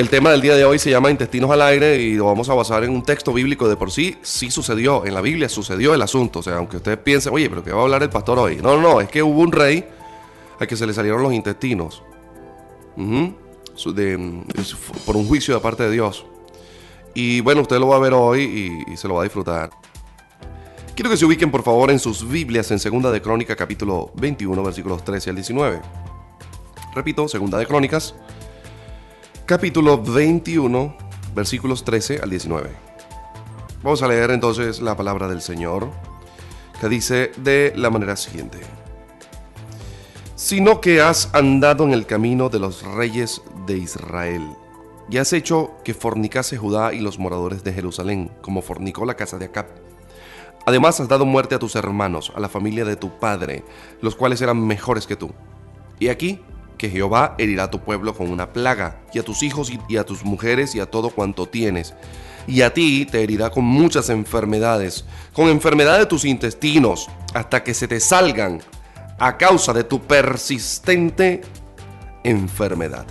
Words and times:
El 0.00 0.08
tema 0.08 0.30
del 0.30 0.40
día 0.40 0.56
de 0.56 0.64
hoy 0.64 0.78
se 0.78 0.88
llama 0.88 1.10
Intestinos 1.10 1.50
al 1.50 1.60
aire 1.60 2.00
y 2.00 2.14
lo 2.14 2.24
vamos 2.24 2.48
a 2.48 2.54
basar 2.54 2.82
en 2.84 2.90
un 2.90 3.02
texto 3.02 3.34
bíblico 3.34 3.68
de 3.68 3.76
por 3.76 3.90
sí. 3.90 4.16
Sí 4.22 4.50
sucedió, 4.50 5.04
en 5.04 5.12
la 5.12 5.20
Biblia 5.20 5.46
sucedió 5.46 5.92
el 5.92 6.00
asunto. 6.00 6.38
O 6.38 6.42
sea, 6.42 6.56
aunque 6.56 6.78
ustedes 6.78 6.96
piensen, 6.96 7.34
oye, 7.34 7.50
pero 7.50 7.62
¿qué 7.62 7.70
va 7.70 7.80
a 7.80 7.82
hablar 7.82 8.02
el 8.02 8.08
pastor 8.08 8.38
hoy? 8.38 8.56
No, 8.62 8.80
no, 8.80 9.02
es 9.02 9.10
que 9.10 9.22
hubo 9.22 9.38
un 9.38 9.52
rey 9.52 9.84
al 10.58 10.66
que 10.66 10.74
se 10.74 10.86
le 10.86 10.94
salieron 10.94 11.22
los 11.22 11.34
intestinos. 11.34 12.02
por 12.96 15.16
un 15.16 15.28
juicio 15.28 15.54
de 15.54 15.60
parte 15.60 15.82
de 15.82 15.90
Dios. 15.90 16.24
Y 17.12 17.42
bueno, 17.42 17.60
usted 17.60 17.78
lo 17.78 17.88
va 17.88 17.96
a 17.96 18.00
ver 18.00 18.14
hoy 18.14 18.84
y, 18.88 18.92
y 18.94 18.96
se 18.96 19.06
lo 19.06 19.16
va 19.16 19.20
a 19.20 19.24
disfrutar. 19.24 19.68
Quiero 20.94 21.10
que 21.10 21.18
se 21.18 21.26
ubiquen 21.26 21.50
por 21.50 21.62
favor 21.62 21.90
en 21.90 21.98
sus 21.98 22.26
Biblias 22.26 22.70
en 22.70 22.78
Segunda 22.78 23.12
de 23.12 23.20
Crónica 23.20 23.54
capítulo 23.54 24.12
21 24.14 24.62
versículos 24.62 25.04
13 25.04 25.28
al 25.28 25.36
19. 25.36 25.82
Repito, 26.94 27.28
Segunda 27.28 27.58
de 27.58 27.66
Crónicas 27.66 28.14
capítulo 29.50 30.00
21 30.00 30.96
versículos 31.34 31.82
13 31.82 32.20
al 32.22 32.30
19. 32.30 32.70
Vamos 33.82 34.00
a 34.00 34.06
leer 34.06 34.30
entonces 34.30 34.80
la 34.80 34.96
palabra 34.96 35.26
del 35.26 35.42
Señor 35.42 35.90
que 36.80 36.88
dice 36.88 37.32
de 37.36 37.72
la 37.74 37.90
manera 37.90 38.14
siguiente. 38.14 38.58
Sino 40.36 40.80
que 40.80 41.00
has 41.00 41.34
andado 41.34 41.82
en 41.82 41.90
el 41.90 42.06
camino 42.06 42.48
de 42.48 42.60
los 42.60 42.84
reyes 42.84 43.42
de 43.66 43.76
Israel 43.76 44.46
y 45.10 45.16
has 45.16 45.32
hecho 45.32 45.72
que 45.82 45.94
fornicase 45.94 46.56
Judá 46.56 46.92
y 46.92 47.00
los 47.00 47.18
moradores 47.18 47.64
de 47.64 47.72
Jerusalén, 47.72 48.30
como 48.42 48.62
fornicó 48.62 49.04
la 49.04 49.16
casa 49.16 49.36
de 49.36 49.46
Acab. 49.46 49.66
Además 50.64 51.00
has 51.00 51.08
dado 51.08 51.26
muerte 51.26 51.56
a 51.56 51.58
tus 51.58 51.74
hermanos, 51.74 52.30
a 52.36 52.38
la 52.38 52.48
familia 52.48 52.84
de 52.84 52.94
tu 52.94 53.18
padre, 53.18 53.64
los 54.00 54.14
cuales 54.14 54.40
eran 54.42 54.64
mejores 54.64 55.08
que 55.08 55.16
tú. 55.16 55.32
Y 55.98 56.06
aquí 56.06 56.38
que 56.80 56.88
Jehová 56.88 57.34
herirá 57.36 57.64
a 57.64 57.70
tu 57.70 57.80
pueblo 57.80 58.14
con 58.14 58.30
una 58.30 58.54
plaga, 58.54 59.02
y 59.12 59.18
a 59.18 59.22
tus 59.22 59.42
hijos 59.42 59.70
y 59.86 59.96
a 59.98 60.06
tus 60.06 60.24
mujeres 60.24 60.74
y 60.74 60.80
a 60.80 60.86
todo 60.86 61.10
cuanto 61.10 61.46
tienes. 61.46 61.92
Y 62.46 62.62
a 62.62 62.72
ti 62.72 63.04
te 63.04 63.22
herirá 63.22 63.50
con 63.50 63.64
muchas 63.64 64.08
enfermedades, 64.08 65.04
con 65.34 65.48
enfermedad 65.48 65.98
de 65.98 66.06
tus 66.06 66.24
intestinos, 66.24 67.10
hasta 67.34 67.62
que 67.62 67.74
se 67.74 67.86
te 67.86 68.00
salgan 68.00 68.62
a 69.18 69.36
causa 69.36 69.74
de 69.74 69.84
tu 69.84 70.00
persistente 70.00 71.42
enfermedad. 72.24 73.04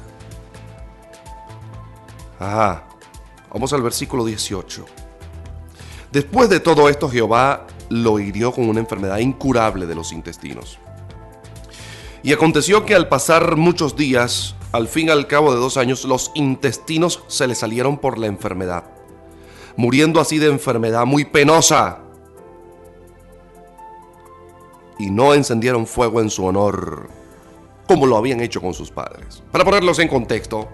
Ajá. 2.40 2.88
Vamos 3.54 3.72
al 3.72 3.84
versículo 3.84 4.26
18. 4.26 4.84
Después 6.12 6.50
de 6.50 6.60
todo 6.60 6.90
esto, 6.90 7.08
Jehová 7.08 7.68
lo 7.90 8.20
hirió 8.20 8.52
con 8.52 8.68
una 8.68 8.80
enfermedad 8.80 9.20
incurable 9.20 9.86
de 9.86 9.94
los 9.94 10.12
intestinos. 10.12 10.80
Y 12.22 12.34
aconteció 12.34 12.86
que 12.86 12.96
al 12.96 13.08
pasar 13.08 13.56
muchos 13.56 13.96
días, 13.96 14.56
al 14.72 14.88
fin 14.88 15.08
y 15.08 15.12
al 15.12 15.28
cabo 15.28 15.54
de 15.54 15.60
dos 15.60 15.78
años, 15.78 16.04
los 16.06 16.32
intestinos 16.36 17.24
se 17.28 17.48
le 17.48 17.56
salieron 17.56 17.98
por 17.98 18.18
la 18.18 18.28
enfermedad, 18.28 18.84
muriendo 19.78 20.20
así 20.20 20.38
de 20.38 20.48
enfermedad 20.48 21.06
muy 21.06 21.26
penosa. 21.26 22.00
Y 24.98 25.10
no 25.10 25.34
encendieron 25.34 25.88
fuego 25.88 26.20
en 26.20 26.30
su 26.30 26.44
honor, 26.46 27.10
como 27.88 28.06
lo 28.06 28.18
habían 28.18 28.42
hecho 28.42 28.60
con 28.60 28.74
sus 28.74 28.92
padres. 28.92 29.42
Para 29.52 29.64
ponerlos 29.64 29.98
en 30.00 30.10
contexto, 30.10 30.68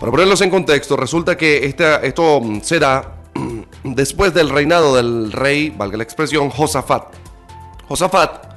para 0.00 0.10
ponerlos 0.10 0.40
en 0.40 0.50
contexto, 0.50 0.96
resulta 0.96 1.36
que 1.36 1.64
esto 2.02 2.42
se 2.62 2.80
da 2.80 3.22
después 3.84 4.34
del 4.34 4.50
reinado 4.50 4.96
del 4.96 5.30
rey, 5.30 5.70
valga 5.70 5.96
la 5.96 6.02
expresión, 6.02 6.50
Josafat. 6.50 7.14
Josafat, 7.86 8.53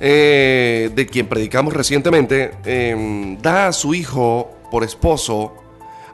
eh, 0.00 0.90
de 0.94 1.06
quien 1.06 1.26
predicamos 1.26 1.72
recientemente, 1.72 2.52
em, 2.64 3.38
da 3.40 3.68
a 3.68 3.72
su 3.72 3.94
hijo 3.94 4.50
por 4.70 4.84
esposo 4.84 5.54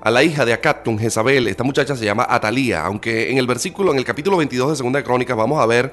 a 0.01 0.11
la 0.11 0.23
hija 0.23 0.45
de 0.45 0.53
Acatun, 0.53 0.99
Jezabel. 0.99 1.47
Esta 1.49 1.65
muchacha 1.65 1.97
se 1.97 2.05
llama 2.05 2.27
Atalía, 2.29 2.85
aunque 2.85 3.31
en 3.31 3.39
el 3.39 3.47
versículo, 3.47 3.93
en 3.93 3.99
el 3.99 4.05
capítulo 4.05 4.37
22 4.37 4.71
de 4.71 4.77
Segunda 4.77 4.99
de 4.99 5.05
Crónicas, 5.05 5.37
vamos 5.37 5.61
a 5.61 5.67
ver 5.67 5.93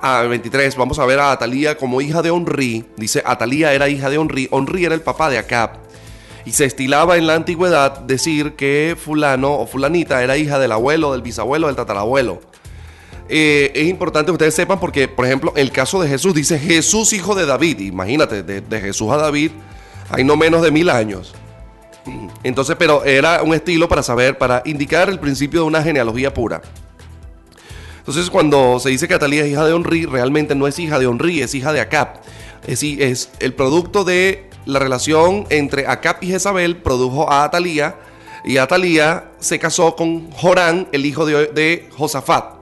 a 0.00 0.22
23, 0.22 0.76
vamos 0.76 0.98
a 0.98 1.06
ver 1.06 1.20
a 1.20 1.32
Atalía 1.32 1.76
como 1.76 2.00
hija 2.00 2.22
de 2.22 2.30
Onri. 2.30 2.84
Dice, 2.96 3.22
Atalía 3.24 3.72
era 3.72 3.88
hija 3.88 4.10
de 4.10 4.18
Onri. 4.18 4.48
Onri 4.50 4.84
era 4.84 4.94
el 4.94 5.00
papá 5.00 5.30
de 5.30 5.38
Acab. 5.38 5.78
Y 6.44 6.52
se 6.52 6.64
estilaba 6.64 7.16
en 7.16 7.28
la 7.28 7.34
antigüedad 7.34 8.00
decir 8.00 8.54
que 8.54 8.96
fulano 8.98 9.52
o 9.52 9.66
fulanita 9.66 10.22
era 10.24 10.36
hija 10.36 10.58
del 10.58 10.72
abuelo, 10.72 11.12
del 11.12 11.22
bisabuelo, 11.22 11.68
del 11.68 11.76
tatarabuelo. 11.76 12.40
Eh, 13.28 13.72
es 13.74 13.88
importante 13.88 14.26
que 14.26 14.32
ustedes 14.32 14.54
sepan 14.54 14.78
porque, 14.80 15.08
por 15.08 15.24
ejemplo, 15.24 15.52
el 15.56 15.70
caso 15.70 16.00
de 16.02 16.08
Jesús 16.08 16.34
dice 16.34 16.58
Jesús 16.58 17.12
hijo 17.12 17.34
de 17.34 17.46
David. 17.46 17.80
Imagínate, 17.80 18.42
de, 18.42 18.80
Jesús 18.80 19.10
a 19.10 19.16
David 19.16 19.52
hay 20.10 20.24
no 20.24 20.36
menos 20.36 20.62
de 20.62 20.70
mil 20.70 20.90
años. 20.90 21.34
Entonces, 22.42 22.76
pero 22.78 23.04
era 23.04 23.42
un 23.42 23.54
estilo 23.54 23.88
para 23.88 24.02
saber, 24.02 24.36
para 24.36 24.62
indicar 24.64 25.08
el 25.08 25.20
principio 25.20 25.60
de 25.60 25.66
una 25.66 25.82
genealogía 25.82 26.34
pura. 26.34 26.60
Entonces, 27.98 28.28
cuando 28.28 28.80
se 28.80 28.90
dice 28.90 29.06
que 29.06 29.14
Atalía 29.14 29.44
es 29.44 29.50
hija 29.52 29.64
de 29.64 29.72
Onri, 29.72 30.06
realmente 30.06 30.56
no 30.56 30.66
es 30.66 30.78
hija 30.80 30.98
de 30.98 31.06
Onri, 31.06 31.40
es 31.40 31.54
hija 31.54 31.72
de 31.72 31.80
Acab. 31.80 32.20
Es, 32.66 32.82
es 32.82 33.30
el 33.38 33.54
producto 33.54 34.02
de 34.04 34.50
la 34.66 34.80
relación 34.80 35.46
entre 35.50 35.86
Acab 35.86 36.16
y 36.20 36.26
Jezabel 36.28 36.76
produjo 36.76 37.30
a 37.30 37.44
Atalía 37.44 37.96
y 38.44 38.56
Atalía 38.56 39.30
se 39.38 39.58
casó 39.58 39.94
con 39.94 40.30
Jorán, 40.32 40.88
el 40.92 41.06
hijo 41.06 41.24
de, 41.26 41.88
Josafat, 41.96 42.56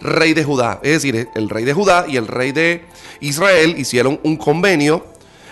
rey 0.00 0.34
de 0.34 0.44
Judá. 0.44 0.80
Es 0.82 0.92
decir, 0.92 1.28
el 1.34 1.48
rey 1.48 1.64
de 1.64 1.72
Judá 1.72 2.06
y 2.08 2.16
el 2.16 2.26
rey 2.26 2.52
de 2.52 2.84
Israel 3.20 3.74
hicieron 3.78 4.20
un 4.22 4.36
convenio 4.36 5.04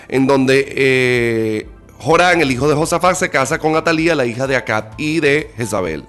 en 0.08 0.26
donde 0.26 0.64
eh, 0.76 1.68
Jorán, 1.98 2.40
el 2.40 2.50
hijo 2.50 2.68
de 2.68 2.74
Josafat, 2.74 3.16
se 3.16 3.30
casa 3.30 3.58
con 3.58 3.76
Atalía, 3.76 4.14
la 4.14 4.26
hija 4.26 4.46
de 4.46 4.56
Acab 4.56 4.92
y 4.98 5.20
de 5.20 5.52
Jezabel. 5.56 6.04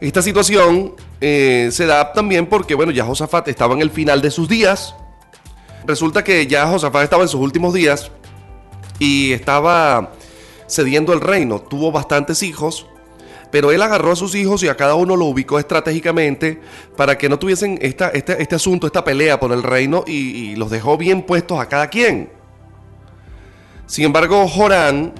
Esta 0.00 0.20
situación 0.20 0.94
eh, 1.20 1.70
se 1.72 1.86
da 1.86 2.12
también 2.12 2.46
porque, 2.46 2.74
bueno, 2.74 2.92
ya 2.92 3.04
Josafat 3.04 3.48
estaba 3.48 3.74
en 3.74 3.80
el 3.80 3.90
final 3.90 4.20
de 4.20 4.30
sus 4.30 4.48
días 4.48 4.94
Resulta 5.86 6.24
que 6.24 6.46
ya 6.46 6.66
Josafat 6.66 7.04
estaba 7.04 7.22
en 7.22 7.28
sus 7.28 7.40
últimos 7.40 7.74
días 7.74 8.10
y 8.98 9.32
estaba 9.32 10.12
cediendo 10.66 11.12
el 11.12 11.20
reino. 11.20 11.60
Tuvo 11.60 11.92
bastantes 11.92 12.42
hijos, 12.42 12.86
pero 13.54 13.70
él 13.70 13.80
agarró 13.82 14.10
a 14.10 14.16
sus 14.16 14.34
hijos 14.34 14.64
y 14.64 14.68
a 14.68 14.76
cada 14.76 14.96
uno 14.96 15.14
lo 15.14 15.26
ubicó 15.26 15.60
estratégicamente 15.60 16.60
para 16.96 17.16
que 17.16 17.28
no 17.28 17.38
tuviesen 17.38 17.78
este, 17.80 18.04
este 18.18 18.54
asunto, 18.56 18.88
esta 18.88 19.04
pelea 19.04 19.38
por 19.38 19.52
el 19.52 19.62
reino 19.62 20.02
y, 20.08 20.56
los 20.56 20.72
dejó 20.72 20.98
bien 20.98 21.22
puestos 21.22 21.60
a 21.60 21.68
cada 21.68 21.86
quien. 21.86 22.30
Sin 23.86 24.06
embargo, 24.06 24.48
Jorán 24.48 25.12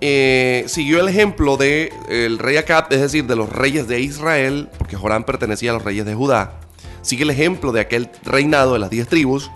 eh, 0.00 0.64
siguió 0.66 0.98
el 0.98 1.06
ejemplo 1.10 1.56
del 1.56 1.90
el 2.08 2.40
rey 2.40 2.56
Acab, 2.56 2.86
es 2.90 3.02
decir, 3.02 3.26
de 3.26 3.36
los 3.36 3.48
reyes 3.48 3.86
de 3.86 4.00
Israel, 4.00 4.68
porque 4.76 4.96
Jorán 4.96 5.22
pertenecía 5.22 5.70
a 5.70 5.74
los 5.74 5.84
reyes 5.84 6.04
de 6.04 6.16
Judá. 6.16 6.58
Sigue 7.02 7.22
el 7.22 7.30
ejemplo 7.30 7.70
de 7.70 7.82
aquel 7.82 8.10
reinado 8.24 8.72
de 8.72 8.80
las 8.80 8.90
diez 8.90 9.06
tribus 9.06 9.48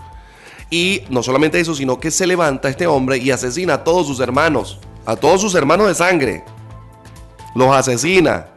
y 0.69 1.01
no 1.09 1.21
solamente 1.21 1.59
eso, 1.59 1.75
sino 1.75 1.99
que 1.99 2.11
se 2.11 2.25
levanta 2.25 2.69
este 2.69 2.87
hombre 2.87 3.17
y 3.17 3.31
asesina 3.31 3.73
a 3.73 3.83
todos 3.83 4.07
sus 4.07 4.21
hermanos, 4.21 4.79
a 5.05 5.17
todos 5.17 5.41
sus 5.41 5.53
hermanos 5.53 5.89
de 5.89 5.95
sangre. 5.95 6.54
Los 7.55 7.75
asesina. 7.75 8.47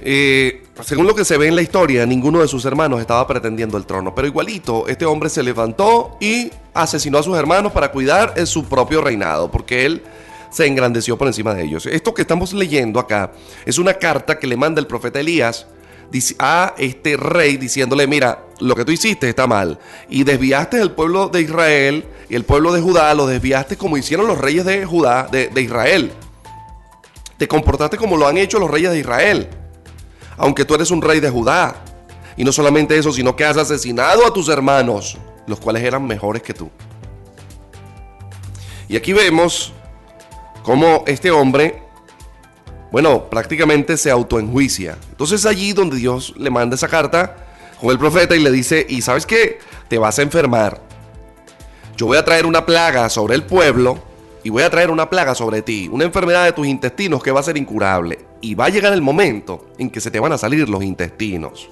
Eh, 0.00 0.64
según 0.82 1.06
lo 1.06 1.14
que 1.14 1.24
se 1.24 1.36
ve 1.36 1.48
en 1.48 1.56
la 1.56 1.62
historia, 1.62 2.06
ninguno 2.06 2.40
de 2.40 2.48
sus 2.48 2.64
hermanos 2.64 3.00
estaba 3.00 3.26
pretendiendo 3.26 3.76
el 3.76 3.86
trono, 3.86 4.14
pero 4.14 4.28
igualito, 4.28 4.86
este 4.88 5.04
hombre 5.04 5.28
se 5.28 5.42
levantó 5.42 6.16
y 6.20 6.50
asesinó 6.74 7.18
a 7.18 7.22
sus 7.22 7.36
hermanos 7.36 7.72
para 7.72 7.90
cuidar 7.90 8.34
en 8.36 8.46
su 8.46 8.64
propio 8.64 9.00
reinado, 9.00 9.50
porque 9.50 9.86
él 9.86 10.02
se 10.50 10.66
engrandeció 10.66 11.18
por 11.18 11.26
encima 11.26 11.54
de 11.54 11.64
ellos. 11.64 11.86
Esto 11.86 12.14
que 12.14 12.22
estamos 12.22 12.52
leyendo 12.52 13.00
acá 13.00 13.32
es 13.64 13.78
una 13.78 13.94
carta 13.94 14.38
que 14.38 14.46
le 14.46 14.56
manda 14.56 14.80
el 14.80 14.86
profeta 14.86 15.20
Elías 15.20 15.66
a 16.38 16.74
este 16.78 17.16
rey 17.16 17.56
diciéndole, 17.56 18.06
mira, 18.06 18.44
lo 18.60 18.74
que 18.74 18.84
tú 18.84 18.92
hiciste 18.92 19.28
está 19.28 19.46
mal. 19.46 19.78
Y 20.08 20.24
desviaste 20.24 20.80
el 20.80 20.92
pueblo 20.92 21.28
de 21.28 21.42
Israel 21.42 22.04
y 22.28 22.36
el 22.36 22.44
pueblo 22.44 22.72
de 22.72 22.80
Judá, 22.80 23.12
lo 23.14 23.26
desviaste 23.26 23.76
como 23.76 23.96
hicieron 23.96 24.26
los 24.26 24.38
reyes 24.38 24.64
de 24.64 24.84
Judá, 24.86 25.28
de, 25.30 25.48
de 25.48 25.62
Israel. 25.62 26.12
Te 27.38 27.48
comportaste 27.48 27.96
como 27.96 28.16
lo 28.16 28.26
han 28.26 28.38
hecho 28.38 28.58
los 28.58 28.70
reyes 28.70 28.90
de 28.90 28.98
Israel. 29.00 29.48
Aunque 30.36 30.64
tú 30.64 30.74
eres 30.74 30.90
un 30.90 31.02
rey 31.02 31.20
de 31.20 31.30
Judá. 31.30 31.76
Y 32.36 32.44
no 32.44 32.52
solamente 32.52 32.96
eso, 32.98 33.12
sino 33.12 33.34
que 33.34 33.44
has 33.44 33.56
asesinado 33.56 34.26
a 34.26 34.32
tus 34.32 34.48
hermanos, 34.48 35.16
los 35.46 35.58
cuales 35.58 35.82
eran 35.82 36.06
mejores 36.06 36.42
que 36.42 36.52
tú. 36.54 36.70
Y 38.88 38.96
aquí 38.96 39.12
vemos 39.12 39.72
cómo 40.62 41.02
este 41.06 41.30
hombre 41.30 41.86
bueno, 42.90 43.28
prácticamente 43.28 43.96
se 43.96 44.10
autoenjuicia. 44.10 44.96
Entonces 45.10 45.44
allí 45.44 45.72
donde 45.72 45.96
Dios 45.96 46.32
le 46.36 46.50
manda 46.50 46.76
esa 46.76 46.88
carta 46.88 47.36
con 47.80 47.90
el 47.90 47.98
profeta 47.98 48.36
y 48.36 48.40
le 48.40 48.50
dice, 48.50 48.86
y 48.88 49.02
sabes 49.02 49.26
qué, 49.26 49.58
te 49.88 49.98
vas 49.98 50.18
a 50.18 50.22
enfermar. 50.22 50.80
Yo 51.96 52.06
voy 52.06 52.16
a 52.16 52.24
traer 52.24 52.46
una 52.46 52.64
plaga 52.64 53.08
sobre 53.10 53.34
el 53.34 53.42
pueblo 53.42 54.02
y 54.46 54.48
voy 54.48 54.62
a 54.62 54.70
traer 54.70 54.92
una 54.92 55.10
plaga 55.10 55.34
sobre 55.34 55.60
ti, 55.60 55.88
una 55.90 56.04
enfermedad 56.04 56.44
de 56.44 56.52
tus 56.52 56.68
intestinos 56.68 57.20
que 57.20 57.32
va 57.32 57.40
a 57.40 57.42
ser 57.42 57.56
incurable. 57.56 58.20
Y 58.40 58.54
va 58.54 58.66
a 58.66 58.68
llegar 58.68 58.92
el 58.92 59.02
momento 59.02 59.70
en 59.76 59.90
que 59.90 60.00
se 60.00 60.08
te 60.08 60.20
van 60.20 60.30
a 60.30 60.38
salir 60.38 60.68
los 60.68 60.84
intestinos. 60.84 61.68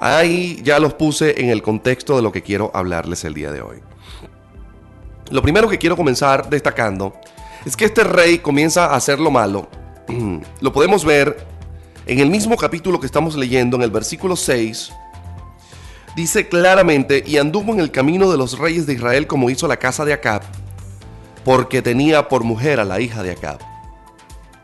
Ahí 0.00 0.62
ya 0.62 0.78
los 0.78 0.94
puse 0.94 1.42
en 1.42 1.50
el 1.50 1.60
contexto 1.60 2.16
de 2.16 2.22
lo 2.22 2.32
que 2.32 2.40
quiero 2.40 2.70
hablarles 2.72 3.22
el 3.26 3.34
día 3.34 3.52
de 3.52 3.60
hoy. 3.60 3.80
Lo 5.28 5.42
primero 5.42 5.68
que 5.68 5.76
quiero 5.76 5.94
comenzar 5.94 6.48
destacando 6.48 7.12
es 7.66 7.76
que 7.76 7.84
este 7.84 8.02
rey 8.02 8.38
comienza 8.38 8.86
a 8.86 8.96
hacer 8.96 9.20
lo 9.20 9.30
malo. 9.30 9.68
Lo 10.62 10.72
podemos 10.72 11.04
ver 11.04 11.46
en 12.06 12.20
el 12.20 12.30
mismo 12.30 12.56
capítulo 12.56 12.98
que 12.98 13.04
estamos 13.04 13.36
leyendo, 13.36 13.76
en 13.76 13.82
el 13.82 13.90
versículo 13.90 14.36
6. 14.36 14.90
Dice 16.16 16.48
claramente, 16.48 17.24
y 17.26 17.38
anduvo 17.38 17.72
en 17.72 17.80
el 17.80 17.90
camino 17.90 18.30
de 18.30 18.38
los 18.38 18.58
reyes 18.58 18.86
de 18.86 18.94
Israel 18.94 19.26
como 19.26 19.50
hizo 19.50 19.66
la 19.66 19.78
casa 19.78 20.04
de 20.04 20.12
Acab, 20.12 20.42
porque 21.44 21.82
tenía 21.82 22.28
por 22.28 22.44
mujer 22.44 22.78
a 22.78 22.84
la 22.84 23.00
hija 23.00 23.22
de 23.22 23.32
Acab. 23.32 23.58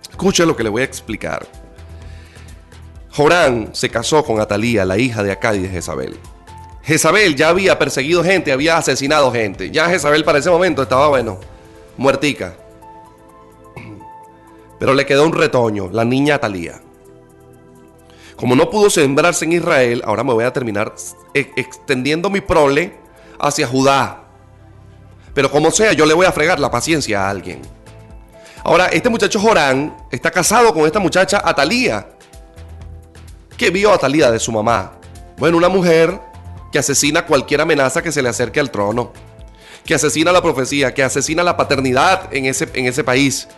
Escuche 0.08 0.46
lo 0.46 0.54
que 0.54 0.62
le 0.62 0.68
voy 0.68 0.82
a 0.82 0.84
explicar. 0.84 1.46
Jorán 3.10 3.70
se 3.72 3.90
casó 3.90 4.24
con 4.24 4.40
Atalía, 4.40 4.84
la 4.84 4.96
hija 4.96 5.24
de 5.24 5.32
Acab 5.32 5.56
y 5.56 5.60
de 5.60 5.68
Jezabel. 5.68 6.16
Jezabel 6.82 7.34
ya 7.34 7.48
había 7.48 7.78
perseguido 7.78 8.22
gente, 8.22 8.52
había 8.52 8.76
asesinado 8.76 9.32
gente. 9.32 9.70
Ya 9.70 9.88
Jezabel 9.88 10.24
para 10.24 10.38
ese 10.38 10.50
momento 10.50 10.82
estaba, 10.82 11.08
bueno, 11.08 11.40
muertica. 11.96 12.56
Pero 14.78 14.94
le 14.94 15.04
quedó 15.04 15.26
un 15.26 15.32
retoño, 15.32 15.90
la 15.90 16.04
niña 16.04 16.36
Atalía. 16.36 16.80
Como 18.40 18.56
no 18.56 18.70
pudo 18.70 18.88
sembrarse 18.88 19.44
en 19.44 19.52
Israel, 19.52 20.02
ahora 20.06 20.24
me 20.24 20.32
voy 20.32 20.44
a 20.44 20.52
terminar 20.52 20.94
extendiendo 21.34 22.30
mi 22.30 22.40
prole 22.40 22.96
hacia 23.38 23.66
Judá. 23.66 24.22
Pero 25.34 25.50
como 25.50 25.70
sea, 25.70 25.92
yo 25.92 26.06
le 26.06 26.14
voy 26.14 26.24
a 26.24 26.32
fregar 26.32 26.58
la 26.58 26.70
paciencia 26.70 27.26
a 27.26 27.28
alguien. 27.28 27.60
Ahora, 28.64 28.86
este 28.86 29.10
muchacho 29.10 29.38
Jorán 29.38 29.94
está 30.10 30.30
casado 30.30 30.72
con 30.72 30.86
esta 30.86 30.98
muchacha 30.98 31.42
Atalía. 31.44 32.08
¿Qué 33.58 33.68
vio 33.68 33.92
Atalía 33.92 34.30
de 34.30 34.38
su 34.38 34.50
mamá? 34.52 34.92
Bueno, 35.36 35.58
una 35.58 35.68
mujer 35.68 36.18
que 36.72 36.78
asesina 36.78 37.26
cualquier 37.26 37.60
amenaza 37.60 38.00
que 38.00 38.10
se 38.10 38.22
le 38.22 38.30
acerque 38.30 38.58
al 38.58 38.70
trono, 38.70 39.12
que 39.84 39.94
asesina 39.94 40.32
la 40.32 40.40
profecía, 40.40 40.94
que 40.94 41.02
asesina 41.02 41.42
la 41.42 41.58
paternidad 41.58 42.32
en 42.34 42.46
ese, 42.46 42.70
en 42.72 42.86
ese 42.86 43.04
país, 43.04 43.48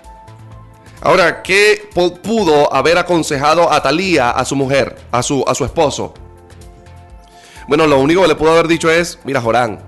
Ahora, 1.05 1.43
¿qué 1.43 1.89
pudo 1.93 2.73
haber 2.73 2.97
aconsejado 2.97 3.73
a 3.73 3.83
Talía 3.83 4.31
a 4.31 4.45
su 4.45 4.55
mujer, 4.55 4.97
a 5.11 5.21
su, 5.21 5.45
a 5.49 5.55
su 5.55 5.65
esposo? 5.65 6.15
Bueno, 7.67 7.89
lo 7.89 7.99
único 7.99 8.23
que 8.23 8.29
le 8.29 8.37
pudo 8.37 8.53
haber 8.53 8.69
dicho 8.69 8.89
es, 8.89 9.19
mira 9.25 9.41
Jorán, 9.41 9.81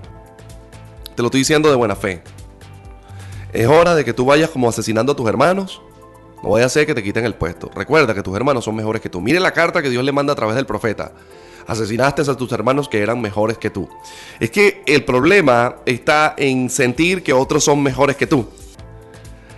te 1.15 1.23
lo 1.23 1.29
estoy 1.29 1.43
diciendo 1.43 1.71
de 1.71 1.77
buena 1.77 1.95
fe. 1.95 2.21
Es 3.53 3.69
hora 3.69 3.95
de 3.95 4.05
que 4.05 4.13
tú 4.13 4.25
vayas 4.25 4.51
como 4.51 4.69
asesinando 4.69 5.13
a 5.13 5.17
tus 5.17 5.29
hermanos. 5.29 5.81
No 6.43 6.51
vaya 6.51 6.67
a 6.67 6.69
ser 6.69 6.85
que 6.85 6.95
te 6.97 7.03
quiten 7.05 7.25
el 7.25 7.35
puesto. 7.35 7.71
Recuerda 7.73 8.13
que 8.13 8.23
tus 8.23 8.35
hermanos 8.35 8.65
son 8.65 8.75
mejores 8.75 9.01
que 9.01 9.09
tú. 9.09 9.21
Mire 9.21 9.39
la 9.39 9.53
carta 9.53 9.81
que 9.81 9.91
Dios 9.91 10.03
le 10.03 10.11
manda 10.11 10.33
a 10.33 10.37
través 10.37 10.57
del 10.57 10.67
profeta. 10.67 11.13
Asesinaste 11.69 12.23
a 12.23 12.35
tus 12.35 12.51
hermanos 12.51 12.89
que 12.89 13.01
eran 13.01 13.21
mejores 13.21 13.57
que 13.57 13.71
tú. 13.71 13.89
Es 14.41 14.51
que 14.51 14.83
el 14.87 15.05
problema 15.05 15.77
está 15.87 16.35
en 16.37 16.69
sentir 16.71 17.23
que 17.23 17.33
otros 17.33 17.63
son 17.63 17.85
mejores 17.85 18.17
que 18.17 18.27
tú. 18.27 18.49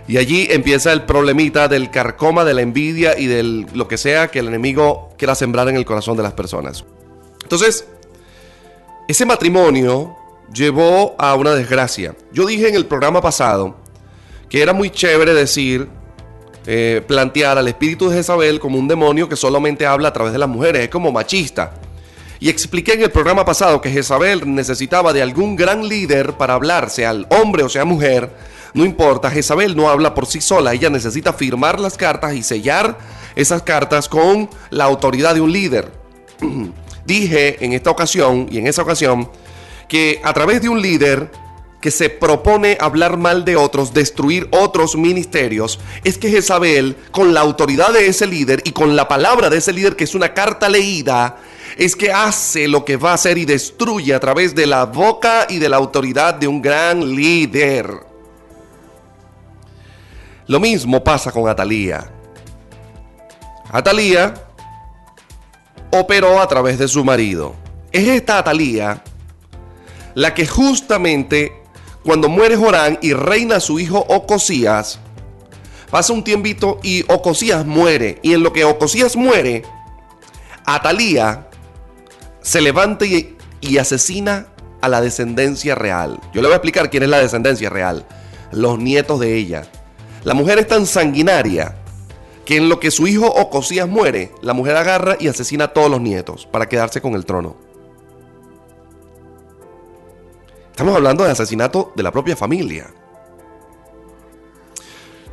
Y 0.07 0.17
allí 0.17 0.47
empieza 0.49 0.93
el 0.93 1.03
problemita 1.03 1.67
del 1.67 1.91
carcoma, 1.91 2.45
de 2.45 2.53
la 2.53 2.61
envidia 2.61 3.19
y 3.19 3.27
de 3.27 3.43
lo 3.43 3.87
que 3.87 3.97
sea 3.97 4.29
que 4.29 4.39
el 4.39 4.47
enemigo 4.47 5.13
quiera 5.17 5.35
sembrar 5.35 5.67
en 5.67 5.75
el 5.75 5.85
corazón 5.85 6.15
de 6.15 6.23
las 6.23 6.33
personas. 6.33 6.85
Entonces, 7.43 7.85
ese 9.07 9.25
matrimonio 9.25 10.15
llevó 10.53 11.15
a 11.17 11.35
una 11.35 11.53
desgracia. 11.53 12.15
Yo 12.31 12.45
dije 12.45 12.69
en 12.69 12.75
el 12.75 12.85
programa 12.85 13.21
pasado 13.21 13.75
que 14.49 14.61
era 14.61 14.71
muy 14.73 14.89
chévere 14.89 15.33
decir, 15.33 15.89
eh, 16.65 17.01
plantear 17.05 17.57
al 17.57 17.67
espíritu 17.67 18.09
de 18.09 18.17
Jezabel 18.17 18.59
como 18.59 18.77
un 18.77 18.87
demonio 18.87 19.27
que 19.27 19.35
solamente 19.35 19.85
habla 19.85 20.09
a 20.09 20.13
través 20.13 20.33
de 20.33 20.39
las 20.39 20.49
mujeres, 20.49 20.83
es 20.83 20.89
como 20.89 21.11
machista. 21.11 21.73
Y 22.39 22.49
expliqué 22.49 22.93
en 22.93 23.01
el 23.01 23.11
programa 23.11 23.43
pasado 23.45 23.81
que 23.81 23.89
Jezabel 23.89 24.53
necesitaba 24.53 25.11
de 25.11 25.21
algún 25.21 25.55
gran 25.55 25.87
líder 25.87 26.33
para 26.33 26.53
hablar, 26.53 26.89
sea 26.89 27.11
el 27.11 27.25
hombre 27.29 27.63
o 27.63 27.69
sea 27.69 27.83
mujer, 27.83 28.29
no 28.73 28.85
importa, 28.85 29.31
Jezabel 29.31 29.75
no 29.75 29.89
habla 29.89 30.13
por 30.13 30.25
sí 30.25 30.41
sola, 30.41 30.73
ella 30.73 30.89
necesita 30.89 31.33
firmar 31.33 31.79
las 31.79 31.97
cartas 31.97 32.33
y 32.33 32.43
sellar 32.43 32.97
esas 33.35 33.61
cartas 33.61 34.09
con 34.09 34.49
la 34.69 34.85
autoridad 34.85 35.35
de 35.35 35.41
un 35.41 35.51
líder. 35.51 35.91
Dije 37.05 37.63
en 37.63 37.73
esta 37.73 37.89
ocasión 37.89 38.47
y 38.51 38.57
en 38.57 38.67
esa 38.67 38.81
ocasión 38.81 39.29
que 39.87 40.19
a 40.23 40.33
través 40.33 40.61
de 40.61 40.69
un 40.69 40.81
líder 40.81 41.31
que 41.79 41.91
se 41.91 42.09
propone 42.09 42.77
hablar 42.81 43.17
mal 43.17 43.45
de 43.45 43.55
otros, 43.55 43.93
destruir 43.93 44.49
otros 44.51 44.95
ministerios, 44.95 45.79
es 46.03 46.17
que 46.17 46.29
Jezabel, 46.29 46.95
con 47.11 47.33
la 47.33 47.41
autoridad 47.41 47.93
de 47.93 48.07
ese 48.07 48.25
líder 48.25 48.61
y 48.65 48.71
con 48.71 48.95
la 48.95 49.07
palabra 49.07 49.49
de 49.49 49.57
ese 49.57 49.73
líder, 49.73 49.95
que 49.95 50.03
es 50.03 50.15
una 50.15 50.33
carta 50.33 50.69
leída, 50.69 51.37
es 51.77 51.95
que 51.95 52.11
hace 52.11 52.67
lo 52.67 52.83
que 52.83 52.97
va 52.97 53.11
a 53.11 53.15
hacer 53.15 53.37
y 53.37 53.45
destruye 53.45 54.13
a 54.13 54.19
través 54.19 54.55
de 54.55 54.65
la 54.65 54.85
boca 54.85 55.45
y 55.47 55.59
de 55.59 55.69
la 55.69 55.77
autoridad 55.77 56.33
de 56.33 56.47
un 56.47 56.61
gran 56.61 57.15
líder. 57.15 58.06
Lo 60.47 60.59
mismo 60.59 61.03
pasa 61.03 61.31
con 61.31 61.49
Atalía. 61.49 62.09
Atalía 63.71 64.33
operó 65.91 66.39
a 66.41 66.47
través 66.47 66.79
de 66.79 66.87
su 66.87 67.03
marido. 67.03 67.55
Es 67.91 68.07
esta 68.07 68.39
Atalía 68.39 69.03
la 70.15 70.33
que 70.33 70.47
justamente 70.47 71.51
cuando 72.03 72.29
muere 72.29 72.55
Jorán 72.55 72.97
y 73.01 73.13
reina 73.13 73.59
su 73.59 73.79
hijo 73.79 73.99
Ocosías, 74.07 74.99
pasa 75.91 76.13
un 76.13 76.23
tiempito 76.23 76.79
y 76.81 77.03
Ocosías 77.11 77.65
muere. 77.65 78.19
Y 78.23 78.33
en 78.33 78.43
lo 78.43 78.53
que 78.53 78.63
Ocosías 78.63 79.17
muere, 79.17 79.63
Atalía 80.65 81.49
se 82.41 82.61
levanta 82.61 83.05
y, 83.05 83.35
y 83.59 83.77
asesina 83.77 84.47
a 84.81 84.87
la 84.87 85.01
descendencia 85.01 85.75
real. 85.75 86.19
Yo 86.33 86.41
le 86.41 86.47
voy 86.47 86.53
a 86.53 86.57
explicar 86.57 86.89
quién 86.89 87.03
es 87.03 87.09
la 87.09 87.19
descendencia 87.19 87.69
real. 87.69 88.05
Los 88.51 88.79
nietos 88.79 89.19
de 89.19 89.35
ella. 89.35 89.67
La 90.27 90.33
mujer 90.33 90.59
es 90.59 90.67
tan 90.67 90.85
sanguinaria 90.85 91.73
que 92.43 92.57
en 92.57 92.67
lo 92.67 92.81
que 92.81 92.91
su 92.91 93.07
hijo 93.07 93.27
Ocosías 93.27 93.87
muere, 93.87 94.33
la 94.41 94.51
mujer 94.51 94.75
agarra 94.75 95.15
y 95.17 95.29
asesina 95.29 95.63
a 95.63 95.67
todos 95.69 95.89
los 95.89 96.01
nietos 96.01 96.45
para 96.45 96.67
quedarse 96.67 96.99
con 96.99 97.13
el 97.13 97.25
trono. 97.25 97.55
Estamos 100.71 100.97
hablando 100.97 101.23
de 101.23 101.31
asesinato 101.31 101.93
de 101.95 102.03
la 102.03 102.11
propia 102.11 102.35
familia. 102.35 102.87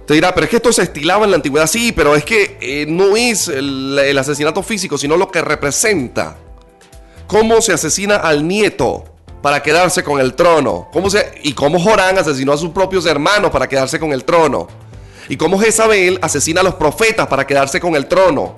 Te 0.06 0.14
dirá, 0.14 0.32
pero 0.32 0.44
es 0.44 0.50
que 0.50 0.56
esto 0.58 0.72
se 0.72 0.82
estilaba 0.82 1.24
en 1.24 1.32
la 1.32 1.38
antigüedad. 1.38 1.66
Sí, 1.66 1.90
pero 1.90 2.14
es 2.14 2.24
que 2.24 2.56
eh, 2.60 2.86
no 2.88 3.16
es 3.16 3.48
el, 3.48 4.16
asesinato 4.16 4.62
físico, 4.62 4.96
sino 4.96 5.16
lo 5.16 5.28
que 5.28 5.42
representa. 5.42 6.36
Cómo 7.26 7.60
se 7.62 7.72
asesina 7.72 8.14
al 8.14 8.46
nieto 8.46 9.06
para 9.42 9.60
quedarse 9.60 10.04
con 10.04 10.20
el 10.20 10.34
trono. 10.34 10.88
¿Cómo 10.92 11.10
se, 11.10 11.32
y 11.42 11.52
cómo 11.52 11.80
Jorán 11.80 12.16
asesinó 12.16 12.52
a 12.52 12.56
sus 12.56 12.70
propios 12.70 13.06
hermanos 13.06 13.50
para 13.50 13.68
quedarse 13.68 13.98
con 13.98 14.12
el 14.12 14.24
trono 14.24 14.83
y 15.28 15.36
cómo 15.36 15.58
Jezabel 15.58 16.18
asesina 16.22 16.60
a 16.60 16.64
los 16.64 16.74
profetas 16.74 17.26
para 17.26 17.46
quedarse 17.46 17.80
con 17.80 17.94
el 17.96 18.06
trono. 18.06 18.56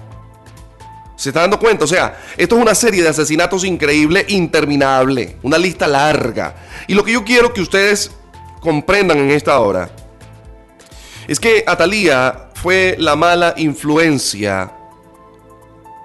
¿Se 1.17 1.31
está 1.31 1.41
dando 1.41 1.59
cuenta? 1.59 1.85
O 1.85 1.89
sea, 1.89 2.19
esto 2.37 2.57
es 2.57 2.63
una 2.63 2.75
serie 2.75 3.03
de 3.03 3.09
asesinatos 3.09 3.65
increíble, 3.65 4.25
interminable, 4.29 5.37
una 5.43 5.57
lista 5.57 5.87
larga. 5.87 6.55
Y 6.87 6.95
lo 6.95 7.05
que 7.05 7.13
yo 7.13 7.25
quiero 7.25 7.53
que 7.55 7.63
ustedes 7.63 8.11
comprendan 8.61 9.19
en 9.19 9.31
esta 9.31 9.59
hora 9.61 9.91
es 11.27 11.41
que 11.41 11.65
Atalía 11.67 12.51
fue 12.55 12.97
la 12.99 13.17
mala 13.17 13.55
influencia 13.57 14.73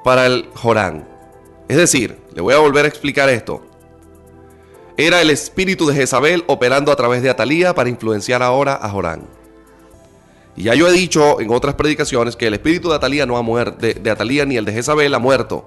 para 0.04 0.26
el 0.26 0.50
Jorán. 0.56 1.08
Es 1.68 1.78
decir, 1.78 2.18
le 2.34 2.42
voy 2.42 2.54
a 2.54 2.60
volver 2.60 2.86
a 2.86 2.88
explicar 2.88 3.30
esto. 3.30 3.66
Era 4.98 5.22
el 5.22 5.30
espíritu 5.30 5.88
de 5.88 5.96
Jezabel 5.96 6.44
operando 6.48 6.92
a 6.92 6.96
través 6.96 7.22
de 7.22 7.30
Atalía 7.30 7.74
para 7.74 7.90
influenciar 7.90 8.44
ahora 8.44 8.80
a 8.82 8.90
Jorán. 8.90 9.41
Y 10.56 10.64
ya 10.64 10.76
yo 10.76 10.88
he 10.88 10.92
dicho 10.92 11.40
en 11.40 11.50
otras 11.52 11.76
predicaciones 11.76 12.36
que 12.36 12.48
el 12.48 12.54
espíritu 12.54 12.90
de 12.90 12.96
Atalía 12.96 13.26
no 13.26 13.38
ha 13.38 13.42
muerto, 13.42 13.78
de, 13.80 14.12
Atalía 14.12 14.46
ni 14.46 14.58
el 14.58 14.66
de 14.66 14.74
Jezabel 14.74 15.14
ha 15.14 15.20
muerto, 15.20 15.66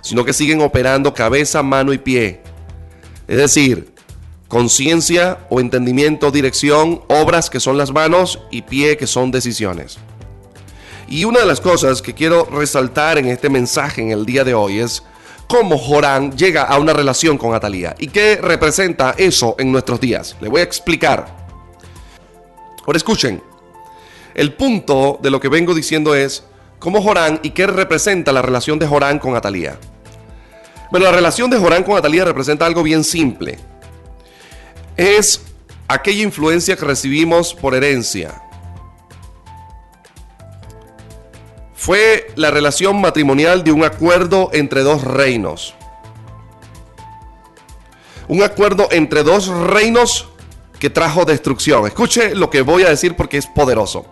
sino 0.00 0.24
que 0.24 0.32
siguen 0.32 0.60
operando 0.60 1.14
cabeza, 1.14 1.62
mano 1.62 1.92
y 1.92 1.98
pie. 1.98 2.40
Es 3.28 3.36
decir, 3.36 3.92
conciencia 4.48 5.38
o 5.48 5.60
entendimiento, 5.60 6.30
dirección, 6.30 7.02
obras 7.08 7.50
que 7.50 7.60
son 7.60 7.78
las 7.78 7.92
manos 7.92 8.40
y 8.50 8.62
pie 8.62 8.96
que 8.96 9.06
son 9.06 9.30
decisiones. 9.30 9.98
Y 11.08 11.24
una 11.24 11.40
de 11.40 11.46
las 11.46 11.60
cosas 11.60 12.02
que 12.02 12.14
quiero 12.14 12.44
resaltar 12.44 13.18
en 13.18 13.26
este 13.26 13.48
mensaje 13.48 14.02
en 14.02 14.10
el 14.10 14.26
día 14.26 14.44
de 14.44 14.54
hoy 14.54 14.80
es 14.80 15.02
cómo 15.48 15.76
Jorán 15.76 16.36
llega 16.36 16.62
a 16.62 16.78
una 16.78 16.92
relación 16.92 17.36
con 17.36 17.54
Atalía 17.54 17.96
y 17.98 18.06
qué 18.06 18.36
representa 18.40 19.14
eso 19.18 19.56
en 19.58 19.72
nuestros 19.72 20.00
días. 20.00 20.36
Le 20.40 20.48
voy 20.48 20.60
a 20.60 20.64
explicar. 20.64 21.26
Ahora 22.86 22.96
escuchen, 22.96 23.42
el 24.34 24.54
punto 24.54 25.18
de 25.22 25.30
lo 25.30 25.40
que 25.40 25.48
vengo 25.48 25.74
diciendo 25.74 26.14
es 26.14 26.44
cómo 26.78 27.02
Jorán 27.02 27.40
y 27.42 27.50
qué 27.50 27.66
representa 27.66 28.32
la 28.32 28.42
relación 28.42 28.78
de 28.78 28.86
Jorán 28.86 29.18
con 29.18 29.36
Atalía. 29.36 29.78
Bueno, 30.90 31.06
la 31.06 31.12
relación 31.12 31.50
de 31.50 31.58
Jorán 31.58 31.84
con 31.84 31.96
Atalía 31.96 32.24
representa 32.24 32.66
algo 32.66 32.82
bien 32.82 33.04
simple. 33.04 33.58
Es 34.96 35.42
aquella 35.86 36.22
influencia 36.22 36.76
que 36.76 36.84
recibimos 36.84 37.54
por 37.54 37.74
herencia. 37.74 38.42
Fue 41.74 42.30
la 42.36 42.50
relación 42.50 43.00
matrimonial 43.00 43.64
de 43.64 43.72
un 43.72 43.84
acuerdo 43.84 44.50
entre 44.52 44.82
dos 44.82 45.02
reinos. 45.02 45.74
Un 48.28 48.42
acuerdo 48.42 48.88
entre 48.90 49.22
dos 49.22 49.48
reinos 49.48 50.28
que 50.78 50.90
trajo 50.90 51.24
destrucción. 51.24 51.86
Escuche 51.86 52.34
lo 52.34 52.50
que 52.50 52.62
voy 52.62 52.82
a 52.82 52.88
decir 52.88 53.16
porque 53.16 53.38
es 53.38 53.46
poderoso. 53.46 54.06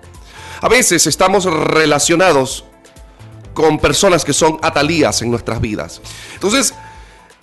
A 0.61 0.69
veces 0.69 1.07
estamos 1.07 1.45
relacionados 1.45 2.65
con 3.55 3.79
personas 3.79 4.25
que 4.25 4.33
son 4.33 4.59
atalías 4.63 5.23
en 5.23 5.31
nuestras 5.31 5.61
vidas. 5.61 6.01
Entonces, 6.35 6.75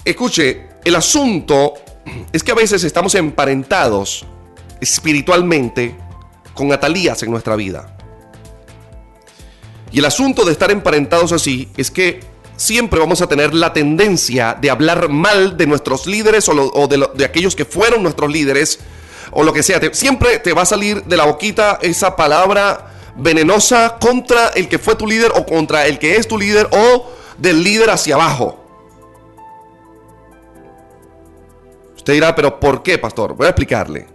escuche, 0.03 0.67
el 0.83 0.95
asunto 0.95 1.73
es 2.31 2.43
que 2.43 2.51
a 2.51 2.55
veces 2.55 2.83
estamos 2.83 3.15
emparentados 3.15 4.25
espiritualmente 4.81 5.95
con 6.53 6.71
atalías 6.71 7.21
en 7.23 7.31
nuestra 7.31 7.55
vida. 7.55 7.97
Y 9.91 9.99
el 9.99 10.05
asunto 10.05 10.43
de 10.43 10.51
estar 10.51 10.71
emparentados 10.71 11.31
así 11.31 11.69
es 11.77 11.91
que 11.91 12.19
siempre 12.57 12.99
vamos 12.99 13.21
a 13.21 13.27
tener 13.27 13.53
la 13.53 13.73
tendencia 13.73 14.57
de 14.59 14.69
hablar 14.69 15.09
mal 15.09 15.57
de 15.57 15.67
nuestros 15.67 16.07
líderes 16.07 16.49
o, 16.49 16.87
de, 16.87 17.25
aquellos 17.25 17.55
que 17.55 17.65
fueron 17.65 18.03
nuestros 18.03 18.31
líderes 18.31 18.79
o 19.31 19.43
lo 19.43 19.53
que 19.53 19.63
sea. 19.63 19.79
siempre 19.93 20.39
te 20.39 20.53
va 20.53 20.63
a 20.63 20.65
salir 20.65 21.03
de 21.03 21.17
la 21.17 21.25
boquita 21.25 21.79
esa 21.81 22.15
palabra 22.15 22.94
venenosa 23.15 23.97
contra 23.99 24.49
el 24.49 24.67
que 24.67 24.79
fue 24.79 24.95
tu 24.95 25.07
líder 25.07 25.31
o 25.35 25.45
contra 25.45 25.85
el 25.87 25.99
que 25.99 26.17
es 26.17 26.27
tu 26.27 26.37
líder 26.37 26.67
o 26.71 27.11
del 27.37 27.63
líder 27.63 27.89
hacia 27.89 28.15
abajo. 28.15 28.59
Usted 31.95 32.13
dirá, 32.13 32.35
pero 32.35 32.59
¿por 32.59 32.83
qué, 32.83 32.97
pastor? 32.97 33.35
Voy 33.35 33.47
a 33.47 33.49
explicarle. 33.49 34.05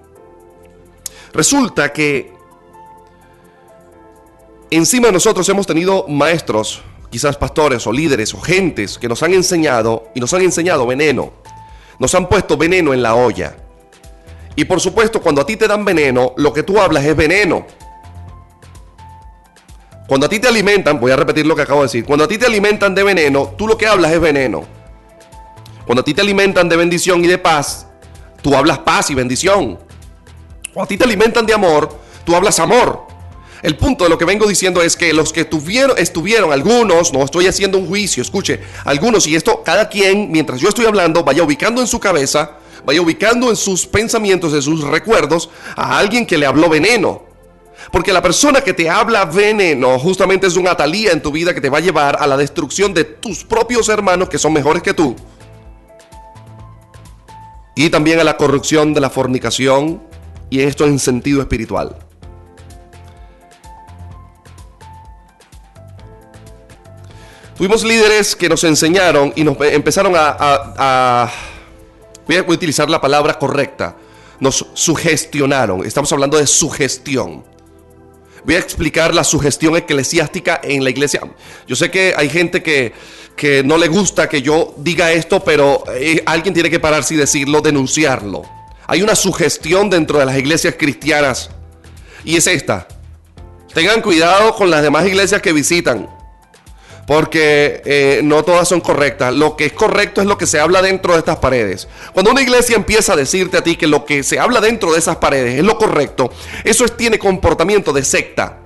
Resulta 1.33 1.93
que 1.93 2.33
encima 4.71 5.09
de 5.09 5.13
nosotros 5.13 5.49
hemos 5.49 5.67
tenido 5.67 6.07
maestros, 6.07 6.83
quizás 7.11 7.37
pastores 7.37 7.87
o 7.87 7.93
líderes 7.93 8.33
o 8.35 8.41
gentes 8.41 8.99
que 8.99 9.09
nos 9.09 9.23
han 9.23 9.35
enseñado 9.35 10.05
y 10.15 10.21
nos 10.21 10.33
han 10.35 10.43
enseñado 10.43 10.87
veneno. 10.87 11.33
Nos 11.99 12.15
han 12.15 12.29
puesto 12.29 12.57
veneno 12.57 12.95
en 12.95 13.03
la 13.03 13.15
olla. 13.15 13.57
Y 14.57 14.65
por 14.65 14.81
supuesto, 14.81 15.21
cuando 15.21 15.41
a 15.41 15.47
ti 15.47 15.57
te 15.57 15.69
dan 15.69 15.85
veneno, 15.85 16.33
lo 16.37 16.53
que 16.53 16.63
tú 16.63 16.81
hablas 16.81 17.05
es 17.05 17.17
veneno. 17.17 17.67
Cuando 20.11 20.27
a 20.27 20.29
ti 20.29 20.41
te 20.41 20.49
alimentan, 20.49 20.99
voy 20.99 21.13
a 21.13 21.17
repetir 21.17 21.47
lo 21.47 21.55
que 21.55 21.63
acabo 21.63 21.83
de 21.83 21.87
decir, 21.87 22.05
cuando 22.05 22.25
a 22.25 22.27
ti 22.27 22.37
te 22.37 22.45
alimentan 22.45 22.97
de 22.97 23.05
veneno, 23.05 23.55
tú 23.57 23.69
lo 23.69 23.79
que 23.79 23.87
hablas 23.87 24.11
es 24.11 24.21
veneno. 24.21 24.65
Cuando 25.87 26.01
a 26.01 26.05
ti 26.05 26.15
te 26.15 26.21
alimentan 26.21 26.69
de 26.69 26.75
bendición 26.75 27.25
y 27.25 27.29
de 27.29 27.39
paz, 27.39 27.87
tú 28.43 28.57
hablas 28.57 28.81
paz 28.81 29.11
y 29.11 29.15
bendición. 29.15 29.79
Cuando 30.75 30.83
a 30.83 30.87
ti 30.89 30.99
te 30.99 31.05
alimentan 31.05 31.47
de 31.47 31.55
amor, 31.55 31.97
tú 32.25 32.35
hablas 32.35 32.59
amor. 32.59 33.07
El 33.63 33.77
punto 33.77 34.03
de 34.03 34.11
lo 34.11 34.19
que 34.19 34.25
vengo 34.25 34.49
diciendo 34.49 34.83
es 34.83 34.97
que 34.97 35.13
los 35.13 35.33
que 35.33 35.45
tuvieron, 35.45 35.97
estuvieron, 35.97 36.53
algunos, 36.53 37.13
no 37.13 37.23
estoy 37.23 37.47
haciendo 37.47 37.79
un 37.79 37.87
juicio, 37.87 38.21
escuche, 38.21 38.59
algunos, 38.85 39.29
y 39.29 39.37
esto 39.37 39.63
cada 39.63 39.89
quien, 39.89 40.33
mientras 40.33 40.61
yo 40.61 40.71
estoy 40.71 40.87
hablando, 40.87 41.23
vaya 41.23 41.45
ubicando 41.45 41.81
en 41.81 41.87
su 41.87 42.01
cabeza, 42.01 42.59
vaya 42.85 43.01
ubicando 43.01 43.49
en 43.49 43.55
sus 43.55 43.87
pensamientos, 43.87 44.55
en 44.55 44.63
sus 44.63 44.83
recuerdos, 44.83 45.51
a 45.77 45.97
alguien 45.99 46.27
que 46.27 46.37
le 46.37 46.47
habló 46.47 46.69
veneno. 46.69 47.30
Porque 47.93 48.13
la 48.13 48.23
persona 48.23 48.61
que 48.61 48.73
te 48.73 48.89
habla 48.89 49.25
veneno 49.25 49.99
justamente 49.99 50.47
es 50.47 50.57
un 50.57 50.69
atalía 50.69 51.13
en 51.13 51.21
tu 51.21 51.33
vida 51.33 51.53
que 51.53 51.61
te 51.61 51.69
va 51.69 51.79
a 51.79 51.81
llevar 51.81 52.17
a 52.21 52.27
la 52.27 52.37
destrucción 52.37 52.95
de 52.95 53.05
tus 53.05 53.45
propios 53.45 53.89
hermanos 53.89 54.29
que 54.29 54.39
son 54.39 54.53
mejores 54.53 54.83
que 54.83 54.95
tú. 54.95 55.17
Y 57.75 57.91
también 57.91 58.21
a 58.21 58.25
la 58.25 58.37
corrupción 58.37 58.95
de 58.95 59.01
la 59.01 59.11
fornicación 59.11 60.03
y 60.51 60.61
esto 60.61 60.85
en 60.85 60.99
sentido 60.99 61.41
espiritual. 61.41 61.97
Tuvimos 67.57 67.85
líderes 67.85 68.35
que 68.37 68.49
nos 68.49 68.65
enseñaron 68.65 69.33
y 69.37 69.45
nos 69.45 69.61
empezaron 69.61 70.15
a, 70.17 70.37
a 70.39 71.31
voy 72.27 72.37
a 72.37 72.43
utilizar 72.43 72.89
la 72.89 73.01
palabra 73.01 73.39
correcta, 73.39 73.97
nos 74.39 74.67
sugestionaron. 74.73 75.85
Estamos 75.85 76.13
hablando 76.13 76.39
de 76.39 76.47
sugestión. 76.47 77.45
Voy 78.45 78.55
a 78.55 78.59
explicar 78.59 79.15
la 79.15 79.25
sugestión 79.25 79.77
eclesiástica 79.77 80.61
en 80.63 80.83
la 80.85 80.91
iglesia. 80.91 81.21
Yo 81.67 81.77
sé 81.77 81.91
que 81.91 82.15
hay 82.17 82.29
gente 82.29 82.63
que, 82.63 82.93
que 83.37 83.63
no 83.63 83.77
le 83.79 83.89
gusta 83.89 84.29
que 84.29 84.43
yo 84.43 84.75
diga 84.79 85.13
esto, 85.13 85.43
pero 85.45 85.85
eh, 85.95 86.23
alguien 86.27 86.55
tiene 86.55 86.71
que 86.71 86.81
pararse 86.81 87.15
y 87.15 87.17
decirlo, 87.17 87.61
denunciarlo. 87.61 88.43
Hay 88.87 89.03
una 89.03 89.15
sugestión 89.15 89.91
dentro 89.91 90.19
de 90.19 90.27
las 90.27 90.37
iglesias 90.37 90.75
cristianas 90.79 91.51
y 92.25 92.37
es 92.37 92.47
esta. 92.47 92.89
Tengan 93.73 94.03
cuidado 94.03 94.55
con 94.55 94.71
las 94.71 94.83
demás 94.83 95.07
iglesias 95.07 95.41
que 95.41 95.53
visitan 95.53 96.09
porque 97.11 97.83
eh, 97.87 98.21
no 98.23 98.45
todas 98.45 98.69
son 98.69 98.81
correctas. 98.81 99.35
Lo 99.35 99.57
que 99.57 99.65
es 99.65 99.73
correcto 99.73 100.21
es 100.21 100.29
lo 100.29 100.39
que 100.39 100.47
se 100.47 100.61
habla 100.61 100.81
dentro 100.81 101.15
de 101.15 101.19
estas 101.19 101.39
paredes. 101.39 101.89
Cuando 102.13 102.31
una 102.31 102.41
iglesia 102.41 102.77
empieza 102.77 103.15
a 103.15 103.17
decirte 103.17 103.57
a 103.57 103.65
ti 103.65 103.75
que 103.75 103.89
lo 103.89 104.05
que 104.05 104.23
se 104.23 104.39
habla 104.39 104.61
dentro 104.61 104.93
de 104.93 105.01
esas 105.01 105.17
paredes 105.17 105.59
es 105.59 105.65
lo 105.65 105.77
correcto, 105.77 106.31
eso 106.63 106.87
tiene 106.87 107.19
comportamiento 107.19 107.93
de 107.93 108.05
secta. 108.05 108.59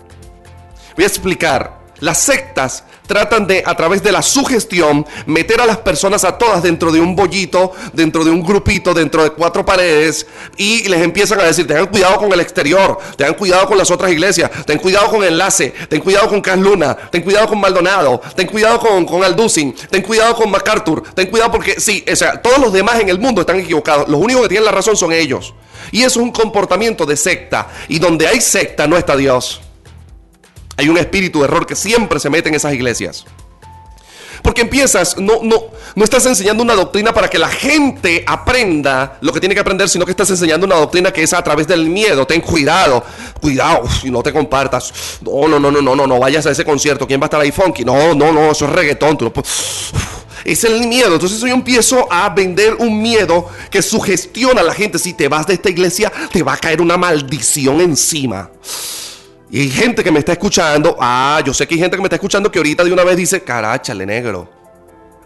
Voy 0.94 1.04
a 1.04 1.06
explicar. 1.06 1.83
Las 2.00 2.18
sectas 2.18 2.84
tratan 3.06 3.46
de, 3.46 3.62
a 3.64 3.76
través 3.76 4.02
de 4.02 4.10
la 4.10 4.22
sugestión, 4.22 5.06
meter 5.26 5.60
a 5.60 5.66
las 5.66 5.78
personas 5.78 6.24
a 6.24 6.38
todas 6.38 6.62
dentro 6.62 6.90
de 6.90 7.00
un 7.00 7.14
bollito, 7.14 7.72
dentro 7.92 8.24
de 8.24 8.30
un 8.30 8.42
grupito, 8.42 8.94
dentro 8.94 9.22
de 9.22 9.30
cuatro 9.30 9.64
paredes, 9.64 10.26
y 10.56 10.88
les 10.88 11.02
empiezan 11.02 11.40
a 11.40 11.44
decir, 11.44 11.66
tengan 11.66 11.86
cuidado 11.86 12.16
con 12.16 12.32
el 12.32 12.40
exterior, 12.40 12.98
tengan 13.16 13.34
cuidado 13.34 13.66
con 13.66 13.78
las 13.78 13.90
otras 13.90 14.10
iglesias, 14.10 14.50
ten 14.66 14.78
cuidado 14.78 15.10
con 15.10 15.22
Enlace, 15.22 15.72
ten 15.88 16.00
cuidado 16.00 16.28
con 16.28 16.40
Cas 16.40 16.58
Luna, 16.58 16.96
ten 17.10 17.22
cuidado 17.22 17.48
con 17.48 17.60
Maldonado, 17.60 18.20
ten 18.34 18.46
cuidado 18.46 18.78
con, 18.80 19.04
con 19.04 19.22
Alducin, 19.22 19.74
ten 19.90 20.02
cuidado 20.02 20.34
con 20.34 20.50
MacArthur, 20.50 21.02
ten 21.14 21.28
cuidado 21.28 21.52
porque 21.52 21.80
sí, 21.80 22.04
o 22.10 22.16
sea, 22.16 22.40
todos 22.40 22.58
los 22.58 22.72
demás 22.72 23.00
en 23.00 23.08
el 23.08 23.18
mundo 23.18 23.42
están 23.42 23.60
equivocados, 23.60 24.08
los 24.08 24.20
únicos 24.20 24.42
que 24.42 24.48
tienen 24.48 24.64
la 24.64 24.72
razón 24.72 24.96
son 24.96 25.12
ellos. 25.12 25.54
Y 25.92 25.98
eso 25.98 26.20
es 26.20 26.24
un 26.24 26.32
comportamiento 26.32 27.06
de 27.06 27.16
secta, 27.16 27.68
y 27.88 27.98
donde 27.98 28.26
hay 28.26 28.40
secta 28.40 28.86
no 28.86 28.96
está 28.96 29.16
Dios. 29.16 29.63
Hay 30.76 30.88
un 30.88 30.98
espíritu 30.98 31.40
de 31.40 31.46
error 31.46 31.66
que 31.66 31.74
siempre 31.74 32.18
se 32.20 32.30
mete 32.30 32.48
en 32.48 32.54
esas 32.54 32.72
iglesias. 32.72 33.24
Porque 34.44 34.60
empiezas, 34.60 35.16
no, 35.16 35.40
no, 35.42 35.56
no 35.94 36.04
estás 36.04 36.26
enseñando 36.26 36.62
una 36.62 36.74
doctrina 36.74 37.14
para 37.14 37.30
que 37.30 37.38
la 37.38 37.48
gente 37.48 38.22
aprenda 38.26 39.16
lo 39.22 39.32
que 39.32 39.40
tiene 39.40 39.54
que 39.54 39.60
aprender, 39.62 39.88
sino 39.88 40.04
que 40.04 40.10
estás 40.10 40.28
enseñando 40.28 40.66
una 40.66 40.76
doctrina 40.76 41.10
que 41.10 41.22
es 41.22 41.32
a 41.32 41.42
través 41.42 41.66
del 41.66 41.88
miedo. 41.88 42.26
Ten 42.26 42.42
cuidado, 42.42 43.02
cuidado, 43.40 43.88
y 44.02 44.10
no 44.10 44.22
te 44.22 44.34
compartas. 44.34 44.92
No, 45.22 45.48
no, 45.48 45.58
no, 45.58 45.70
no, 45.70 45.80
no, 45.80 45.96
no, 45.96 46.06
no 46.06 46.18
vayas 46.18 46.44
a 46.44 46.50
ese 46.50 46.62
concierto. 46.62 47.06
¿Quién 47.06 47.20
va 47.20 47.24
a 47.24 47.28
estar 47.28 47.40
ahí 47.40 47.52
funky? 47.52 47.86
No, 47.86 48.14
no, 48.14 48.32
no, 48.32 48.50
eso 48.50 48.66
es 48.66 48.72
reggaetón. 48.72 49.16
es 50.44 50.64
el 50.64 50.88
miedo. 50.88 51.14
Entonces 51.14 51.40
yo 51.40 51.46
empiezo 51.46 52.06
a 52.12 52.28
vender 52.28 52.74
un 52.74 53.00
miedo 53.00 53.48
que 53.70 53.80
sugestiona 53.80 54.60
a 54.60 54.64
la 54.64 54.74
gente. 54.74 54.98
Si 54.98 55.14
te 55.14 55.26
vas 55.26 55.46
de 55.46 55.54
esta 55.54 55.70
iglesia, 55.70 56.12
te 56.30 56.42
va 56.42 56.52
a 56.52 56.58
caer 56.58 56.82
una 56.82 56.98
maldición 56.98 57.80
encima. 57.80 58.50
Y 59.54 59.70
gente 59.70 60.02
que 60.02 60.10
me 60.10 60.18
está 60.18 60.32
escuchando. 60.32 60.96
Ah, 60.98 61.40
yo 61.46 61.54
sé 61.54 61.64
que 61.68 61.76
hay 61.76 61.80
gente 61.80 61.96
que 61.96 62.02
me 62.02 62.06
está 62.06 62.16
escuchando 62.16 62.50
que 62.50 62.58
ahorita 62.58 62.82
de 62.82 62.92
una 62.92 63.04
vez 63.04 63.16
dice, 63.16 63.40
caráchale, 63.44 64.04
negro. 64.04 64.50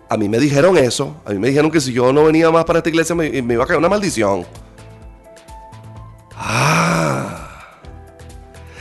A 0.06 0.18
mí 0.18 0.28
me 0.28 0.38
dijeron 0.38 0.76
eso. 0.76 1.16
A 1.24 1.30
mí 1.30 1.38
me 1.38 1.48
dijeron 1.48 1.70
que 1.70 1.80
si 1.80 1.94
yo 1.94 2.12
no 2.12 2.24
venía 2.24 2.50
más 2.50 2.66
para 2.66 2.80
esta 2.80 2.90
iglesia 2.90 3.14
me, 3.14 3.28
iba 3.28 3.64
a 3.64 3.66
caer 3.66 3.78
una 3.78 3.88
maldición. 3.88 4.46
Ah. 6.36 7.78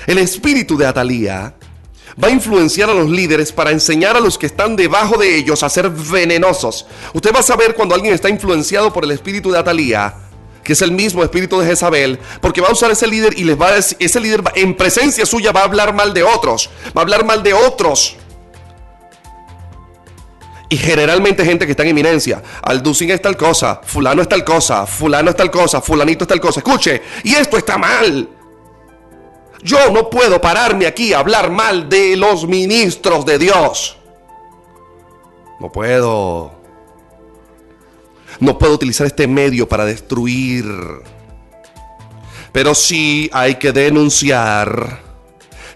El 0.06 0.18
espíritu 0.18 0.76
de 0.76 0.86
Atalía 0.86 1.54
va 2.22 2.28
a 2.28 2.32
influenciar 2.32 2.90
a 2.90 2.94
los 2.94 3.10
líderes 3.10 3.54
para 3.54 3.72
enseñar 3.72 4.18
a 4.18 4.20
los 4.20 4.38
que 4.38 4.48
están 4.48 4.76
debajo 4.76 5.18
de 5.18 5.34
ellos 5.34 5.64
a 5.64 5.70
ser 5.70 5.90
venenosos. 5.90 6.86
Usted 7.14 7.34
va 7.34 7.40
a 7.40 7.44
saber 7.44 7.74
cuando 7.74 7.96
alguien 7.96 8.14
está 8.14 8.28
influenciado 8.28 8.92
por 8.92 9.06
el 9.06 9.12
espíritu 9.12 9.50
de 9.50 9.60
Atalía 9.60 10.27
que 10.68 10.74
es 10.74 10.82
el 10.82 10.92
mismo 10.92 11.24
espíritu 11.24 11.62
de 11.62 11.66
Jezabel, 11.66 12.20
porque 12.42 12.60
va 12.60 12.68
a 12.68 12.74
usar 12.74 12.92
ese 12.92 13.08
líder 13.08 13.40
y 13.40 13.46
les 13.46 13.58
va 13.60 13.70
a 13.70 13.76
decir, 13.76 13.96
ese 14.02 14.20
líder 14.20 14.44
en 14.54 14.76
presencia 14.76 15.26
suya 15.26 15.54
va 15.54 15.62
a 15.62 15.64
hablar 15.64 15.94
mal 15.94 16.14
de 16.14 16.24
otros, 16.24 16.70
va 16.88 17.00
a 17.00 17.04
hablar 17.04 17.24
mal 17.24 17.42
de 17.42 17.54
otros. 17.54 18.18
Y 20.68 20.76
generalmente 20.76 21.46
gente 21.46 21.66
que 21.66 21.72
está 21.72 21.84
en 21.84 21.90
eminencia. 21.92 22.44
Alducin 22.62 23.12
es 23.12 23.22
tal 23.22 23.38
cosa, 23.38 23.80
fulano 23.82 24.22
es 24.22 24.28
tal 24.28 24.44
cosa, 24.44 24.86
fulano 24.86 25.30
es 25.30 25.38
tal 25.38 25.50
cosa, 25.50 25.80
fulanito 25.80 26.26
es 26.26 26.28
tal 26.28 26.42
cosa. 26.42 26.60
Escuche, 26.60 27.02
y 27.24 27.34
esto 27.36 27.56
está 27.56 27.78
mal. 27.78 28.28
Yo 29.64 29.90
no 29.92 30.10
puedo 30.10 30.42
pararme 30.42 30.86
aquí 30.86 31.14
a 31.14 31.20
hablar 31.20 31.50
mal 31.50 31.88
de 31.88 32.18
los 32.18 32.46
ministros 32.46 33.26
de 33.26 33.40
Dios. 33.40 33.98
No 35.62 35.72
puedo. 35.72 36.57
No 38.40 38.58
puedo 38.58 38.74
utilizar 38.74 39.08
este 39.08 39.28
medio 39.28 39.68
para 39.68 39.86
destruir. 39.86 40.66
Pero 42.52 42.76
sí 42.76 43.30
hay 43.34 43.56
que 43.56 43.72
denunciar 43.72 45.07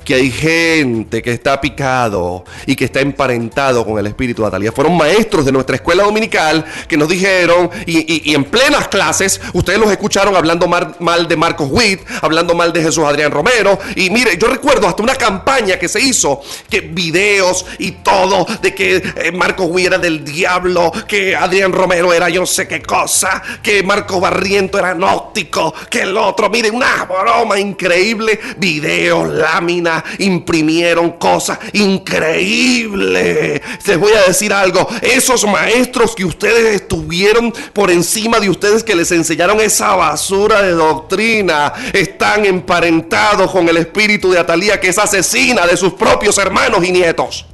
que 0.04 0.16
hay 0.16 0.32
gente 0.32 1.22
que 1.22 1.32
está 1.32 1.60
picado 1.62 2.44
y 2.66 2.76
que 2.76 2.86
está 2.86 3.02
emparentado 3.02 3.86
con 3.86 4.00
el 4.00 4.08
espíritu 4.08 4.42
de 4.42 4.48
Atalía. 4.48 4.72
Fueron 4.72 4.98
maestros 4.98 5.46
de 5.46 5.52
nuestra 5.52 5.76
escuela 5.76 6.04
dominical 6.04 6.66
que 6.88 6.98
nos 6.98 7.08
dijeron, 7.08 7.70
y, 7.86 8.34
en 8.34 8.44
plenas 8.46 8.88
clases, 8.88 9.40
ustedes 9.54 9.80
los 9.80 9.92
escucharon 9.92 10.36
hablando 10.36 10.68
mal, 10.68 11.28
de 11.28 11.36
Marcos 11.36 11.68
Witt, 11.72 12.02
hablando 12.22 12.56
mal 12.56 12.74
de 12.74 12.82
Jesús 12.82 13.04
Adrián 13.04 13.32
Romero. 13.32 13.78
Y 13.96 14.10
mire, 14.10 14.38
yo 14.38 14.48
recuerdo 14.48 14.88
hasta 14.88 15.04
una 15.04 15.16
campaña 15.16 15.78
que 15.78 15.88
se 15.88 16.02
hizo, 16.02 16.42
que 16.70 16.82
videos 16.82 17.66
y 17.80 17.92
todo, 17.92 18.46
de 18.62 18.74
que 18.74 18.96
eh, 18.98 19.32
Marcos 19.32 19.68
Witt 19.70 19.88
era 19.88 19.98
del 19.98 20.24
diablo, 20.24 20.92
que 21.08 21.36
Adrián 21.36 21.72
Romero 21.72 22.14
era 22.14 22.30
yo 22.30 22.42
no 22.42 22.48
sé 22.48 22.68
qué 22.68 22.82
cosa, 22.82 23.42
que 23.62 23.84
Marco 23.84 24.20
Barriento 24.20 24.80
era 24.80 24.94
nóptico, 24.94 25.74
que 25.90 26.02
el 26.02 26.18
otro, 26.18 26.50
mire, 26.50 26.70
una 26.72 27.06
broma 27.06 27.60
increíble, 27.60 28.40
videos, 28.58 29.30
láminas, 29.30 29.91
imprimieron 30.20 31.12
cosas 31.12 31.60
increíbles. 31.74 33.62
Les 33.86 33.98
voy 33.98 34.14
a 34.14 34.28
decir 34.28 34.54
algo, 34.54 34.88
esos 35.02 35.46
maestros 35.46 36.16
que 36.16 36.26
ustedes 36.26 36.76
estuvieron 36.76 37.54
por 37.74 37.92
encima 37.92 38.40
de 38.40 38.50
ustedes 38.50 38.84
que 38.84 38.96
les 38.96 39.12
enseñaron 39.12 39.60
esa 39.60 39.96
basura 39.96 40.62
de 40.62 40.72
doctrina, 40.72 41.74
están 41.94 42.46
emparentados 42.46 43.52
con 43.52 43.68
el 43.68 43.78
espíritu 43.78 44.32
de 44.32 44.40
Atalía 44.40 44.80
que 44.80 44.90
es 44.90 44.98
asesina 44.98 45.66
de 45.66 45.78
sus 45.78 45.94
propios 45.94 46.38
hermanos 46.38 46.84
y 46.84 46.92
nietos. 46.92 47.46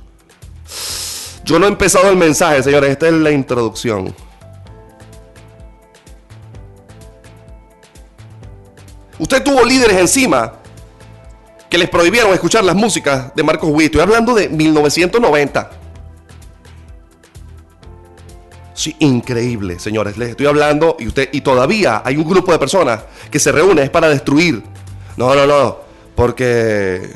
Yo 1.43 1.59
no 1.59 1.65
he 1.65 1.69
empezado 1.69 2.09
el 2.09 2.17
mensaje, 2.17 2.61
señores, 2.61 2.91
esta 2.91 3.07
es 3.07 3.13
la 3.13 3.31
introducción. 3.31 4.13
Usted 9.19 9.43
tuvo 9.43 9.63
líderes 9.63 9.97
encima 9.97 10.53
que 11.69 11.77
les 11.77 11.89
prohibieron 11.89 12.33
escuchar 12.33 12.63
las 12.63 12.75
músicas 12.75 13.35
de 13.35 13.43
Marcos 13.43 13.69
Witt. 13.71 13.87
Estoy 13.87 14.01
hablando 14.01 14.33
de 14.33 14.49
1990. 14.49 15.71
Sí, 18.73 18.95
increíble, 18.99 19.79
señores. 19.79 20.17
Les 20.17 20.29
estoy 20.29 20.45
hablando 20.45 20.97
y 20.99 21.07
usted 21.07 21.29
y 21.31 21.41
todavía 21.41 22.03
hay 22.05 22.15
un 22.15 22.29
grupo 22.29 22.51
de 22.51 22.59
personas 22.59 23.01
que 23.31 23.39
se 23.39 23.51
reúne 23.51 23.89
para 23.89 24.07
destruir. 24.07 24.63
No, 25.17 25.33
no, 25.33 25.47
no, 25.47 25.79
porque 26.15 27.09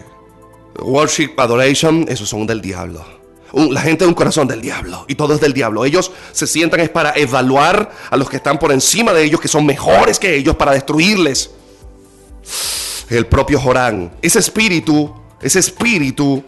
worship, 0.79 1.33
adoration, 1.37 2.05
esos 2.09 2.27
son 2.27 2.47
del 2.47 2.61
diablo. 2.61 3.05
la 3.53 3.81
gente 3.81 4.05
de 4.05 4.07
un 4.07 4.15
corazón 4.15 4.47
del 4.47 4.61
diablo 4.61 5.05
y 5.07 5.15
todo 5.15 5.35
es 5.35 5.39
del 5.39 5.53
diablo. 5.53 5.85
Ellos 5.85 6.11
se 6.31 6.47
sientan 6.47 6.79
es 6.79 6.89
para 6.89 7.13
evaluar 7.15 7.91
a 8.09 8.17
los 8.17 8.27
que 8.27 8.37
están 8.37 8.57
por 8.57 8.71
encima 8.71 9.13
de 9.13 9.23
ellos, 9.23 9.39
que 9.39 9.47
son 9.47 9.65
mejores 9.65 10.17
que 10.17 10.35
ellos, 10.35 10.55
para 10.55 10.71
destruirles 10.71 11.51
el 13.17 13.27
propio 13.27 13.59
Jorán. 13.59 14.11
Ese 14.21 14.39
espíritu, 14.39 15.13
ese 15.41 15.59
espíritu, 15.59 16.43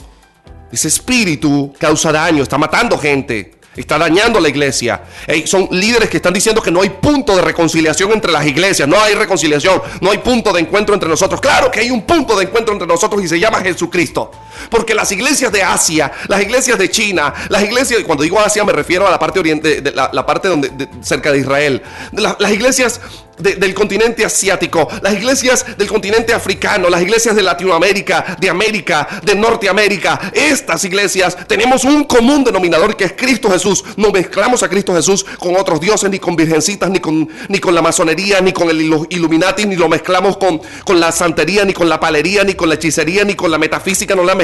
ese 0.71 0.87
espíritu 0.87 1.73
causa 1.77 2.11
daño, 2.11 2.43
está 2.43 2.57
matando 2.57 2.97
gente. 2.97 3.53
Está 3.75 3.97
dañando 3.97 4.39
la 4.39 4.49
iglesia. 4.49 5.01
son 5.45 5.67
líderes 5.71 6.07
que 6.07 6.17
están 6.17 6.33
diciendo 6.33 6.61
que 6.61 6.69
no 6.69 6.81
hay 6.83 6.89
punto 6.89 7.35
de 7.35 7.41
reconciliación 7.41 8.11
entre 8.11 8.31
las 8.31 8.45
iglesias. 8.45 8.87
No 8.87 9.01
hay 9.01 9.15
reconciliación. 9.15 9.81
No 9.99 10.11
hay 10.11 10.19
punto 10.19 10.53
de 10.53 10.61
encuentro 10.61 10.93
entre 10.93 11.09
nosotros. 11.09 11.41
Claro 11.41 11.71
que 11.71 11.79
hay 11.79 11.89
un 11.89 12.03
punto 12.03 12.37
de 12.37 12.43
encuentro 12.45 12.73
entre 12.73 12.87
nosotros 12.87 13.23
y 13.23 13.27
se 13.27 13.39
llama 13.39 13.61
Jesucristo. 13.61 14.29
Porque 14.69 14.93
las 14.93 15.11
iglesias 15.11 15.51
de 15.51 15.63
Asia, 15.63 16.11
las 16.27 16.41
iglesias 16.41 16.77
de 16.77 16.89
China, 16.89 17.33
las 17.49 17.63
iglesias, 17.63 18.01
cuando 18.05 18.23
digo 18.23 18.39
Asia 18.39 18.63
me 18.63 18.73
refiero 18.73 19.07
a 19.07 19.11
la 19.11 19.19
parte 19.19 19.39
oriente, 19.39 19.81
de 19.81 19.91
la, 19.91 20.25
parte 20.25 20.47
donde, 20.47 20.71
cerca 21.01 21.31
de 21.31 21.39
Israel. 21.39 21.81
las 22.11 22.51
iglesias 22.51 22.99
del 23.37 23.73
continente 23.73 24.23
asiático, 24.23 24.87
las 25.01 25.13
iglesias 25.13 25.65
del 25.77 25.87
continente 25.87 26.33
africano, 26.33 26.89
las 26.89 27.01
iglesias 27.01 27.35
de 27.35 27.41
Latinoamérica, 27.41 28.37
de 28.39 28.49
América, 28.49 29.07
de 29.23 29.35
Norteamérica. 29.35 30.31
Estas 30.33 30.83
iglesias 30.83 31.37
tenemos 31.47 31.83
un 31.83 32.03
común 32.03 32.43
denominador 32.43 32.95
que 32.95 33.05
es 33.05 33.13
Cristo 33.13 33.49
Jesús. 33.49 33.83
No 33.97 34.11
mezclamos 34.11 34.63
a 34.63 34.69
Cristo 34.69 34.93
Jesús 34.93 35.25
con 35.39 35.55
otros 35.55 35.79
dioses, 35.79 36.09
ni 36.09 36.19
con 36.19 36.35
virgencitas, 36.35 36.89
ni 36.89 36.99
con, 36.99 37.27
ni 37.49 37.59
con 37.59 37.73
la 37.73 37.81
masonería, 37.81 38.39
ni 38.41 38.53
con 38.53 38.69
el 38.69 38.81
Illuminati, 38.81 39.65
ni 39.65 39.75
lo 39.75 39.89
mezclamos 39.89 40.37
con, 40.37 40.61
con 40.85 40.99
la 40.99 41.11
santería, 41.11 41.65
ni 41.65 41.73
con 41.73 41.89
la 41.89 41.99
palería, 41.99 42.43
ni 42.43 42.53
con 42.53 42.69
la 42.69 42.75
hechicería, 42.75 43.23
ni 43.23 43.35
con 43.35 43.49
la 43.49 43.57
metafísica. 43.57 44.15
No 44.15 44.23
la 44.23 44.35
mezclamos, 44.35 44.42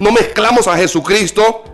no 0.00 0.12
mezclamos 0.12 0.66
a 0.66 0.76
Jesucristo 0.76 1.64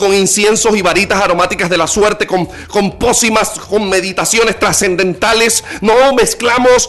con 0.00 0.12
inciensos 0.14 0.74
y 0.74 0.82
varitas 0.82 1.22
aromáticas 1.22 1.70
de 1.70 1.76
la 1.76 1.86
suerte, 1.86 2.26
con, 2.26 2.48
con 2.68 2.98
pócimas, 2.98 3.50
con 3.50 3.88
meditaciones 3.88 4.58
trascendentales. 4.58 5.62
No 5.80 6.14
mezclamos 6.14 6.88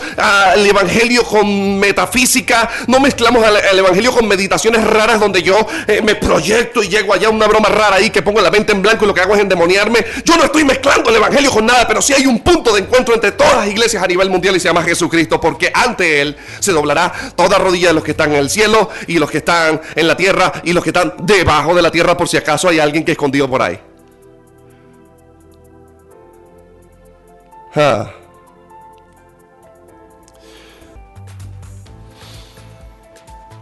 el 0.56 0.66
Evangelio 0.66 1.24
con 1.24 1.78
metafísica, 1.78 2.70
no 2.88 3.00
mezclamos 3.00 3.46
el, 3.72 3.80
Evangelio 3.80 4.12
con 4.14 4.28
meditaciones 4.28 4.84
raras 4.84 5.20
donde 5.20 5.44
yo 5.44 5.68
eh, 5.88 6.02
me 6.02 6.16
proyecto 6.16 6.82
y 6.82 6.88
llego 6.88 7.14
allá 7.14 7.30
una 7.30 7.48
broma 7.48 7.70
rara 7.70 7.98
ahí 7.98 8.10
que 8.10 8.22
pongo 8.22 8.40
la 8.42 8.50
mente 8.50 8.72
en 8.72 8.82
blanco 8.82 9.04
y 9.04 9.08
lo 9.08 9.14
que 9.14 9.22
hago 9.22 9.36
es 9.36 9.42
endemoniarme. 9.42 10.06
Yo 10.24 10.38
no 10.38 10.46
estoy 10.46 10.64
mezclando 10.64 11.10
el 11.10 11.18
Evangelio 11.18 11.52
con 11.52 11.66
nada, 11.66 11.88
pero 11.88 12.02
sí 12.02 12.14
hay 12.14 12.26
un 12.26 12.40
punto 12.40 12.74
de 12.74 12.82
encuentro 12.82 13.14
entre 13.14 13.34
todas 13.34 13.58
las 13.58 13.68
iglesias 13.68 14.02
a 14.02 14.08
nivel 14.08 14.30
mundial 14.30 14.56
y 14.56 14.60
se 14.60 14.70
llama 14.70 14.84
Jesucristo, 14.84 15.42
porque 15.42 15.72
ante 15.74 16.22
Él 16.22 16.38
se 16.60 16.72
doblará 16.72 17.12
toda 17.36 17.58
rodilla 17.58 17.90
de 17.90 17.94
los 17.96 18.04
que 18.04 18.12
están 18.12 18.32
en 18.32 18.38
el 18.38 18.50
cielo 18.50 18.90
y 19.08 19.20
los 19.20 19.30
que 19.30 19.40
están 19.40 19.82
en 19.96 20.08
la 20.08 20.16
tierra 20.16 20.54
y 20.64 20.72
los 20.72 20.84
que 20.84 20.92
están 20.92 21.14
debajo 21.24 21.76
de 21.76 21.82
la 21.82 21.92
tierra 21.92 22.16
por 22.16 22.30
si 22.30 22.38
acaso 22.38 22.70
hay 22.70 22.80
alguien 22.80 23.01
que 23.04 23.14
escondido 23.14 23.50
por 23.50 23.62
ahí. 23.62 23.80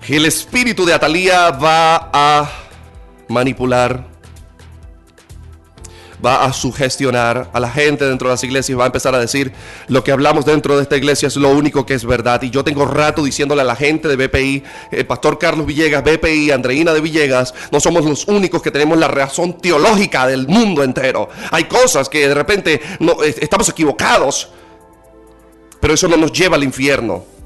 El 0.07 0.25
espíritu 0.25 0.85
de 0.85 0.93
Atalía 0.93 1.51
va 1.51 2.09
a 2.11 2.49
manipular 3.27 4.07
va 6.23 6.45
a 6.45 6.53
sugestionar 6.53 7.49
a 7.53 7.59
la 7.59 7.69
gente 7.69 8.05
dentro 8.05 8.27
de 8.27 8.33
las 8.33 8.43
iglesias, 8.43 8.77
va 8.77 8.83
a 8.83 8.87
empezar 8.87 9.15
a 9.15 9.19
decir 9.19 9.51
lo 9.87 10.03
que 10.03 10.11
hablamos 10.11 10.45
dentro 10.45 10.75
de 10.75 10.83
esta 10.83 10.97
iglesia 10.97 11.27
es 11.27 11.35
lo 11.35 11.49
único 11.49 11.85
que 11.85 11.93
es 11.93 12.05
verdad. 12.05 12.41
Y 12.41 12.49
yo 12.49 12.63
tengo 12.63 12.85
rato 12.85 13.23
diciéndole 13.23 13.61
a 13.61 13.65
la 13.65 13.75
gente 13.75 14.07
de 14.07 14.27
BPI, 14.27 14.63
el 14.91 15.05
pastor 15.05 15.37
Carlos 15.39 15.65
Villegas, 15.65 16.03
BPI, 16.03 16.51
Andreina 16.51 16.93
de 16.93 17.01
Villegas, 17.01 17.53
no 17.71 17.79
somos 17.79 18.05
los 18.05 18.27
únicos 18.27 18.61
que 18.61 18.71
tenemos 18.71 18.97
la 18.97 19.07
razón 19.07 19.57
teológica 19.57 20.27
del 20.27 20.47
mundo 20.47 20.83
entero. 20.83 21.29
Hay 21.51 21.65
cosas 21.65 22.09
que 22.09 22.27
de 22.27 22.33
repente 22.33 22.81
no, 22.99 23.23
estamos 23.23 23.69
equivocados, 23.69 24.49
pero 25.79 25.93
eso 25.93 26.07
no 26.07 26.17
nos 26.17 26.31
lleva 26.31 26.55
al 26.55 26.63
infierno. 26.63 27.38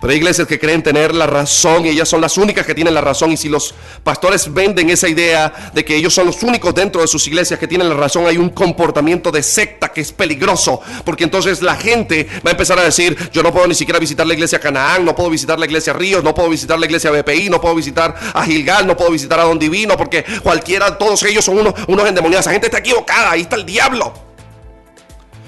Pero 0.00 0.10
hay 0.10 0.18
iglesias 0.18 0.46
que 0.46 0.58
creen 0.58 0.82
tener 0.82 1.14
la 1.14 1.26
razón 1.26 1.86
y 1.86 1.90
ellas 1.90 2.08
son 2.08 2.20
las 2.20 2.36
únicas 2.36 2.66
que 2.66 2.74
tienen 2.74 2.94
la 2.94 3.00
razón. 3.00 3.32
Y 3.32 3.36
si 3.36 3.48
los 3.48 3.74
pastores 4.02 4.52
venden 4.52 4.90
esa 4.90 5.08
idea 5.08 5.70
de 5.72 5.84
que 5.84 5.96
ellos 5.96 6.14
son 6.14 6.26
los 6.26 6.42
únicos 6.42 6.74
dentro 6.74 7.00
de 7.00 7.06
sus 7.06 7.26
iglesias 7.26 7.58
que 7.58 7.66
tienen 7.66 7.88
la 7.88 7.94
razón, 7.94 8.26
hay 8.26 8.36
un 8.36 8.50
comportamiento 8.50 9.30
de 9.30 9.42
secta 9.42 9.88
que 9.88 10.00
es 10.00 10.12
peligroso. 10.12 10.80
Porque 11.04 11.24
entonces 11.24 11.62
la 11.62 11.76
gente 11.76 12.28
va 12.44 12.50
a 12.50 12.52
empezar 12.52 12.78
a 12.78 12.84
decir, 12.84 13.16
yo 13.32 13.42
no 13.42 13.52
puedo 13.52 13.66
ni 13.66 13.74
siquiera 13.74 13.98
visitar 13.98 14.26
la 14.26 14.34
iglesia 14.34 14.60
Canaán, 14.60 15.04
no 15.04 15.14
puedo 15.14 15.30
visitar 15.30 15.58
la 15.58 15.66
iglesia 15.66 15.92
Ríos, 15.92 16.22
no 16.22 16.34
puedo 16.34 16.48
visitar 16.48 16.78
la 16.78 16.86
iglesia 16.86 17.10
BPI, 17.10 17.50
no 17.50 17.60
puedo 17.60 17.74
visitar 17.74 18.14
a 18.34 18.44
Gilgal, 18.44 18.86
no 18.86 18.96
puedo 18.96 19.10
visitar 19.10 19.40
a 19.40 19.44
Don 19.44 19.58
Divino, 19.58 19.96
porque 19.96 20.24
cualquiera, 20.42 20.98
todos 20.98 21.22
ellos 21.24 21.44
son 21.44 21.58
unos, 21.58 21.74
unos 21.88 22.06
endemoniados. 22.08 22.44
Esa 22.44 22.52
gente 22.52 22.66
está 22.66 22.78
equivocada, 22.78 23.30
ahí 23.30 23.42
está 23.42 23.56
el 23.56 23.64
diablo. 23.64 24.26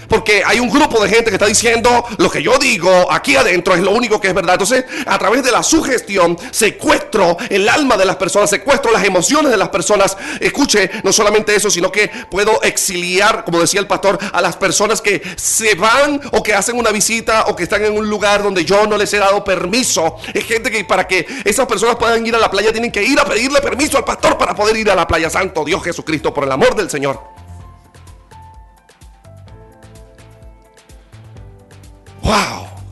Porque 0.09 0.43
hay 0.45 0.59
un 0.61 0.71
grupo 0.71 1.03
de 1.03 1.09
gente 1.09 1.27
que 1.27 1.37
está 1.37 1.47
diciendo 1.47 2.05
lo 2.17 2.31
que 2.31 2.43
yo 2.43 2.59
digo 2.59 3.11
aquí 3.11 3.37
adentro 3.37 3.75
es 3.75 3.81
lo 3.81 3.91
único 3.91 4.21
que 4.21 4.29
es 4.29 4.35
verdad. 4.35 4.55
Entonces, 4.55 4.85
a 5.07 5.19
través 5.19 5.43
de 5.43 5.53
la 5.53 5.63
sugestión, 5.63 6.37
secuestro 6.51 7.37
el 7.49 7.69
alma 7.69 7.97
de 7.97 8.05
las 8.05 8.17
personas, 8.17 8.51
secuestro 8.51 8.91
las 8.91 9.05
emociones 9.05 9.51
de 9.51 9.57
las 9.57 9.69
personas. 9.69 10.17
Escuche, 10.41 10.91
no 11.05 11.13
solamente 11.13 11.55
eso, 11.55 11.71
sino 11.71 11.93
que 11.93 12.11
puedo 12.31 12.63
exiliar, 12.63 13.45
como 13.45 13.61
decía 13.61 13.81
el 13.81 13.87
pastor, 13.87 14.19
a 14.33 14.41
las 14.41 14.57
personas 14.57 15.03
que 15.03 15.23
se 15.37 15.75
van 15.75 16.21
o 16.33 16.43
que 16.43 16.55
hacen 16.55 16.79
una 16.79 16.91
visita 16.91 17.45
o 17.49 17.57
que 17.57 17.65
están 17.65 17.85
en 17.85 17.97
un 17.97 18.09
lugar 18.09 18.43
donde 18.43 18.65
yo 18.65 18.87
no 18.87 18.97
les 18.97 19.13
he 19.13 19.19
dado 19.19 19.45
permiso. 19.45 20.17
Es 20.33 20.45
gente 20.45 20.71
que 20.71 20.85
para 20.85 21.07
que 21.07 21.27
esas 21.45 21.67
personas 21.67 21.97
puedan 21.97 22.27
ir 22.27 22.35
a 22.35 22.39
la 22.39 22.51
playa 22.51 22.73
tienen 22.73 22.91
que 22.91 23.03
ir 23.03 23.19
a 23.21 23.25
pedirle 23.25 23.61
permiso 23.61 23.99
al 23.99 24.05
pastor 24.05 24.39
para 24.39 24.55
poder 24.55 24.77
ir 24.77 24.91
a 24.91 24.95
la 24.95 25.07
playa. 25.07 25.29
Santo 25.29 25.65
Dios 25.65 25.83
Jesucristo, 25.83 26.33
por 26.33 26.45
el 26.45 26.53
amor 26.53 26.75
del 26.75 26.89
Señor. 26.89 27.38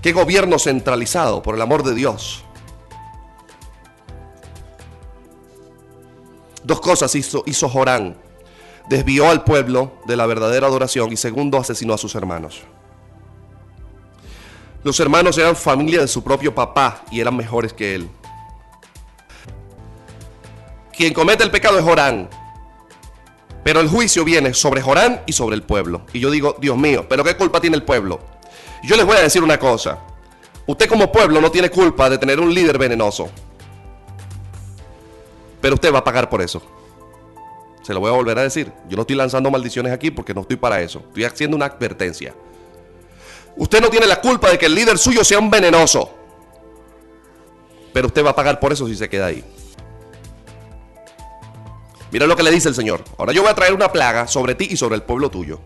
¡Qué 0.07 0.13
gobierno 0.13 0.57
centralizado, 0.61 1.43
por 1.43 1.57
el 1.57 1.63
amor 1.63 1.83
de 1.83 1.93
Dios! 1.93 2.45
Dos 6.63 6.81
cosas 6.81 7.13
hizo, 7.17 7.43
hizo 7.45 7.69
Jorán. 7.69 8.17
Desvió 8.89 9.29
al 9.29 9.43
pueblo 9.43 9.95
de 10.07 10.15
la 10.15 10.27
verdadera 10.27 10.69
adoración 10.69 11.13
y 11.13 11.17
segundo, 11.17 11.59
asesinó 11.59 11.93
a 11.93 11.99
sus 11.99 12.15
hermanos. 12.15 12.61
Los 14.85 15.01
hermanos 15.01 15.39
eran 15.39 15.57
familia 15.57 16.03
de 16.03 16.07
su 16.07 16.23
propio 16.23 16.55
papá 16.55 17.03
y 17.11 17.19
eran 17.19 17.37
mejores 17.37 17.73
que 17.73 17.97
él. 17.97 18.09
Quien 20.97 21.15
comete 21.15 21.43
el 21.43 21.51
pecado 21.51 21.81
es 21.81 21.85
Jorán. 21.85 22.31
Pero 23.65 23.81
el 23.81 23.89
juicio 23.89 24.25
viene 24.25 24.55
sobre 24.55 24.83
Jorán 24.83 25.23
y 25.27 25.33
sobre 25.33 25.57
el 25.57 25.65
pueblo. 25.65 26.03
Y 26.13 26.21
yo 26.21 26.31
digo, 26.31 26.57
Dios 26.61 26.79
mío, 26.79 27.07
¿pero 27.09 27.25
qué 27.25 27.37
culpa 27.37 27.61
tiene 27.61 27.75
el 27.75 27.83
pueblo? 27.83 28.36
Yo 28.83 28.97
les 28.97 29.05
voy 29.05 29.17
a 29.17 29.23
decir 29.23 29.43
una 29.43 29.59
cosa. 29.59 29.99
Usted 30.67 30.89
como 30.89 31.11
pueblo 31.13 31.41
no 31.41 31.51
tiene 31.51 31.71
culpa 31.71 32.11
de 32.11 32.19
tener 32.19 32.41
un 32.41 32.53
líder 32.53 32.79
venenoso. 32.79 33.29
Pero 35.61 35.75
usted 35.75 35.93
va 35.93 35.99
a 35.99 36.05
pagar 36.05 36.29
por 36.29 36.43
eso. 36.43 36.63
Se 37.83 37.95
lo 37.95 38.01
voy 38.01 38.11
a 38.11 38.15
volver 38.15 38.39
a 38.39 38.43
decir. 38.43 38.73
Yo 38.89 38.97
no 38.97 39.03
estoy 39.03 39.17
lanzando 39.17 39.51
maldiciones 39.51 39.93
aquí 39.93 40.11
porque 40.11 40.35
no 40.35 40.41
estoy 40.41 40.57
para 40.57 40.81
eso. 40.81 41.01
Estoy 41.09 41.25
haciendo 41.25 41.57
una 41.57 41.67
advertencia. 41.67 42.35
Usted 43.57 43.81
no 43.81 43.89
tiene 43.89 44.07
la 44.07 44.21
culpa 44.21 44.51
de 44.51 44.59
que 44.59 44.67
el 44.67 44.75
líder 44.75 44.99
suyo 44.99 45.25
sea 45.25 45.39
un 45.39 45.51
venenoso. 45.51 46.11
Pero 47.93 48.09
usted 48.09 48.25
va 48.25 48.31
a 48.31 48.37
pagar 48.37 48.61
por 48.61 48.73
eso 48.73 48.87
si 48.87 48.97
se 48.97 49.09
queda 49.09 49.27
ahí. 49.27 49.43
Mira 52.11 52.27
lo 52.27 52.37
que 52.37 52.43
le 52.43 52.51
dice 52.51 52.69
el 52.69 52.75
Señor. 52.75 53.03
Ahora 53.19 53.33
yo 53.33 53.43
voy 53.43 53.51
a 53.51 53.55
traer 53.55 53.73
una 53.73 53.91
plaga 53.91 54.27
sobre 54.27 54.55
ti 54.55 54.69
y 54.71 54.77
sobre 54.77 54.97
el 54.97 55.03
pueblo 55.03 55.31
tuyo. 55.31 55.61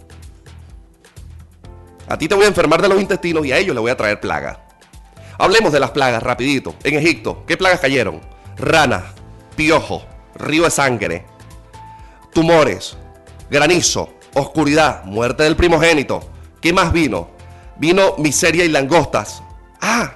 A 2.11 2.19
ti 2.19 2.27
te 2.27 2.35
voy 2.35 2.45
a 2.45 2.49
enfermar 2.49 2.83
de 2.83 2.89
los 2.89 3.01
intestinos 3.01 3.47
y 3.47 3.53
a 3.53 3.59
ellos 3.59 3.73
le 3.73 3.81
voy 3.81 3.93
a 3.93 3.97
traer 3.97 4.19
plaga. 4.19 4.59
Hablemos 5.39 5.73
de 5.73 5.79
las 5.79 5.93
plagas 5.93 6.21
rapidito. 6.21 6.75
En 6.83 6.97
Egipto, 6.97 7.45
¿qué 7.47 7.57
plagas 7.57 7.79
cayeron? 7.79 8.21
Rana, 8.57 9.15
piojo, 9.55 10.03
río 10.35 10.65
de 10.65 10.73
sangre, 10.73 11.25
tumores, 12.33 12.97
granizo, 13.49 14.13
oscuridad, 14.35 15.05
muerte 15.05 15.45
del 15.45 15.55
primogénito. 15.55 16.29
¿Qué 16.61 16.73
más 16.73 16.93
vino? 16.93 17.31
Vino 17.79 18.17
miseria 18.19 18.65
y 18.65 18.69
langostas. 18.71 19.45
Ah, 19.81 20.15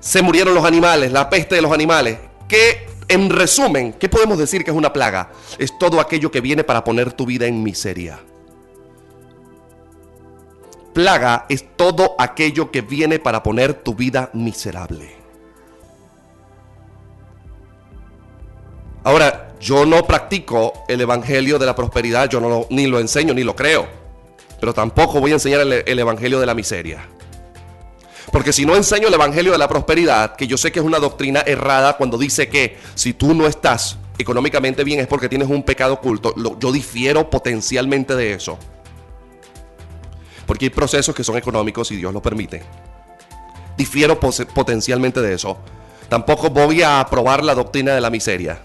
se 0.00 0.20
murieron 0.20 0.54
los 0.54 0.66
animales, 0.66 1.12
la 1.12 1.30
peste 1.30 1.54
de 1.54 1.62
los 1.62 1.72
animales. 1.72 2.18
¿Qué, 2.46 2.86
en 3.08 3.30
resumen, 3.30 3.94
qué 3.94 4.10
podemos 4.10 4.36
decir 4.36 4.64
que 4.64 4.70
es 4.70 4.76
una 4.76 4.92
plaga? 4.92 5.30
Es 5.56 5.78
todo 5.78 5.98
aquello 5.98 6.30
que 6.30 6.42
viene 6.42 6.62
para 6.62 6.84
poner 6.84 7.14
tu 7.14 7.24
vida 7.24 7.46
en 7.46 7.62
miseria. 7.62 8.20
Plaga 11.00 11.46
es 11.48 11.64
todo 11.76 12.14
aquello 12.18 12.70
que 12.70 12.82
viene 12.82 13.18
para 13.18 13.42
poner 13.42 13.72
tu 13.72 13.94
vida 13.94 14.28
miserable. 14.34 15.10
Ahora, 19.02 19.54
yo 19.58 19.86
no 19.86 20.04
practico 20.06 20.74
el 20.88 21.00
evangelio 21.00 21.58
de 21.58 21.64
la 21.64 21.74
prosperidad, 21.74 22.28
yo 22.28 22.38
no 22.38 22.66
ni 22.68 22.86
lo 22.86 23.00
enseño 23.00 23.32
ni 23.32 23.44
lo 23.44 23.56
creo, 23.56 23.88
pero 24.60 24.74
tampoco 24.74 25.20
voy 25.20 25.30
a 25.30 25.34
enseñar 25.36 25.62
el, 25.62 25.72
el 25.86 25.98
evangelio 25.98 26.38
de 26.38 26.44
la 26.44 26.52
miseria. 26.52 27.08
Porque 28.30 28.52
si 28.52 28.66
no 28.66 28.76
enseño 28.76 29.08
el 29.08 29.14
evangelio 29.14 29.52
de 29.52 29.58
la 29.58 29.68
prosperidad, 29.68 30.36
que 30.36 30.46
yo 30.46 30.58
sé 30.58 30.70
que 30.70 30.80
es 30.80 30.84
una 30.84 30.98
doctrina 30.98 31.40
errada 31.46 31.96
cuando 31.96 32.18
dice 32.18 32.50
que 32.50 32.76
si 32.94 33.14
tú 33.14 33.32
no 33.32 33.46
estás 33.46 33.96
económicamente 34.18 34.84
bien 34.84 35.00
es 35.00 35.06
porque 35.06 35.30
tienes 35.30 35.48
un 35.48 35.62
pecado 35.62 35.94
oculto, 35.94 36.34
yo 36.58 36.70
difiero 36.70 37.30
potencialmente 37.30 38.14
de 38.16 38.34
eso. 38.34 38.58
Porque 40.50 40.64
hay 40.64 40.70
procesos 40.70 41.14
que 41.14 41.22
son 41.22 41.36
económicos 41.36 41.92
y 41.92 41.96
Dios 41.96 42.12
lo 42.12 42.20
permite. 42.20 42.60
Difiero 43.76 44.18
potencialmente 44.18 45.20
de 45.20 45.34
eso. 45.34 45.58
Tampoco 46.08 46.50
voy 46.50 46.82
a 46.82 46.98
aprobar 46.98 47.44
la 47.44 47.54
doctrina 47.54 47.94
de 47.94 48.00
la 48.00 48.10
miseria. 48.10 48.60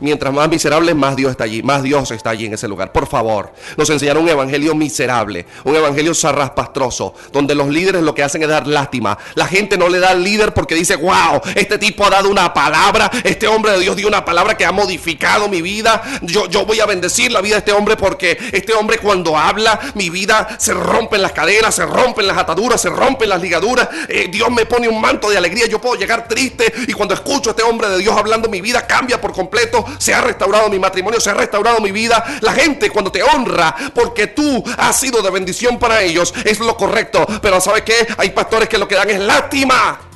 Mientras 0.00 0.32
más 0.32 0.48
miserable, 0.48 0.94
más 0.94 1.16
Dios 1.16 1.30
está 1.30 1.44
allí. 1.44 1.62
Más 1.62 1.82
Dios 1.82 2.10
está 2.10 2.30
allí 2.30 2.46
en 2.46 2.54
ese 2.54 2.68
lugar. 2.68 2.92
Por 2.92 3.06
favor, 3.06 3.52
nos 3.76 3.88
enseñaron 3.90 4.24
un 4.24 4.28
evangelio 4.28 4.74
miserable, 4.74 5.46
un 5.64 5.76
evangelio 5.76 6.14
sarraspastroso, 6.14 7.14
donde 7.32 7.54
los 7.54 7.68
líderes 7.68 8.02
lo 8.02 8.14
que 8.14 8.22
hacen 8.22 8.42
es 8.42 8.48
dar 8.48 8.66
lástima. 8.66 9.16
La 9.34 9.46
gente 9.46 9.78
no 9.78 9.88
le 9.88 9.98
da 9.98 10.10
al 10.10 10.22
líder 10.22 10.54
porque 10.54 10.74
dice, 10.74 10.96
wow, 10.96 11.40
este 11.54 11.78
tipo 11.78 12.06
ha 12.06 12.10
dado 12.10 12.28
una 12.28 12.52
palabra, 12.52 13.10
este 13.22 13.46
hombre 13.48 13.72
de 13.72 13.80
Dios 13.80 13.96
dio 13.96 14.08
una 14.08 14.24
palabra 14.24 14.56
que 14.56 14.64
ha 14.64 14.72
modificado 14.72 15.48
mi 15.48 15.62
vida. 15.62 16.02
Yo, 16.22 16.48
yo 16.48 16.64
voy 16.64 16.80
a 16.80 16.86
bendecir 16.86 17.32
la 17.32 17.40
vida 17.40 17.54
de 17.54 17.58
este 17.60 17.72
hombre 17.72 17.96
porque 17.96 18.38
este 18.52 18.72
hombre 18.72 18.98
cuando 18.98 19.36
habla, 19.36 19.78
mi 19.94 20.10
vida 20.10 20.56
se 20.58 20.74
rompen 20.74 21.22
las 21.22 21.32
cadenas, 21.32 21.74
se 21.74 21.86
rompen 21.86 22.26
las 22.26 22.38
ataduras, 22.38 22.80
se 22.80 22.90
rompen 22.90 23.28
las 23.28 23.40
ligaduras. 23.40 23.88
Eh, 24.08 24.28
Dios 24.30 24.50
me 24.50 24.66
pone 24.66 24.88
un 24.88 25.00
manto 25.00 25.30
de 25.30 25.36
alegría. 25.36 25.66
Yo 25.66 25.80
puedo 25.80 25.96
llegar 25.96 26.28
triste 26.28 26.72
y 26.86 26.92
cuando 26.92 27.14
escucho 27.14 27.50
a 27.50 27.52
este 27.52 27.62
hombre 27.62 27.88
de 27.88 27.98
Dios 27.98 28.16
hablando, 28.16 28.48
mi 28.48 28.60
vida 28.60 28.86
cambia 28.86 29.20
por 29.20 29.32
completo 29.32 29.83
se 29.98 30.14
ha 30.14 30.20
restaurado 30.20 30.68
mi 30.68 30.78
matrimonio, 30.78 31.20
se 31.20 31.30
ha 31.30 31.34
restaurado 31.34 31.80
mi 31.80 31.92
vida. 31.92 32.38
La 32.40 32.52
gente 32.52 32.90
cuando 32.90 33.10
te 33.10 33.22
honra 33.22 33.74
porque 33.94 34.28
tú 34.28 34.62
has 34.76 34.98
sido 34.98 35.22
de 35.22 35.30
bendición 35.30 35.78
para 35.78 36.02
ellos 36.02 36.34
es 36.44 36.60
lo 36.60 36.76
correcto. 36.76 37.26
Pero 37.42 37.60
¿sabe 37.60 37.82
qué? 37.82 38.06
Hay 38.18 38.30
pastores 38.30 38.68
que 38.68 38.78
lo 38.78 38.88
que 38.88 38.94
dan 38.94 39.10
es 39.10 39.20
lástima. 39.20 40.13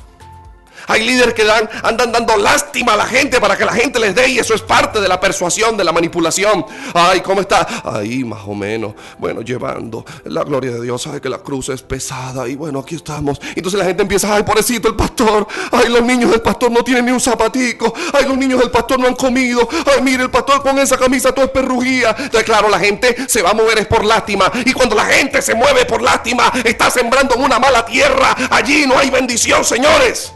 Hay 0.89 1.05
líderes 1.05 1.35
que 1.35 1.45
dan, 1.45 1.69
andan 1.83 2.11
dando 2.11 2.35
lástima 2.35 2.93
a 2.93 2.97
la 2.97 3.05
gente 3.05 3.39
para 3.39 3.55
que 3.55 3.63
la 3.63 3.73
gente 3.73 3.99
les 3.99 4.15
dé 4.15 4.27
y 4.27 4.39
eso 4.39 4.55
es 4.55 4.61
parte 4.61 4.99
de 4.99 5.07
la 5.07 5.19
persuasión, 5.19 5.77
de 5.77 5.83
la 5.83 5.91
manipulación. 5.91 6.65
Ay, 6.95 7.21
¿cómo 7.21 7.41
está? 7.41 7.67
Ahí 7.83 8.23
más 8.23 8.41
o 8.47 8.55
menos. 8.55 8.95
Bueno, 9.19 9.41
llevando 9.41 10.03
la 10.25 10.43
gloria 10.43 10.71
de 10.71 10.81
Dios. 10.81 11.03
Sabe 11.03 11.21
que 11.21 11.29
la 11.29 11.37
cruz 11.37 11.69
es 11.69 11.83
pesada 11.83 12.47
y 12.47 12.55
bueno, 12.55 12.79
aquí 12.79 12.95
estamos. 12.95 13.39
Entonces 13.55 13.79
la 13.79 13.85
gente 13.85 14.01
empieza, 14.01 14.33
ay, 14.33 14.41
pobrecito 14.41 14.87
el 14.87 14.95
pastor. 14.95 15.47
Ay, 15.71 15.89
los 15.89 16.01
niños 16.01 16.31
del 16.31 16.41
pastor 16.41 16.71
no 16.71 16.83
tienen 16.83 17.05
ni 17.05 17.11
un 17.11 17.19
zapatico. 17.19 17.93
Ay, 18.11 18.25
los 18.25 18.35
niños 18.35 18.59
del 18.59 18.71
pastor 18.71 18.99
no 18.99 19.07
han 19.07 19.15
comido. 19.15 19.69
Ay, 19.85 20.01
mire, 20.01 20.23
el 20.23 20.31
pastor 20.31 20.63
con 20.63 20.79
esa 20.79 20.97
camisa 20.97 21.31
todo 21.31 21.45
es 21.45 21.51
perrugía. 21.51 22.15
Entonces, 22.17 22.43
claro, 22.43 22.67
la 22.67 22.79
gente 22.79 23.15
se 23.27 23.43
va 23.43 23.51
a 23.51 23.53
mover 23.53 23.77
es 23.77 23.85
por 23.85 24.03
lástima. 24.03 24.51
Y 24.65 24.73
cuando 24.73 24.95
la 24.95 25.05
gente 25.05 25.41
se 25.43 25.53
mueve 25.53 25.85
por 25.85 26.01
lástima, 26.01 26.51
está 26.63 26.89
sembrando 26.89 27.35
en 27.35 27.43
una 27.43 27.59
mala 27.59 27.85
tierra. 27.85 28.35
Allí 28.49 28.85
no 28.87 28.97
hay 28.97 29.11
bendición, 29.11 29.63
señores. 29.63 30.33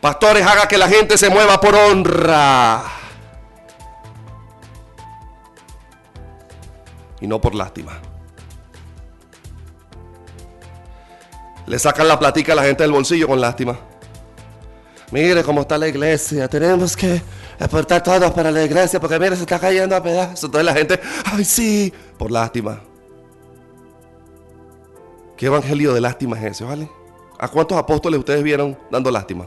Pastores, 0.00 0.46
haga 0.46 0.66
que 0.66 0.78
la 0.78 0.88
gente 0.88 1.18
se 1.18 1.28
mueva 1.28 1.60
por 1.60 1.74
honra. 1.74 2.82
Y 7.20 7.26
no 7.26 7.40
por 7.40 7.54
lástima. 7.54 7.98
Le 11.66 11.78
sacan 11.78 12.08
la 12.08 12.18
platica 12.18 12.52
a 12.52 12.56
la 12.56 12.62
gente 12.62 12.82
del 12.82 12.92
bolsillo 12.92 13.28
con 13.28 13.40
lástima. 13.40 13.78
Mire 15.10 15.44
cómo 15.44 15.60
está 15.60 15.76
la 15.76 15.88
iglesia. 15.88 16.48
Tenemos 16.48 16.96
que 16.96 17.20
aportar 17.58 18.02
todos 18.02 18.30
para 18.32 18.50
la 18.50 18.64
iglesia 18.64 18.98
porque 18.98 19.18
mire, 19.18 19.36
se 19.36 19.42
está 19.42 19.58
cayendo 19.58 19.94
a 19.94 20.02
pedazos. 20.02 20.44
Entonces 20.44 20.64
la 20.64 20.72
gente, 20.72 21.00
ay 21.26 21.44
sí, 21.44 21.92
por 22.16 22.30
lástima. 22.30 22.80
¿Qué 25.36 25.46
evangelio 25.46 25.92
de 25.92 26.00
lástima 26.00 26.38
es 26.38 26.52
ese, 26.52 26.64
vale? 26.64 26.90
¿A 27.38 27.48
cuántos 27.48 27.76
apóstoles 27.76 28.18
ustedes 28.18 28.42
vieron 28.42 28.78
dando 28.90 29.10
lástima? 29.10 29.46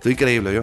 Estoy 0.00 0.12
increíble 0.12 0.54
yo. 0.54 0.62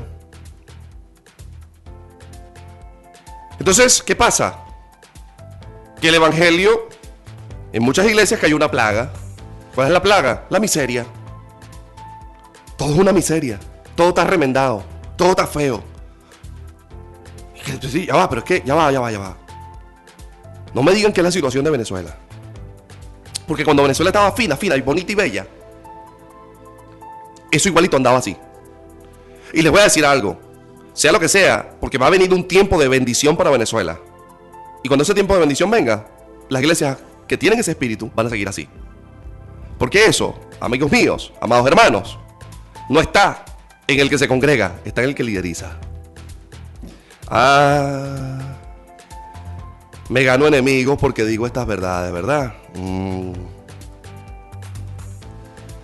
Entonces, 3.60 4.02
¿qué 4.02 4.16
pasa? 4.16 4.66
Que 6.02 6.10
el 6.10 6.16
Evangelio, 6.16 6.90
en 7.72 7.84
muchas 7.84 8.08
iglesias 8.08 8.44
hay 8.44 8.54
una 8.54 8.72
plaga. 8.72 9.14
¿Cuál 9.76 9.88
es 9.88 9.94
la 9.94 10.02
plaga? 10.02 10.46
La 10.50 10.60
miseria. 10.60 11.06
Todo 12.78 12.94
es 12.94 12.98
una 12.98 13.12
miseria. 13.12 13.60
Todo 13.96 14.10
está 14.10 14.24
remendado. 14.24 14.84
Todo 15.16 15.30
está 15.30 15.46
feo. 15.46 15.84
Sí, 17.92 18.08
ya 18.08 18.16
va, 18.16 18.28
pero 18.28 18.40
es 18.40 18.46
que, 18.46 18.64
ya 18.66 18.74
va, 18.74 18.92
ya 18.92 19.00
va, 19.00 19.12
ya 19.12 19.20
va. 19.20 19.38
No 20.74 20.82
me 20.82 20.94
digan 20.94 21.14
que 21.14 21.22
es 21.22 21.26
la 21.26 21.32
situación 21.32 21.64
de 21.64 21.70
Venezuela. 21.70 22.18
Porque 23.48 23.64
cuando 23.64 23.84
Venezuela 23.84 24.10
estaba 24.10 24.32
fina, 24.32 24.58
fina 24.58 24.76
y 24.76 24.82
bonita 24.82 25.12
y 25.12 25.16
bella, 25.16 25.46
eso 27.52 27.70
igualito 27.70 27.98
andaba 27.98 28.18
así. 28.18 28.36
Y 29.54 29.62
les 29.62 29.72
voy 29.72 29.82
a 29.82 29.86
decir 29.86 30.06
algo, 30.06 30.40
sea 30.94 31.12
lo 31.12 31.20
que 31.20 31.28
sea, 31.28 31.76
porque 31.80 31.98
va 31.98 32.08
a 32.08 32.10
venir 32.10 32.34
un 32.34 32.48
tiempo 32.48 32.80
de 32.80 32.88
bendición 32.88 33.38
para 33.38 33.50
Venezuela. 33.50 34.00
Y 34.84 34.88
cuando 34.88 35.04
ese 35.04 35.14
tiempo 35.14 35.34
de 35.34 35.40
bendición 35.40 35.70
venga, 35.70 36.08
las 36.50 36.62
iglesias 36.62 36.98
que 37.28 37.38
tienen 37.38 37.60
ese 37.60 37.72
espíritu 37.72 38.12
van 38.16 38.28
a 38.28 38.30
seguir 38.30 38.48
así. 38.48 38.68
Porque 39.78 40.06
eso, 40.06 40.40
amigos 40.60 40.92
míos, 40.92 41.34
amados 41.42 41.68
hermanos, 41.68 42.18
no 42.90 43.00
está 43.00 43.46
en 43.88 44.00
el 44.00 44.10
que 44.10 44.18
se 44.18 44.28
congrega, 44.28 44.80
está 44.86 45.04
en 45.04 45.10
el 45.10 45.16
que 45.16 45.24
lideriza. 45.24 45.78
Ah, 47.30 48.56
me 50.10 50.24
gano 50.24 50.48
enemigos 50.48 50.98
porque 51.00 51.26
digo 51.26 51.46
estas 51.46 51.68
verdades, 51.68 52.12
¿verdad? 52.12 52.54
Mm. 52.76 53.34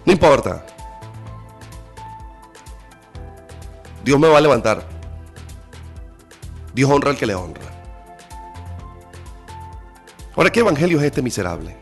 No 0.06 0.12
importa. 0.12 0.65
Dios 4.04 4.20
me 4.20 4.28
va 4.28 4.38
a 4.38 4.42
levantar. 4.42 4.86
Dios 6.74 6.89
honra 6.89 7.12
al 7.12 7.18
que 7.18 7.26
le 7.26 7.36
honra. 7.36 7.62
Ahora, 10.36 10.52
¿qué 10.52 10.62
evangelio 10.62 11.00
es 11.00 11.06
este 11.06 11.22
miserable? 11.22 11.78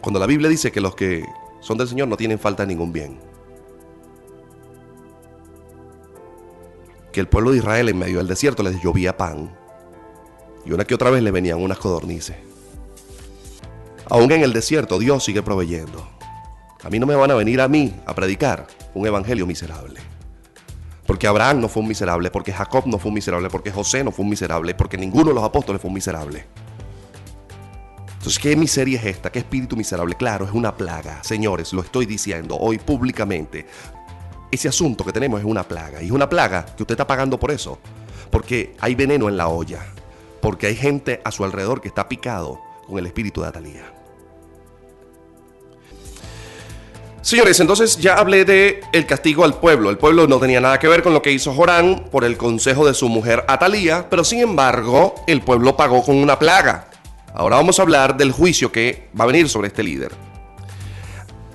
Cuando 0.00 0.20
la 0.20 0.26
Biblia 0.26 0.48
dice 0.48 0.70
que 0.70 0.80
los 0.80 0.94
que 0.94 1.24
son 1.60 1.76
del 1.76 1.88
Señor 1.88 2.08
no 2.08 2.16
tienen 2.16 2.38
falta 2.38 2.62
de 2.62 2.68
ningún 2.68 2.92
bien. 2.92 3.18
Que 7.10 7.20
el 7.20 7.28
pueblo 7.28 7.50
de 7.50 7.58
Israel 7.58 7.88
en 7.88 7.98
medio 7.98 8.18
del 8.18 8.28
desierto 8.28 8.62
les 8.62 8.80
llovía 8.82 9.16
pan. 9.16 9.56
Y 10.64 10.72
una 10.72 10.84
que 10.84 10.94
otra 10.94 11.10
vez 11.10 11.22
le 11.22 11.30
venían 11.30 11.60
unas 11.60 11.78
codornices. 11.78 12.36
Aún 14.08 14.30
en 14.32 14.42
el 14.42 14.52
desierto 14.52 14.98
Dios 14.98 15.24
sigue 15.24 15.42
proveyendo. 15.42 16.13
A 16.84 16.90
mí 16.90 16.98
no 16.98 17.06
me 17.06 17.14
van 17.14 17.30
a 17.30 17.34
venir 17.34 17.60
a 17.62 17.68
mí 17.68 17.94
a 18.04 18.14
predicar 18.14 18.66
un 18.92 19.06
evangelio 19.06 19.46
miserable. 19.46 20.00
Porque 21.06 21.26
Abraham 21.26 21.60
no 21.60 21.68
fue 21.68 21.82
un 21.82 21.88
miserable, 21.88 22.30
porque 22.30 22.52
Jacob 22.52 22.86
no 22.86 22.98
fue 22.98 23.08
un 23.08 23.14
miserable, 23.14 23.48
porque 23.48 23.70
José 23.70 24.04
no 24.04 24.10
fue 24.10 24.22
un 24.22 24.30
miserable, 24.30 24.74
porque 24.74 24.98
ninguno 24.98 25.28
de 25.28 25.34
los 25.34 25.44
apóstoles 25.44 25.80
fue 25.80 25.88
un 25.88 25.94
miserable. 25.94 26.46
Entonces, 28.24 28.38
¿qué 28.38 28.56
miseria 28.56 28.98
es 28.98 29.04
esta? 29.06 29.30
¿Qué 29.30 29.38
espíritu 29.38 29.76
miserable? 29.76 30.14
Claro, 30.14 30.46
es 30.46 30.52
una 30.52 30.76
plaga. 30.76 31.22
Señores, 31.24 31.72
lo 31.72 31.82
estoy 31.82 32.06
diciendo 32.06 32.56
hoy 32.58 32.78
públicamente. 32.78 33.66
Ese 34.50 34.68
asunto 34.68 35.04
que 35.04 35.12
tenemos 35.12 35.40
es 35.40 35.46
una 35.46 35.62
plaga. 35.62 36.02
Y 36.02 36.06
es 36.06 36.12
una 36.12 36.28
plaga 36.28 36.64
que 36.64 36.82
usted 36.82 36.94
está 36.94 37.06
pagando 37.06 37.38
por 37.38 37.50
eso. 37.50 37.78
Porque 38.30 38.74
hay 38.80 38.94
veneno 38.94 39.28
en 39.28 39.36
la 39.36 39.48
olla. 39.48 39.84
Porque 40.40 40.68
hay 40.68 40.76
gente 40.76 41.20
a 41.24 41.30
su 41.30 41.44
alrededor 41.44 41.82
que 41.82 41.88
está 41.88 42.08
picado 42.08 42.60
con 42.86 42.98
el 42.98 43.06
espíritu 43.06 43.42
de 43.42 43.48
Atalía. 43.48 43.93
Señores, 47.24 47.58
entonces 47.58 47.96
ya 47.96 48.16
hablé 48.16 48.44
de 48.44 48.82
el 48.92 49.06
castigo 49.06 49.44
al 49.44 49.54
pueblo. 49.54 49.88
El 49.88 49.96
pueblo 49.96 50.26
no 50.26 50.38
tenía 50.38 50.60
nada 50.60 50.78
que 50.78 50.88
ver 50.88 51.02
con 51.02 51.14
lo 51.14 51.22
que 51.22 51.32
hizo 51.32 51.54
Jorán 51.54 52.04
por 52.10 52.22
el 52.22 52.36
consejo 52.36 52.86
de 52.86 52.92
su 52.92 53.08
mujer 53.08 53.46
Atalía, 53.48 54.08
pero 54.10 54.24
sin 54.24 54.40
embargo, 54.40 55.14
el 55.26 55.40
pueblo 55.40 55.74
pagó 55.74 56.04
con 56.04 56.16
una 56.16 56.38
plaga. 56.38 56.88
Ahora 57.32 57.56
vamos 57.56 57.78
a 57.78 57.82
hablar 57.82 58.18
del 58.18 58.30
juicio 58.30 58.70
que 58.70 59.08
va 59.18 59.24
a 59.24 59.28
venir 59.28 59.48
sobre 59.48 59.68
este 59.68 59.82
líder. 59.82 60.12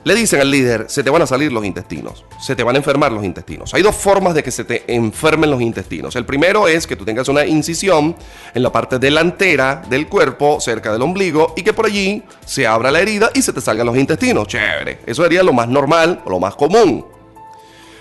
Le 0.05 0.15
dicen 0.15 0.39
al 0.39 0.49
líder, 0.49 0.85
se 0.87 1.03
te 1.03 1.09
van 1.09 1.21
a 1.21 1.27
salir 1.27 1.51
los 1.51 1.65
intestinos, 1.65 2.23
se 2.39 2.55
te 2.55 2.63
van 2.63 2.75
a 2.75 2.77
enfermar 2.79 3.11
los 3.11 3.23
intestinos. 3.23 3.73
Hay 3.73 3.81
dos 3.81 3.95
formas 3.95 4.33
de 4.33 4.43
que 4.43 4.51
se 4.51 4.63
te 4.63 4.93
enfermen 4.93 5.51
los 5.51 5.61
intestinos. 5.61 6.15
El 6.15 6.25
primero 6.25 6.69
es 6.69 6.87
que 6.87 6.95
tú 6.95 7.03
tengas 7.03 7.27
una 7.27 7.45
incisión 7.45 8.15
en 8.53 8.63
la 8.63 8.71
parte 8.71 8.97
delantera 8.97 9.83
del 9.89 10.07
cuerpo, 10.07 10.61
cerca 10.61 10.93
del 10.93 11.01
ombligo, 11.01 11.53
y 11.57 11.63
que 11.63 11.73
por 11.73 11.85
allí 11.85 12.23
se 12.45 12.65
abra 12.65 12.91
la 12.91 13.01
herida 13.01 13.29
y 13.33 13.41
se 13.41 13.51
te 13.51 13.59
salgan 13.59 13.87
los 13.87 13.97
intestinos. 13.97 14.47
Chévere, 14.47 14.99
eso 15.05 15.23
sería 15.23 15.43
lo 15.43 15.51
más 15.51 15.67
normal 15.67 16.21
o 16.23 16.29
lo 16.29 16.39
más 16.39 16.55
común. 16.55 17.05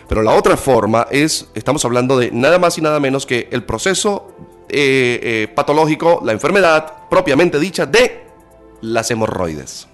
Pero 0.08 0.22
la 0.22 0.34
otra 0.34 0.56
forma 0.56 1.08
es, 1.10 1.48
estamos 1.54 1.84
hablando 1.84 2.16
de 2.16 2.30
nada 2.30 2.60
más 2.60 2.78
y 2.78 2.80
nada 2.80 3.00
menos 3.00 3.26
que 3.26 3.48
el 3.50 3.64
proceso 3.64 4.32
eh, 4.68 5.18
eh, 5.22 5.48
patológico, 5.52 6.20
la 6.24 6.32
enfermedad 6.32 7.08
propiamente 7.10 7.58
dicha 7.58 7.86
de 7.86 8.24
las 8.82 9.10
hemorroides. 9.10 9.88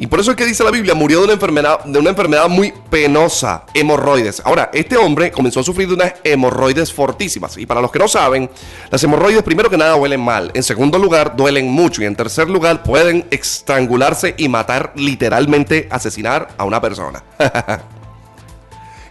Y 0.00 0.06
por 0.06 0.20
eso 0.20 0.30
es 0.30 0.36
que 0.36 0.46
dice 0.46 0.62
la 0.62 0.70
Biblia, 0.70 0.94
murió 0.94 1.18
de 1.18 1.24
una 1.24 1.32
enfermedad, 1.32 1.84
de 1.84 1.98
una 1.98 2.10
enfermedad 2.10 2.48
muy 2.48 2.72
penosa, 2.88 3.64
hemorroides. 3.74 4.40
Ahora, 4.44 4.70
este 4.72 4.96
hombre 4.96 5.32
comenzó 5.32 5.58
a 5.58 5.64
sufrir 5.64 5.88
de 5.88 5.94
unas 5.94 6.14
hemorroides 6.22 6.92
fortísimas. 6.92 7.56
Y 7.58 7.66
para 7.66 7.80
los 7.80 7.90
que 7.90 7.98
no 7.98 8.06
saben, 8.06 8.48
las 8.90 9.02
hemorroides 9.02 9.42
primero 9.42 9.68
que 9.68 9.76
nada 9.76 9.96
huelen 9.96 10.20
mal. 10.20 10.52
En 10.54 10.62
segundo 10.62 11.00
lugar, 11.00 11.34
duelen 11.36 11.68
mucho. 11.68 12.00
Y 12.00 12.04
en 12.04 12.14
tercer 12.14 12.48
lugar, 12.48 12.84
pueden 12.84 13.26
estrangularse 13.32 14.36
y 14.38 14.48
matar, 14.48 14.92
literalmente 14.94 15.88
asesinar 15.90 16.46
a 16.56 16.64
una 16.64 16.80
persona. 16.80 17.24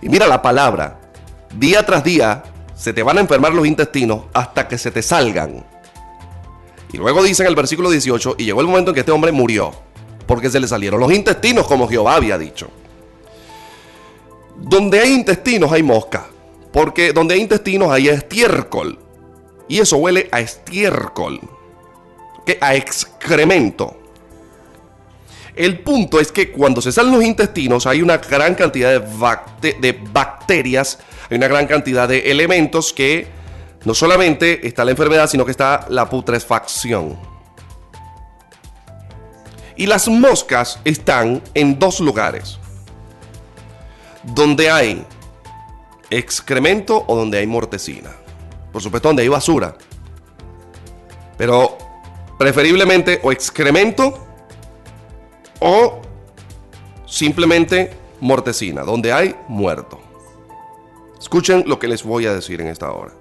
y 0.02 0.08
mira 0.08 0.26
la 0.26 0.41
palabra. 0.41 1.02
Día 1.54 1.86
tras 1.86 2.02
día 2.06 2.43
se 2.76 2.93
te 2.93 3.04
van 3.04 3.17
a 3.17 3.21
enfermar 3.21 3.54
los 3.54 3.67
intestinos 3.67 4.21
hasta 4.34 4.69
que 4.69 4.78
se 4.78 4.91
te 4.91 5.02
salgan. 5.02 5.65
Y 6.93 6.97
luego 6.97 7.21
dice 7.23 7.43
en 7.43 7.50
el 7.50 7.56
versículo 7.56 7.89
18, 7.89 8.36
y 8.38 8.45
llegó 8.45 8.62
el 8.62 8.67
momento 8.67 8.91
en 8.91 8.95
que 8.95 9.02
este 9.02 9.12
hombre 9.12 9.34
murió 9.34 9.73
porque 10.27 10.49
se 10.49 10.59
le 10.59 10.67
salieron 10.67 10.99
los 10.99 11.11
intestinos, 11.11 11.65
como 11.65 11.87
Jehová 11.87 12.15
había 12.15 12.37
dicho. 12.37 12.69
Donde 14.57 14.99
hay 14.99 15.13
intestinos 15.13 15.71
hay 15.71 15.83
mosca, 15.83 16.27
porque 16.71 17.13
donde 17.13 17.35
hay 17.35 17.41
intestinos 17.41 17.91
hay 17.91 18.09
estiércol. 18.09 18.99
Y 19.69 19.79
eso 19.79 19.97
huele 19.97 20.27
a 20.31 20.39
estiércol, 20.39 21.39
que 22.45 22.57
a 22.61 22.75
excremento. 22.75 23.97
El 25.55 25.79
punto 25.79 26.19
es 26.19 26.31
que 26.31 26.51
cuando 26.51 26.81
se 26.81 26.91
salen 26.91 27.13
los 27.13 27.23
intestinos 27.23 27.87
hay 27.87 28.01
una 28.01 28.17
gran 28.17 28.53
cantidad 28.53 29.01
de, 29.01 29.73
de 29.73 29.99
bacterias, 30.11 30.99
hay 31.29 31.37
una 31.37 31.47
gran 31.47 31.65
cantidad 31.65 32.07
de 32.07 32.31
elementos 32.31 32.93
que 32.93 33.27
no 33.85 33.93
solamente 33.93 34.67
está 34.67 34.85
la 34.85 34.91
enfermedad, 34.91 35.29
sino 35.29 35.45
que 35.45 35.51
está 35.51 35.85
la 35.89 36.09
putrefacción. 36.09 37.37
Y 39.77 39.85
las 39.85 40.07
moscas 40.07 40.79
están 40.83 41.41
en 41.53 41.77
dos 41.77 41.99
lugares. 41.99 42.59
Donde 44.23 44.69
hay 44.69 45.05
excremento 46.09 47.05
o 47.07 47.15
donde 47.15 47.37
hay 47.37 47.47
mortecina. 47.47 48.11
Por 48.71 48.81
supuesto, 48.81 49.09
donde 49.09 49.23
hay 49.23 49.29
basura. 49.29 49.77
Pero 51.37 51.77
preferiblemente 52.37 53.19
o 53.23 53.31
excremento 53.31 54.27
o 55.59 56.01
simplemente 57.05 57.95
mortecina, 58.19 58.81
donde 58.81 59.13
hay 59.13 59.35
muerto. 59.47 59.99
Escuchen 61.19 61.63
lo 61.67 61.79
que 61.79 61.87
les 61.87 62.03
voy 62.03 62.25
a 62.25 62.33
decir 62.33 62.61
en 62.61 62.67
esta 62.67 62.91
hora. 62.91 63.13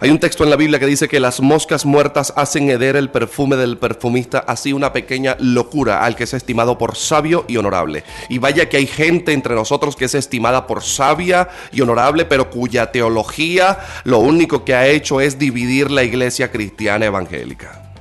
Hay 0.00 0.10
un 0.10 0.18
texto 0.18 0.42
en 0.42 0.50
la 0.50 0.56
Biblia 0.56 0.78
que 0.80 0.86
dice 0.86 1.08
que 1.08 1.20
las 1.20 1.40
moscas 1.40 1.86
muertas 1.86 2.32
hacen 2.36 2.68
heder 2.68 2.96
el 2.96 3.10
perfume 3.10 3.56
del 3.56 3.78
perfumista, 3.78 4.40
así 4.40 4.72
una 4.72 4.92
pequeña 4.92 5.36
locura 5.38 6.04
al 6.04 6.16
que 6.16 6.24
es 6.24 6.34
estimado 6.34 6.78
por 6.78 6.96
sabio 6.96 7.44
y 7.46 7.56
honorable. 7.56 8.02
Y 8.28 8.38
vaya 8.38 8.68
que 8.68 8.76
hay 8.76 8.86
gente 8.86 9.32
entre 9.32 9.54
nosotros 9.54 9.94
que 9.94 10.06
es 10.06 10.14
estimada 10.14 10.66
por 10.66 10.82
sabia 10.82 11.48
y 11.72 11.80
honorable, 11.80 12.24
pero 12.24 12.50
cuya 12.50 12.90
teología 12.90 13.78
lo 14.04 14.18
único 14.18 14.64
que 14.64 14.74
ha 14.74 14.86
hecho 14.88 15.20
es 15.20 15.38
dividir 15.38 15.90
la 15.90 16.02
iglesia 16.02 16.50
cristiana 16.50 17.06
evangélica. 17.06 17.92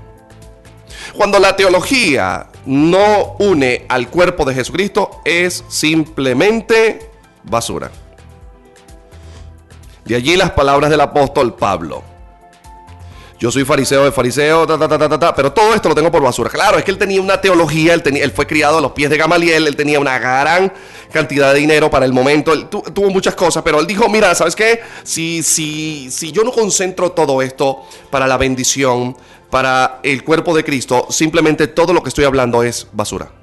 Cuando 1.14 1.38
la 1.38 1.56
teología 1.56 2.48
no 2.66 3.36
une 3.38 3.86
al 3.88 4.10
cuerpo 4.10 4.46
de 4.46 4.56
Jesucristo, 4.56 5.22
es 5.26 5.64
simplemente 5.68 7.12
basura. 7.44 7.92
De 10.06 10.16
allí 10.16 10.36
las 10.36 10.52
palabras 10.52 10.90
del 10.90 11.02
apóstol 11.02 11.56
Pablo. 11.56 12.04
Yo 13.44 13.52
soy 13.52 13.66
fariseo 13.66 14.06
de 14.06 14.12
fariseo, 14.14 14.66
pero 15.36 15.52
todo 15.52 15.74
esto 15.74 15.90
lo 15.90 15.96
tengo 15.96 16.10
por 16.10 16.22
basura. 16.22 16.50
Claro, 16.50 16.78
es 16.78 16.86
que 16.86 16.92
él 16.92 16.98
tenía 16.98 17.20
una 17.20 17.42
teología, 17.42 17.94
él 17.94 18.32
fue 18.32 18.48
criado 18.48 18.78
a 18.78 18.82
los 18.82 18.94
pies 18.94 19.10
de 19.10 19.18
Gamaliel, 19.18 19.68
él 19.68 19.76
tenía 19.76 20.00
una 20.00 20.18
gran 20.18 20.72
cantidad 21.12 21.54
de 21.54 21.60
dinero 21.60 21.90
para 21.90 22.06
el 22.06 22.14
momento, 22.14 22.54
él 22.54 22.68
tuvo 22.70 23.10
muchas 23.10 23.36
cosas, 23.36 23.62
pero 23.62 23.82
él 23.82 23.86
dijo, 23.86 24.08
mira, 24.08 24.34
¿sabes 24.34 24.56
qué? 24.56 24.80
Si, 25.04 25.44
si, 25.44 26.10
si 26.10 26.32
yo 26.32 26.46
no 26.46 26.54
concentro 26.54 27.12
todo 27.12 27.42
esto 27.42 27.82
para 28.10 28.28
la 28.28 28.38
bendición, 28.38 29.18
para 29.50 30.00
el 30.04 30.24
cuerpo 30.24 30.56
de 30.56 30.64
Cristo, 30.64 31.08
simplemente 31.10 31.68
todo 31.68 31.92
lo 31.92 32.02
que 32.02 32.10
estoy 32.10 32.24
hablando 32.24 32.64
es 32.64 32.88
basura. 32.94 33.43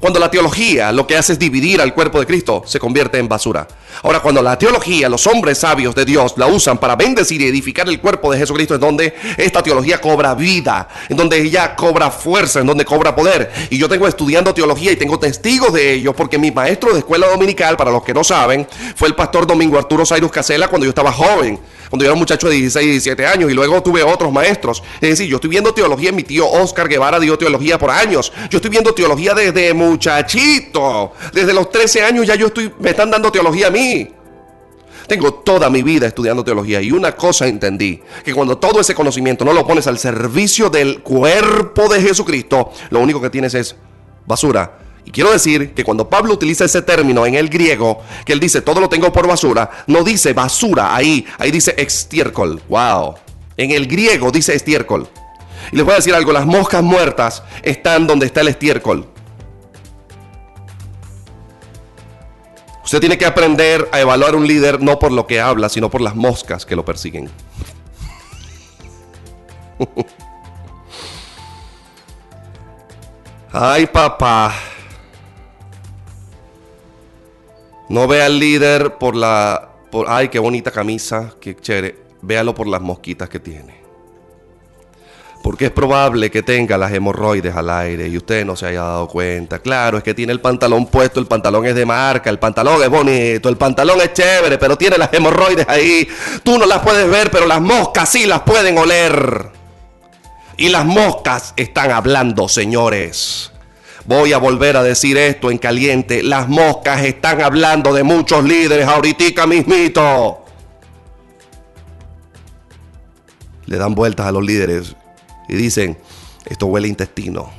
Cuando 0.00 0.18
la 0.18 0.30
teología 0.30 0.92
lo 0.92 1.06
que 1.06 1.16
hace 1.16 1.34
es 1.34 1.38
dividir 1.38 1.80
al 1.80 1.94
cuerpo 1.94 2.20
de 2.20 2.26
Cristo, 2.26 2.62
se 2.66 2.78
convierte 2.78 3.18
en 3.18 3.28
basura. 3.28 3.66
Ahora, 4.02 4.20
cuando 4.20 4.42
la 4.42 4.58
teología, 4.58 5.08
los 5.08 5.26
hombres 5.26 5.58
sabios 5.58 5.94
de 5.94 6.04
Dios 6.04 6.34
la 6.36 6.46
usan 6.46 6.78
para 6.78 6.96
bendecir 6.96 7.40
y 7.40 7.46
edificar 7.46 7.88
el 7.88 8.00
cuerpo 8.00 8.32
de 8.32 8.38
Jesucristo, 8.38 8.74
es 8.74 8.80
donde 8.80 9.14
esta 9.36 9.62
teología 9.62 10.00
cobra 10.00 10.34
vida, 10.34 10.88
en 11.08 11.16
donde 11.16 11.40
ella 11.40 11.74
cobra 11.76 12.10
fuerza, 12.10 12.60
en 12.60 12.66
donde 12.66 12.84
cobra 12.84 13.14
poder. 13.14 13.50
Y 13.70 13.78
yo 13.78 13.88
tengo 13.88 14.06
estudiando 14.06 14.52
teología 14.52 14.92
y 14.92 14.96
tengo 14.96 15.18
testigos 15.18 15.72
de 15.72 15.94
ello, 15.94 16.14
porque 16.14 16.38
mi 16.38 16.50
maestro 16.50 16.92
de 16.92 16.98
escuela 16.98 17.28
dominical, 17.28 17.76
para 17.76 17.90
los 17.90 18.02
que 18.02 18.14
no 18.14 18.24
saben, 18.24 18.66
fue 18.96 19.08
el 19.08 19.14
pastor 19.14 19.46
Domingo 19.46 19.78
Arturo 19.78 20.04
Cyrus 20.04 20.30
Casela 20.30 20.68
cuando 20.68 20.84
yo 20.84 20.90
estaba 20.90 21.12
joven 21.12 21.58
cuando 21.94 22.06
yo 22.06 22.08
era 22.08 22.14
un 22.14 22.18
muchacho 22.18 22.48
de 22.48 22.56
16 22.56 22.86
y 22.88 22.90
17 22.90 23.24
años 23.24 23.48
y 23.52 23.54
luego 23.54 23.80
tuve 23.80 24.02
otros 24.02 24.32
maestros. 24.32 24.82
Es 25.00 25.10
decir, 25.10 25.28
yo 25.28 25.36
estoy 25.36 25.48
viendo 25.48 25.72
teología, 25.72 26.10
mi 26.10 26.24
tío 26.24 26.50
Oscar 26.50 26.88
Guevara 26.88 27.20
dio 27.20 27.38
teología 27.38 27.78
por 27.78 27.92
años. 27.92 28.32
Yo 28.50 28.58
estoy 28.58 28.68
viendo 28.72 28.92
teología 28.92 29.32
desde 29.32 29.72
muchachito. 29.74 31.12
Desde 31.32 31.54
los 31.54 31.70
13 31.70 32.02
años 32.02 32.26
ya 32.26 32.34
yo 32.34 32.48
estoy, 32.48 32.72
me 32.80 32.90
están 32.90 33.12
dando 33.12 33.30
teología 33.30 33.68
a 33.68 33.70
mí. 33.70 34.08
Tengo 35.06 35.34
toda 35.34 35.70
mi 35.70 35.84
vida 35.84 36.08
estudiando 36.08 36.42
teología 36.42 36.82
y 36.82 36.90
una 36.90 37.14
cosa 37.14 37.46
entendí, 37.46 38.00
que 38.24 38.34
cuando 38.34 38.58
todo 38.58 38.80
ese 38.80 38.92
conocimiento 38.96 39.44
no 39.44 39.52
lo 39.52 39.64
pones 39.64 39.86
al 39.86 39.96
servicio 39.96 40.70
del 40.70 41.00
cuerpo 41.00 41.88
de 41.88 42.00
Jesucristo, 42.00 42.72
lo 42.90 42.98
único 42.98 43.20
que 43.20 43.30
tienes 43.30 43.54
es 43.54 43.76
basura 44.26 44.83
y 45.04 45.10
quiero 45.10 45.30
decir 45.30 45.74
que 45.74 45.84
cuando 45.84 46.08
Pablo 46.08 46.32
utiliza 46.32 46.64
ese 46.64 46.80
término 46.82 47.26
en 47.26 47.34
el 47.34 47.48
griego, 47.48 48.02
que 48.24 48.32
él 48.32 48.40
dice 48.40 48.62
todo 48.62 48.80
lo 48.80 48.88
tengo 48.88 49.12
por 49.12 49.26
basura, 49.26 49.70
no 49.86 50.02
dice 50.02 50.32
basura 50.32 50.96
ahí, 50.96 51.26
ahí 51.38 51.50
dice 51.50 51.74
estiércol. 51.76 52.62
Wow. 52.68 53.16
En 53.56 53.70
el 53.70 53.86
griego 53.86 54.30
dice 54.30 54.54
estiércol. 54.54 55.06
Y 55.72 55.76
les 55.76 55.84
voy 55.84 55.92
a 55.92 55.96
decir 55.96 56.14
algo, 56.14 56.32
las 56.32 56.46
moscas 56.46 56.82
muertas 56.82 57.42
están 57.62 58.06
donde 58.06 58.26
está 58.26 58.40
el 58.40 58.48
estiércol. 58.48 59.06
Usted 62.84 63.00
tiene 63.00 63.16
que 63.16 63.26
aprender 63.26 63.88
a 63.92 64.00
evaluar 64.00 64.36
un 64.36 64.46
líder 64.46 64.82
no 64.82 64.98
por 64.98 65.10
lo 65.10 65.26
que 65.26 65.40
habla, 65.40 65.68
sino 65.70 65.90
por 65.90 66.00
las 66.00 66.14
moscas 66.14 66.64
que 66.66 66.76
lo 66.76 66.84
persiguen. 66.84 67.30
Ay, 73.52 73.86
papá. 73.86 74.52
No 77.88 78.06
vea 78.06 78.26
al 78.26 78.38
líder 78.38 78.98
por 78.98 79.14
la. 79.14 79.70
Por, 79.90 80.06
ay, 80.08 80.28
qué 80.28 80.38
bonita 80.38 80.70
camisa, 80.70 81.34
qué 81.40 81.56
chévere. 81.56 81.98
Véalo 82.22 82.54
por 82.54 82.66
las 82.66 82.80
mosquitas 82.80 83.28
que 83.28 83.38
tiene. 83.38 83.84
Porque 85.42 85.66
es 85.66 85.70
probable 85.70 86.30
que 86.30 86.42
tenga 86.42 86.78
las 86.78 86.90
hemorroides 86.90 87.54
al 87.54 87.68
aire 87.68 88.08
y 88.08 88.16
usted 88.16 88.46
no 88.46 88.56
se 88.56 88.64
haya 88.64 88.80
dado 88.80 89.06
cuenta. 89.06 89.58
Claro, 89.58 89.98
es 89.98 90.02
que 90.02 90.14
tiene 90.14 90.32
el 90.32 90.40
pantalón 90.40 90.86
puesto, 90.86 91.20
el 91.20 91.26
pantalón 91.26 91.66
es 91.66 91.74
de 91.74 91.84
marca, 91.84 92.30
el 92.30 92.38
pantalón 92.38 92.82
es 92.82 92.88
bonito, 92.88 93.50
el 93.50 93.58
pantalón 93.58 94.00
es 94.00 94.14
chévere, 94.14 94.56
pero 94.56 94.78
tiene 94.78 94.96
las 94.96 95.12
hemorroides 95.12 95.68
ahí. 95.68 96.08
Tú 96.42 96.58
no 96.58 96.64
las 96.64 96.78
puedes 96.78 97.06
ver, 97.10 97.30
pero 97.30 97.46
las 97.46 97.60
moscas 97.60 98.08
sí 98.08 98.24
las 98.24 98.40
pueden 98.40 98.78
oler. 98.78 99.50
Y 100.56 100.70
las 100.70 100.86
moscas 100.86 101.52
están 101.56 101.90
hablando, 101.90 102.48
señores. 102.48 103.52
Voy 104.06 104.34
a 104.34 104.38
volver 104.38 104.76
a 104.76 104.82
decir 104.82 105.16
esto 105.16 105.50
en 105.50 105.58
caliente. 105.58 106.22
Las 106.22 106.48
moscas 106.48 107.02
están 107.04 107.40
hablando 107.40 107.94
de 107.94 108.02
muchos 108.02 108.44
líderes 108.44 108.86
ahorita 108.86 109.46
mismito. 109.46 110.44
Le 113.66 113.78
dan 113.78 113.94
vueltas 113.94 114.26
a 114.26 114.32
los 114.32 114.44
líderes 114.44 114.94
y 115.48 115.54
dicen, 115.56 115.96
esto 116.44 116.66
huele 116.66 116.86
a 116.86 116.90
intestino. 116.90 117.50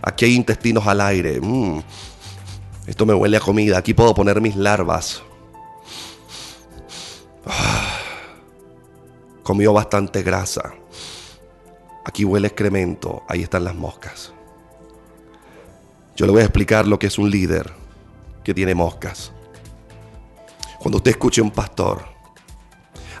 Aquí 0.00 0.24
hay 0.24 0.34
intestinos 0.34 0.86
al 0.86 1.02
aire. 1.02 1.38
Mm. 1.40 1.82
Esto 2.86 3.04
me 3.04 3.12
huele 3.12 3.36
a 3.36 3.40
comida. 3.40 3.76
Aquí 3.76 3.92
puedo 3.92 4.14
poner 4.14 4.40
mis 4.40 4.56
larvas. 4.56 5.22
Ah. 7.46 7.98
Comió 9.42 9.74
bastante 9.74 10.22
grasa. 10.22 10.72
Aquí 12.06 12.24
huele 12.24 12.48
excremento. 12.48 13.22
Ahí 13.28 13.42
están 13.42 13.64
las 13.64 13.74
moscas. 13.74 14.32
Yo 16.20 16.26
le 16.26 16.32
voy 16.32 16.42
a 16.42 16.44
explicar 16.44 16.86
lo 16.86 16.98
que 16.98 17.06
es 17.06 17.16
un 17.16 17.30
líder 17.30 17.72
que 18.44 18.52
tiene 18.52 18.74
moscas. 18.74 19.32
Cuando 20.78 20.98
usted 20.98 21.12
escuche 21.12 21.40
a 21.40 21.44
un 21.44 21.50
pastor 21.50 22.04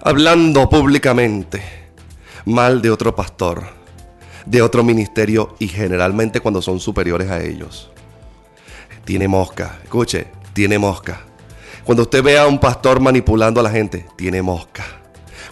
hablando 0.02 0.68
públicamente 0.68 1.62
mal 2.44 2.82
de 2.82 2.90
otro 2.90 3.16
pastor, 3.16 3.64
de 4.44 4.60
otro 4.60 4.84
ministerio 4.84 5.56
y 5.58 5.68
generalmente 5.68 6.40
cuando 6.40 6.60
son 6.60 6.78
superiores 6.78 7.30
a 7.30 7.42
ellos. 7.42 7.90
Tiene 9.06 9.28
mosca, 9.28 9.78
escuche, 9.82 10.26
tiene 10.52 10.78
mosca. 10.78 11.22
Cuando 11.84 12.02
usted 12.02 12.22
vea 12.22 12.42
a 12.42 12.48
un 12.48 12.58
pastor 12.58 13.00
manipulando 13.00 13.60
a 13.60 13.62
la 13.62 13.70
gente, 13.70 14.04
tiene 14.16 14.42
mosca. 14.42 14.99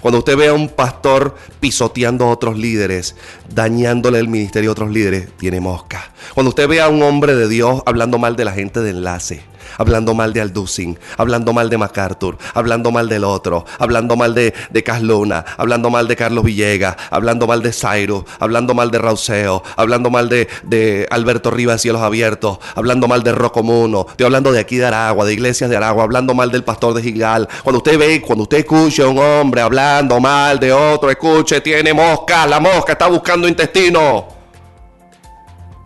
Cuando 0.01 0.19
usted 0.19 0.37
vea 0.37 0.51
a 0.51 0.55
un 0.55 0.69
pastor 0.69 1.35
pisoteando 1.61 2.25
a 2.25 2.31
otros 2.31 2.57
líderes, 2.57 3.17
dañándole 3.53 4.19
el 4.19 4.29
ministerio 4.29 4.71
a 4.71 4.73
otros 4.73 4.91
líderes, 4.91 5.29
tiene 5.37 5.61
mosca. 5.61 6.13
Cuando 6.35 6.51
usted 6.51 6.69
vea 6.69 6.85
a 6.85 6.89
un 6.89 7.03
hombre 7.03 7.35
de 7.35 7.49
Dios 7.49 7.83
hablando 7.87 8.19
mal 8.19 8.37
de 8.37 8.45
la 8.45 8.53
gente 8.53 8.81
de 8.81 8.91
enlace, 8.91 9.43
hablando 9.79 10.13
mal 10.13 10.33
de 10.33 10.43
Alducin, 10.43 10.99
hablando 11.17 11.53
mal 11.53 11.71
de 11.71 11.79
MacArthur, 11.79 12.37
hablando 12.53 12.91
mal 12.91 13.09
del 13.09 13.25
otro, 13.25 13.65
hablando 13.79 14.17
mal 14.17 14.35
de, 14.35 14.53
de 14.71 14.83
Casluna, 14.83 15.45
hablando 15.57 15.89
mal 15.89 16.07
de 16.07 16.17
Carlos 16.17 16.45
Villegas, 16.45 16.97
hablando 17.11 17.47
mal 17.47 17.63
de 17.63 17.73
Zairo, 17.73 18.27
hablando 18.39 18.75
mal 18.75 18.91
de 18.91 18.99
Rauseo, 18.99 19.63
hablando 19.77 20.11
mal 20.11 20.29
de, 20.29 20.49
de 20.65 21.07
Alberto 21.11 21.51
Rivas 21.51 21.81
Cielos 21.81 22.03
Abiertos, 22.03 22.59
hablando 22.75 23.09
mal 23.09 23.23
de 23.23 23.33
Rocomuno, 23.33 24.07
estoy 24.11 24.27
hablando 24.27 24.53
de 24.53 24.61
aquí 24.61 24.77
de 24.77 24.87
Aragua, 24.87 25.25
de 25.25 25.33
iglesias 25.33 25.71
de 25.71 25.77
Aragua, 25.77 26.03
hablando 26.03 26.35
mal 26.35 26.51
del 26.51 26.65
pastor 26.65 26.95
de 26.95 27.03
Gigal. 27.03 27.49
Cuando 27.63 27.79
usted 27.79 27.99
ve, 27.99 28.21
cuando 28.21 28.43
usted 28.43 28.59
escuche 28.59 29.03
a 29.03 29.09
un 29.09 29.19
hombre 29.19 29.61
hablando 29.61 30.21
mal 30.21 30.59
de 30.59 30.73
otro, 30.73 31.11
escuche, 31.11 31.61
tiene 31.61 31.95
mosca, 31.95 32.47
la 32.47 32.61
mosca 32.61 32.93
está 32.93 33.07
buscando 33.07 33.47
intestino. 33.47 34.27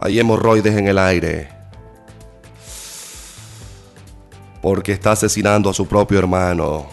Hay 0.00 0.18
hemorroides 0.18 0.76
en 0.76 0.88
el 0.88 0.98
aire 0.98 1.61
porque 4.62 4.92
está 4.92 5.12
asesinando 5.12 5.68
a 5.68 5.74
su 5.74 5.86
propio 5.86 6.18
hermano 6.18 6.86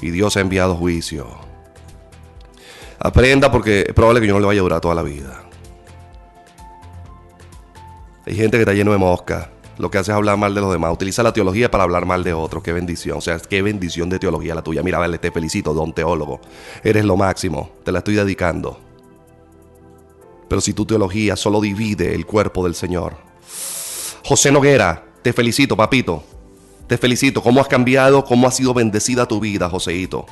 y 0.00 0.10
Dios 0.10 0.36
ha 0.36 0.40
enviado 0.40 0.76
juicio. 0.76 1.26
Aprenda 3.00 3.50
porque 3.50 3.84
es 3.88 3.94
probable 3.94 4.20
que 4.20 4.28
yo 4.28 4.34
no 4.34 4.40
le 4.40 4.46
vaya 4.46 4.60
a 4.60 4.62
durar 4.62 4.80
toda 4.80 4.94
la 4.94 5.02
vida. 5.02 5.42
Hay 8.26 8.34
gente 8.34 8.56
que 8.56 8.62
está 8.62 8.74
lleno 8.74 8.92
de 8.92 8.98
mosca. 8.98 9.50
Lo 9.78 9.90
que 9.90 9.98
hace 9.98 10.10
es 10.10 10.16
hablar 10.16 10.36
mal 10.36 10.54
de 10.54 10.60
los 10.60 10.72
demás. 10.72 10.92
Utiliza 10.92 11.22
la 11.22 11.32
teología 11.32 11.70
para 11.70 11.84
hablar 11.84 12.04
mal 12.04 12.24
de 12.24 12.32
otros. 12.32 12.62
Qué 12.62 12.72
bendición. 12.72 13.18
O 13.18 13.20
sea, 13.20 13.38
qué 13.38 13.62
bendición 13.62 14.08
de 14.08 14.18
teología 14.18 14.54
la 14.54 14.62
tuya. 14.62 14.82
Mira, 14.82 14.98
vale, 14.98 15.18
te 15.18 15.30
felicito, 15.30 15.72
don 15.72 15.92
teólogo. 15.92 16.40
Eres 16.82 17.04
lo 17.04 17.16
máximo. 17.16 17.70
Te 17.84 17.92
la 17.92 17.98
estoy 17.98 18.16
dedicando. 18.16 18.80
Pero 20.48 20.60
si 20.60 20.74
tu 20.74 20.84
teología 20.84 21.36
solo 21.36 21.60
divide 21.60 22.14
el 22.14 22.26
cuerpo 22.26 22.64
del 22.64 22.74
Señor. 22.74 23.16
José 24.24 24.50
Noguera, 24.50 25.04
te 25.22 25.32
felicito, 25.32 25.76
papito. 25.76 26.24
Te 26.88 26.96
felicito, 26.96 27.42
cómo 27.42 27.60
has 27.60 27.68
cambiado, 27.68 28.24
cómo 28.24 28.48
ha 28.48 28.50
sido 28.50 28.72
bendecida 28.72 29.28
tu 29.28 29.40
vida, 29.40 29.68
Joseito. 29.68 30.24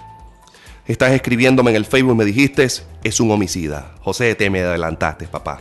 Estás 0.87 1.13
escribiéndome 1.13 1.71
en 1.71 1.77
el 1.77 1.85
Facebook, 1.85 2.17
me 2.17 2.25
dijiste, 2.25 2.67
es 3.05 3.21
un 3.21 3.31
homicida. 3.31 3.95
José, 4.01 4.35
te 4.35 4.49
me 4.49 4.63
adelantaste, 4.63 5.27
papá. 5.27 5.61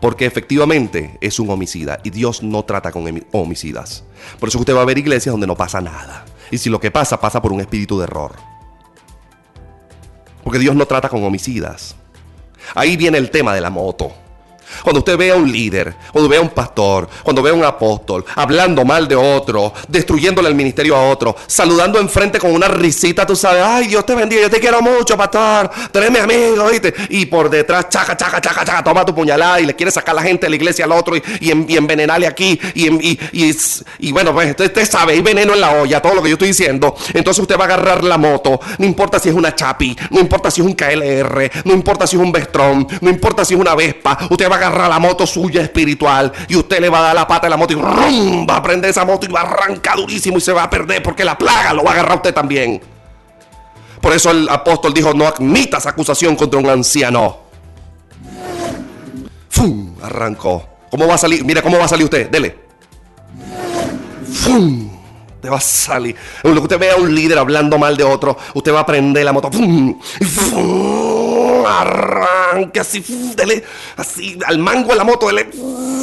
Porque 0.00 0.26
efectivamente 0.26 1.16
es 1.20 1.38
un 1.38 1.48
homicida 1.48 2.00
y 2.02 2.10
Dios 2.10 2.42
no 2.42 2.64
trata 2.64 2.90
con 2.90 3.04
homicidas. 3.32 4.02
Por 4.40 4.48
eso 4.48 4.58
usted 4.58 4.74
va 4.74 4.82
a 4.82 4.84
ver 4.84 4.98
iglesias 4.98 5.32
donde 5.32 5.46
no 5.46 5.54
pasa 5.54 5.80
nada. 5.80 6.24
Y 6.50 6.58
si 6.58 6.70
lo 6.70 6.80
que 6.80 6.90
pasa 6.90 7.20
pasa 7.20 7.40
por 7.40 7.52
un 7.52 7.60
espíritu 7.60 7.96
de 7.98 8.04
error. 8.04 8.32
Porque 10.42 10.58
Dios 10.58 10.74
no 10.74 10.86
trata 10.86 11.08
con 11.08 11.22
homicidas. 11.22 11.94
Ahí 12.74 12.96
viene 12.96 13.18
el 13.18 13.30
tema 13.30 13.54
de 13.54 13.60
la 13.60 13.70
moto. 13.70 14.12
Cuando 14.82 15.00
usted 15.00 15.16
ve 15.16 15.30
a 15.30 15.36
un 15.36 15.50
líder, 15.50 15.96
cuando 16.12 16.28
ve 16.28 16.36
a 16.36 16.40
un 16.40 16.50
pastor, 16.50 17.08
cuando 17.22 17.42
ve 17.42 17.50
a 17.50 17.54
un 17.54 17.64
apóstol 17.64 18.24
hablando 18.34 18.84
mal 18.84 19.08
de 19.08 19.16
otro, 19.16 19.72
destruyéndole 19.88 20.48
el 20.48 20.54
ministerio 20.54 20.96
a 20.96 21.08
otro, 21.10 21.36
saludando 21.46 21.98
enfrente 21.98 22.38
con 22.38 22.52
una 22.52 22.68
risita, 22.68 23.26
tú 23.26 23.36
sabes, 23.36 23.62
ay, 23.64 23.88
Dios 23.88 24.04
te 24.04 24.14
bendiga, 24.14 24.42
yo 24.42 24.50
te 24.50 24.60
quiero 24.60 24.80
mucho, 24.82 25.16
pastor, 25.16 25.70
tú 25.90 25.98
eres 25.98 26.10
mi 26.10 26.18
amigo, 26.18 26.68
¿viste? 26.70 26.94
Y 27.10 27.26
por 27.26 27.50
detrás, 27.50 27.88
chaca, 27.88 28.16
chaca, 28.16 28.40
chaca, 28.40 28.64
chaca, 28.64 28.84
toma 28.84 29.04
tu 29.04 29.14
puñalada 29.14 29.60
y 29.60 29.66
le 29.66 29.74
quiere 29.74 29.90
sacar 29.90 30.14
la 30.14 30.22
gente 30.22 30.46
de 30.46 30.50
la 30.50 30.56
iglesia 30.56 30.84
al 30.84 30.92
otro 30.92 31.16
y, 31.16 31.22
y, 31.40 31.76
envenenarle 31.76 32.26
aquí. 32.26 32.58
Y, 32.74 33.18
y, 33.98 34.12
bueno, 34.12 34.32
pues 34.32 34.50
usted, 34.50 34.88
sabe, 34.88 35.14
hay 35.14 35.22
veneno 35.22 35.54
en 35.54 35.60
la 35.60 35.72
olla, 35.72 36.00
todo 36.00 36.14
lo 36.14 36.22
que 36.22 36.28
yo 36.28 36.34
estoy 36.34 36.48
diciendo. 36.48 36.94
Entonces 37.12 37.40
usted 37.40 37.56
va 37.56 37.62
a 37.62 37.66
agarrar 37.66 38.04
la 38.04 38.18
moto, 38.18 38.60
no 38.78 38.86
importa 38.86 39.18
si 39.18 39.28
es 39.28 39.34
una 39.34 39.54
Chapi, 39.54 39.96
no 40.10 40.20
importa 40.20 40.50
si 40.50 40.60
es 40.60 40.66
un 40.66 40.74
KLR, 40.74 41.50
no 41.64 41.72
importa 41.72 42.06
si 42.06 42.16
es 42.16 42.22
un 42.22 42.32
Vestron, 42.32 42.86
no 43.00 43.10
importa 43.10 43.44
si 43.44 43.54
es 43.54 43.60
una 43.60 43.74
Vespa, 43.74 44.18
usted 44.30 44.50
va 44.50 44.56
a 44.56 44.58
agarra 44.64 44.88
la 44.88 44.98
moto 44.98 45.26
suya 45.26 45.62
espiritual 45.62 46.32
y 46.48 46.56
usted 46.56 46.80
le 46.80 46.88
va 46.88 46.98
a 46.98 47.02
dar 47.02 47.14
la 47.14 47.26
pata 47.26 47.46
de 47.46 47.50
la 47.50 47.56
moto 47.56 47.72
y 47.72 48.46
va 48.46 48.56
a 48.56 48.62
prender 48.62 48.90
esa 48.90 49.04
moto 49.04 49.26
y 49.26 49.32
va 49.32 49.40
a 49.40 49.44
arrancar 49.44 49.96
durísimo 49.96 50.38
y 50.38 50.40
se 50.40 50.52
va 50.52 50.64
a 50.64 50.70
perder 50.70 51.02
porque 51.02 51.24
la 51.24 51.36
plaga 51.36 51.72
lo 51.72 51.84
va 51.84 51.90
a 51.90 51.94
agarrar 51.94 52.16
usted 52.16 52.34
también. 52.34 52.80
Por 54.00 54.12
eso 54.12 54.30
el 54.30 54.48
apóstol 54.48 54.92
dijo, 54.92 55.14
no 55.14 55.26
admitas 55.26 55.86
acusación 55.86 56.36
contra 56.36 56.60
un 56.60 56.68
anciano. 56.68 57.38
Arrancó. 60.02 60.68
¿Cómo 60.90 61.06
va 61.06 61.14
a 61.14 61.18
salir? 61.18 61.44
Mira 61.44 61.62
cómo 61.62 61.78
va 61.78 61.86
a 61.86 61.88
salir 61.88 62.04
usted. 62.04 62.28
Dele. 62.30 62.58
Te 65.44 65.50
va 65.50 65.58
a 65.58 65.60
salir. 65.60 66.16
Cuando 66.40 66.62
usted 66.62 66.78
vea 66.78 66.94
a 66.94 66.96
un 66.96 67.14
líder 67.14 67.36
hablando 67.36 67.76
mal 67.76 67.98
de 67.98 68.02
otro, 68.02 68.34
usted 68.54 68.72
va 68.72 68.80
a 68.80 68.86
prender 68.86 69.26
la 69.26 69.32
moto. 69.34 69.52
¡Fum! 69.52 70.00
¡Fum! 70.00 71.66
arranque 71.66 72.80
así, 72.80 73.04
dele, 73.36 73.62
así, 73.98 74.38
al 74.46 74.58
mango 74.58 74.92
de 74.92 74.96
la 74.96 75.04
moto, 75.04 75.26
dele, 75.26 75.50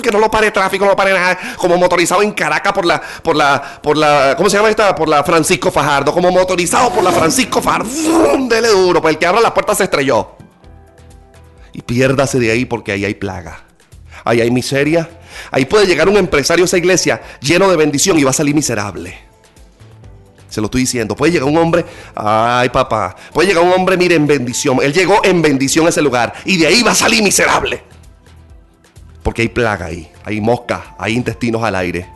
que 0.02 0.12
no 0.12 0.20
lo 0.20 0.30
pare 0.30 0.52
tráfico, 0.52 0.86
no 0.86 0.92
lo 0.92 0.98
pare 0.98 1.12
nada, 1.14 1.38
como 1.58 1.76
motorizado 1.78 2.22
en 2.22 2.34
Caracas 2.34 2.72
por 2.72 2.86
la, 2.86 3.02
por 3.02 3.36
la, 3.36 3.80
por 3.82 3.98
la, 3.98 4.36
¿cómo 4.38 4.48
se 4.48 4.58
llama 4.58 4.70
esta? 4.70 4.94
Por 4.94 5.10
la 5.10 5.24
Francisco 5.24 5.72
Fajardo, 5.72 6.12
como 6.12 6.32
motorizado 6.32 6.92
por 6.92 7.04
la 7.04 7.12
Francisco 7.12 7.64
Fajardo, 7.64 7.90
dele 8.48 8.68
duro, 8.68 9.02
pues 9.02 9.16
el 9.16 9.20
que 9.20 9.26
abra 9.26 9.42
la 9.42 9.54
puerta 9.54 9.74
se 9.74 9.86
estrelló. 9.86 10.36
Y 11.74 11.82
piérdase 11.82 12.40
de 12.40 12.52
ahí 12.52 12.66
porque 12.66 12.92
ahí 12.92 13.06
hay 13.06 13.16
plaga, 13.16 13.64
ahí 14.24 14.42
hay 14.42 14.52
miseria, 14.52 15.10
ahí 15.52 15.66
puede 15.66 15.88
llegar 15.88 16.10
un 16.10 16.18
empresario 16.18 16.64
a 16.64 16.68
esa 16.68 16.78
iglesia 16.78 17.22
lleno 17.40 17.70
de 17.70 17.78
bendición 17.78 18.20
y 18.20 18.24
va 18.24 18.32
a 18.32 18.34
salir 18.34 18.54
miserable. 18.54 19.31
Se 20.52 20.60
lo 20.60 20.66
estoy 20.66 20.82
diciendo. 20.82 21.16
Puede 21.16 21.32
llegar 21.32 21.48
un 21.48 21.58
hombre, 21.58 21.86
ay 22.14 22.68
papá, 22.70 23.16
puede 23.34 23.48
llegar 23.48 23.64
un 23.64 23.72
hombre, 23.72 23.96
mire, 23.96 24.16
en 24.16 24.28
bendición. 24.28 24.80
Él 24.84 24.92
llegó 24.92 25.24
en 25.24 25.42
bendición 25.42 25.86
a 25.86 25.90
ese 25.90 26.02
lugar 26.02 26.34
y 26.44 26.58
de 26.58 26.68
ahí 26.68 26.84
va 26.84 26.92
a 26.92 26.96
salir 26.96 27.24
miserable. 27.24 27.82
Porque 29.24 29.44
hay 29.44 29.48
plaga 29.48 29.86
ahí, 29.86 30.12
hay 30.26 30.42
moscas, 30.42 30.82
hay 31.00 31.14
intestinos 31.14 31.64
al 31.64 31.76
aire. 31.76 32.08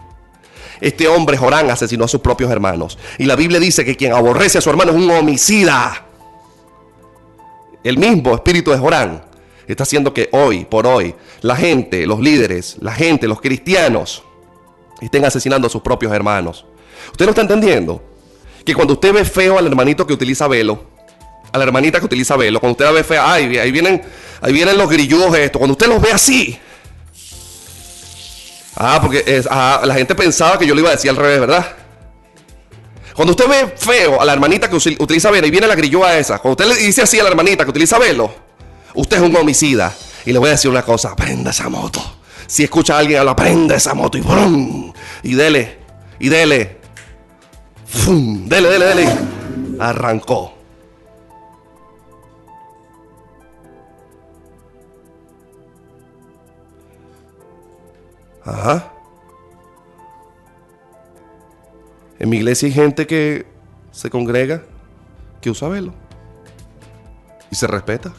Este 0.82 1.08
hombre, 1.08 1.38
Jorán, 1.38 1.72
asesinó 1.72 2.04
a 2.04 2.08
sus 2.10 2.20
propios 2.20 2.52
hermanos. 2.52 2.98
Y 3.18 3.24
la 3.24 3.38
Biblia 3.38 3.58
dice 3.58 3.86
que 3.86 3.96
quien 3.96 4.12
aborrece 4.12 4.58
a 4.58 4.62
su 4.62 4.70
hermano 4.70 4.92
es 4.92 4.98
un 4.98 5.10
homicida. 5.10 6.06
El 7.86 7.98
mismo 7.98 8.36
espíritu 8.36 8.72
de 8.72 8.78
Jorán 8.78 9.24
está 9.66 9.84
haciendo 9.84 10.14
que 10.14 10.28
hoy, 10.34 10.66
por 10.66 10.88
hoy, 10.88 11.16
la 11.40 11.56
gente, 11.56 12.06
los 12.06 12.20
líderes, 12.20 12.76
la 12.82 12.92
gente, 12.92 13.30
los 13.30 13.40
cristianos, 13.40 14.24
estén 15.00 15.24
asesinando 15.24 15.68
a 15.68 15.70
sus 15.70 15.82
propios 15.82 16.12
hermanos. 16.12 16.66
¿Usted 17.12 17.26
no 17.26 17.32
está 17.32 17.44
entendiendo? 17.44 18.15
Que 18.66 18.74
cuando 18.74 18.94
usted 18.94 19.14
ve 19.14 19.26
feo 19.26 19.58
al 19.58 19.68
hermanito 19.68 20.06
que 20.06 20.14
utiliza 20.14 20.48
velo, 20.48 20.84
a 21.52 21.58
la 21.58 21.64
hermanita 21.64 22.00
que 22.00 22.06
utiliza 22.06 22.36
velo, 22.36 22.60
cuando 22.60 22.74
usted 22.74 22.86
la 22.86 22.92
ve 22.92 23.04
fea, 23.04 23.32
ay, 23.32 23.58
ahí 23.58 23.72
vienen, 23.72 24.02
ahí 24.42 24.52
vienen 24.52 24.78
los 24.78 24.90
grilludos 24.90 25.36
estos, 25.36 25.60
cuando 25.60 25.74
usted 25.74 25.88
los 25.88 26.02
ve 26.02 26.12
así. 26.12 26.60
Ah, 28.76 29.00
porque 29.02 29.44
ah, 29.50 29.82
la 29.86 29.94
gente 29.94 30.16
pensaba 30.16 30.58
que 30.58 30.68
yo 30.68 30.76
le 30.76 30.82
iba 30.82 30.90
a 30.90 30.94
decir 30.94 31.10
al 31.10 31.16
revés, 31.16 31.40
¿verdad? 31.40 31.66
Cuando 33.16 33.32
usted 33.32 33.48
ve 33.48 33.74
feo 33.78 34.20
a 34.20 34.26
la 34.26 34.34
hermanita 34.34 34.70
que 34.70 34.76
utiliza 34.76 35.32
velo 35.32 35.48
y 35.48 35.52
viene 35.52 35.68
la 35.68 35.76
grillúa 35.76 36.18
esa, 36.18 36.40
cuando 36.40 36.64
usted 36.64 36.76
le 36.76 36.86
dice 36.86 37.02
así 37.02 37.18
a 37.18 37.24
la 37.24 37.30
hermanita 37.30 37.64
que 37.64 37.70
utiliza 37.70 37.98
velo, 37.98 38.46
Usted 38.96 39.18
es 39.18 39.24
un 39.24 39.36
homicida. 39.36 39.94
Y 40.26 40.32
le 40.32 40.40
voy 40.40 40.48
a 40.48 40.52
decir 40.52 40.72
una 40.72 40.82
cosa, 40.82 41.16
prenda 41.16 41.52
esa 41.52 41.70
moto. 41.70 42.02
Si 42.48 42.64
escucha 42.64 42.96
a 42.96 43.00
alguien 43.00 43.20
hablar, 43.20 43.36
prenda 43.36 43.76
esa 43.76 43.94
moto 43.94 44.18
y 44.18 44.22
¡brum! 44.22 44.94
Y 45.24 45.36
dele, 45.36 45.78
y 46.20 46.30
dele. 46.30 46.78
¡Fum! 47.96 48.48
Dele, 48.48 48.70
dele, 48.70 48.86
dele. 48.86 49.08
Arrancó. 49.80 50.54
Ajá. 58.44 58.92
En 62.20 62.30
mi 62.30 62.38
iglesia 62.38 62.68
hay 62.68 62.74
gente 62.74 63.08
que 63.08 63.48
se 63.92 64.10
congrega, 64.10 64.64
que 65.42 65.50
usa 65.50 65.68
velo. 65.68 65.94
Y 67.50 67.56
se 67.56 67.66
respeta. 67.66 68.14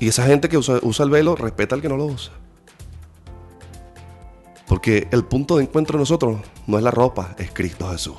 Y 0.00 0.08
esa 0.08 0.24
gente 0.24 0.48
que 0.48 0.56
usa, 0.56 0.78
usa 0.82 1.04
el 1.04 1.10
velo 1.10 1.36
respeta 1.36 1.74
al 1.74 1.82
que 1.82 1.88
no 1.88 1.96
lo 1.96 2.06
usa. 2.06 2.32
Porque 4.68 5.08
el 5.10 5.24
punto 5.24 5.56
de 5.56 5.64
encuentro 5.64 5.96
de 5.96 6.02
nosotros 6.02 6.38
no 6.66 6.76
es 6.76 6.84
la 6.84 6.90
ropa, 6.90 7.34
es 7.38 7.50
Cristo 7.50 7.90
Jesús. 7.90 8.16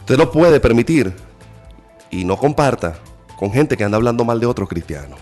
Usted 0.00 0.18
no 0.18 0.30
puede 0.30 0.60
permitir 0.60 1.14
y 2.10 2.24
no 2.24 2.36
comparta 2.36 2.98
con 3.38 3.52
gente 3.52 3.76
que 3.76 3.84
anda 3.84 3.96
hablando 3.96 4.24
mal 4.24 4.38
de 4.38 4.46
otros 4.46 4.68
cristianos. 4.68 5.18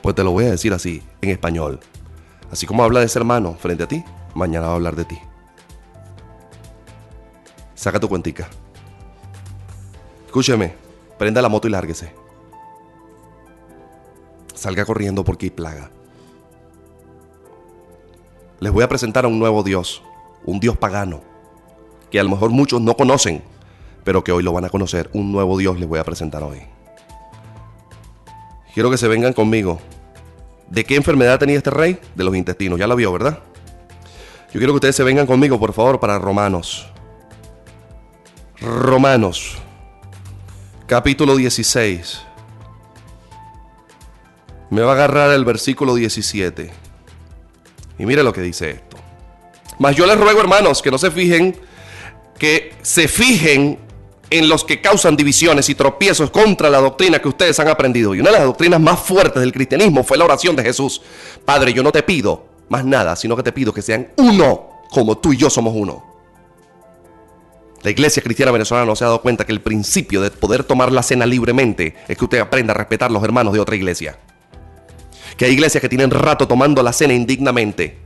Pues 0.00 0.14
te 0.14 0.22
lo 0.22 0.30
voy 0.30 0.44
a 0.44 0.50
decir 0.50 0.72
así, 0.72 1.02
en 1.20 1.30
español. 1.30 1.80
Así 2.52 2.66
como 2.66 2.84
habla 2.84 3.00
de 3.00 3.06
ese 3.06 3.18
hermano 3.18 3.56
frente 3.58 3.82
a 3.82 3.88
ti, 3.88 4.04
mañana 4.34 4.68
va 4.68 4.72
a 4.72 4.76
hablar 4.76 4.94
de 4.94 5.04
ti. 5.04 5.18
Saca 7.74 7.98
tu 7.98 8.08
cuentica. 8.08 8.48
Escúcheme, 10.26 10.74
prenda 11.18 11.42
la 11.42 11.48
moto 11.48 11.66
y 11.66 11.72
lárguese. 11.72 12.14
Salga 14.54 14.84
corriendo 14.84 15.24
porque 15.24 15.46
hay 15.46 15.50
plaga. 15.50 15.90
Les 18.60 18.72
voy 18.72 18.82
a 18.82 18.88
presentar 18.88 19.24
a 19.24 19.28
un 19.28 19.38
nuevo 19.38 19.62
Dios, 19.62 20.02
un 20.44 20.58
Dios 20.58 20.76
pagano, 20.76 21.22
que 22.10 22.18
a 22.18 22.24
lo 22.24 22.30
mejor 22.30 22.50
muchos 22.50 22.80
no 22.80 22.96
conocen, 22.96 23.42
pero 24.02 24.24
que 24.24 24.32
hoy 24.32 24.42
lo 24.42 24.52
van 24.52 24.64
a 24.64 24.68
conocer. 24.68 25.08
Un 25.12 25.30
nuevo 25.30 25.56
Dios 25.56 25.78
les 25.78 25.88
voy 25.88 26.00
a 26.00 26.04
presentar 26.04 26.42
hoy. 26.42 26.62
Quiero 28.74 28.90
que 28.90 28.98
se 28.98 29.06
vengan 29.06 29.32
conmigo. 29.32 29.78
¿De 30.68 30.84
qué 30.84 30.96
enfermedad 30.96 31.38
tenía 31.38 31.56
este 31.56 31.70
rey? 31.70 32.00
De 32.14 32.24
los 32.24 32.34
intestinos. 32.34 32.78
Ya 32.78 32.86
lo 32.86 32.96
vio, 32.96 33.12
¿verdad? 33.12 33.38
Yo 34.52 34.58
quiero 34.58 34.72
que 34.72 34.76
ustedes 34.76 34.96
se 34.96 35.04
vengan 35.04 35.26
conmigo, 35.26 35.58
por 35.60 35.72
favor, 35.72 36.00
para 36.00 36.18
Romanos. 36.18 36.88
Romanos, 38.60 39.56
capítulo 40.86 41.36
16. 41.36 42.22
Me 44.70 44.82
va 44.82 44.90
a 44.92 44.94
agarrar 44.94 45.30
el 45.30 45.44
versículo 45.44 45.94
17. 45.94 46.87
Y 47.98 48.06
mire 48.06 48.22
lo 48.22 48.32
que 48.32 48.40
dice 48.40 48.70
esto. 48.70 48.96
Mas 49.78 49.96
yo 49.96 50.06
les 50.06 50.18
ruego, 50.18 50.40
hermanos, 50.40 50.82
que 50.82 50.90
no 50.90 50.98
se 50.98 51.10
fijen, 51.10 51.56
que 52.38 52.74
se 52.82 53.08
fijen 53.08 53.78
en 54.30 54.48
los 54.48 54.64
que 54.64 54.80
causan 54.80 55.16
divisiones 55.16 55.68
y 55.68 55.74
tropiezos 55.74 56.30
contra 56.30 56.68
la 56.68 56.78
doctrina 56.78 57.20
que 57.20 57.28
ustedes 57.28 57.58
han 57.60 57.68
aprendido. 57.68 58.14
Y 58.14 58.20
una 58.20 58.30
de 58.30 58.38
las 58.38 58.46
doctrinas 58.46 58.80
más 58.80 59.00
fuertes 59.00 59.40
del 59.40 59.52
cristianismo 59.52 60.04
fue 60.04 60.18
la 60.18 60.24
oración 60.24 60.54
de 60.56 60.62
Jesús. 60.62 61.00
Padre, 61.44 61.72
yo 61.72 61.82
no 61.82 61.92
te 61.92 62.02
pido 62.02 62.44
más 62.68 62.84
nada, 62.84 63.16
sino 63.16 63.36
que 63.36 63.42
te 63.42 63.52
pido 63.52 63.72
que 63.72 63.82
sean 63.82 64.08
uno, 64.16 64.82
como 64.90 65.18
tú 65.18 65.32
y 65.32 65.36
yo 65.36 65.48
somos 65.48 65.74
uno. 65.74 66.04
La 67.82 67.90
iglesia 67.90 68.22
cristiana 68.22 68.52
venezolana 68.52 68.86
no 68.86 68.96
se 68.96 69.04
ha 69.04 69.06
dado 69.06 69.22
cuenta 69.22 69.46
que 69.46 69.52
el 69.52 69.60
principio 69.60 70.20
de 70.20 70.30
poder 70.30 70.64
tomar 70.64 70.90
la 70.90 71.02
cena 71.02 71.26
libremente 71.26 71.94
es 72.08 72.18
que 72.18 72.24
usted 72.24 72.40
aprenda 72.40 72.72
a 72.72 72.76
respetar 72.76 73.10
los 73.10 73.22
hermanos 73.22 73.54
de 73.54 73.60
otra 73.60 73.76
iglesia. 73.76 74.18
Que 75.38 75.46
hay 75.46 75.52
iglesias 75.52 75.80
que 75.80 75.88
tienen 75.88 76.10
rato 76.10 76.46
tomando 76.46 76.82
la 76.82 76.92
cena 76.92 77.14
indignamente. 77.14 77.96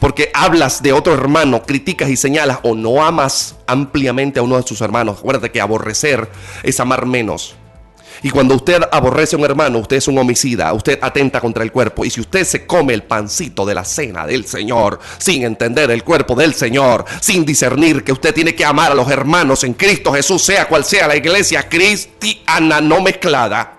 Porque 0.00 0.30
hablas 0.32 0.82
de 0.82 0.92
otro 0.92 1.12
hermano, 1.12 1.62
criticas 1.62 2.08
y 2.08 2.16
señalas 2.16 2.60
o 2.62 2.74
no 2.74 3.04
amas 3.04 3.56
ampliamente 3.66 4.40
a 4.40 4.42
uno 4.42 4.56
de 4.56 4.62
sus 4.62 4.80
hermanos. 4.80 5.18
Acuérdate 5.18 5.50
que 5.50 5.60
aborrecer 5.60 6.30
es 6.62 6.80
amar 6.80 7.04
menos. 7.04 7.56
Y 8.22 8.30
cuando 8.30 8.54
usted 8.56 8.80
aborrece 8.90 9.36
a 9.36 9.38
un 9.38 9.44
hermano, 9.44 9.78
usted 9.78 9.96
es 9.96 10.08
un 10.08 10.18
homicida, 10.18 10.72
usted 10.72 10.98
atenta 11.02 11.40
contra 11.40 11.62
el 11.62 11.70
cuerpo. 11.70 12.04
Y 12.04 12.10
si 12.10 12.20
usted 12.20 12.44
se 12.44 12.66
come 12.66 12.94
el 12.94 13.04
pancito 13.04 13.64
de 13.64 13.74
la 13.74 13.84
cena 13.84 14.26
del 14.26 14.44
Señor, 14.44 14.98
sin 15.18 15.44
entender 15.44 15.90
el 15.90 16.02
cuerpo 16.02 16.34
del 16.34 16.54
Señor, 16.54 17.04
sin 17.20 17.44
discernir 17.44 18.02
que 18.02 18.12
usted 18.12 18.34
tiene 18.34 18.54
que 18.54 18.64
amar 18.64 18.92
a 18.92 18.96
los 18.96 19.10
hermanos 19.10 19.62
en 19.64 19.74
Cristo 19.74 20.12
Jesús, 20.12 20.42
sea 20.42 20.68
cual 20.68 20.84
sea 20.84 21.06
la 21.06 21.16
iglesia 21.16 21.68
cristiana 21.68 22.80
no 22.80 23.00
mezclada, 23.00 23.77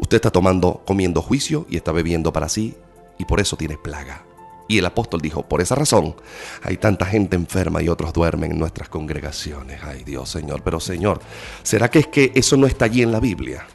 usted 0.00 0.16
está 0.16 0.30
tomando, 0.30 0.82
comiendo 0.86 1.22
juicio 1.22 1.66
y 1.68 1.76
está 1.76 1.92
bebiendo 1.92 2.32
para 2.32 2.48
sí, 2.48 2.74
y 3.18 3.26
por 3.26 3.38
eso 3.38 3.56
tiene 3.56 3.76
plaga. 3.76 4.24
Y 4.66 4.78
el 4.78 4.86
apóstol 4.86 5.20
dijo, 5.20 5.42
por 5.42 5.60
esa 5.60 5.74
razón 5.74 6.14
hay 6.62 6.76
tanta 6.76 7.04
gente 7.04 7.36
enferma 7.36 7.82
y 7.82 7.88
otros 7.88 8.12
duermen 8.12 8.52
en 8.52 8.58
nuestras 8.58 8.88
congregaciones. 8.88 9.80
Ay 9.82 10.04
Dios 10.04 10.28
Señor, 10.28 10.62
pero 10.62 10.80
Señor, 10.80 11.20
¿será 11.62 11.90
que 11.90 11.98
es 11.98 12.06
que 12.06 12.32
eso 12.34 12.56
no 12.56 12.66
está 12.66 12.86
allí 12.86 13.02
en 13.02 13.12
la 13.12 13.20
Biblia? 13.20 13.66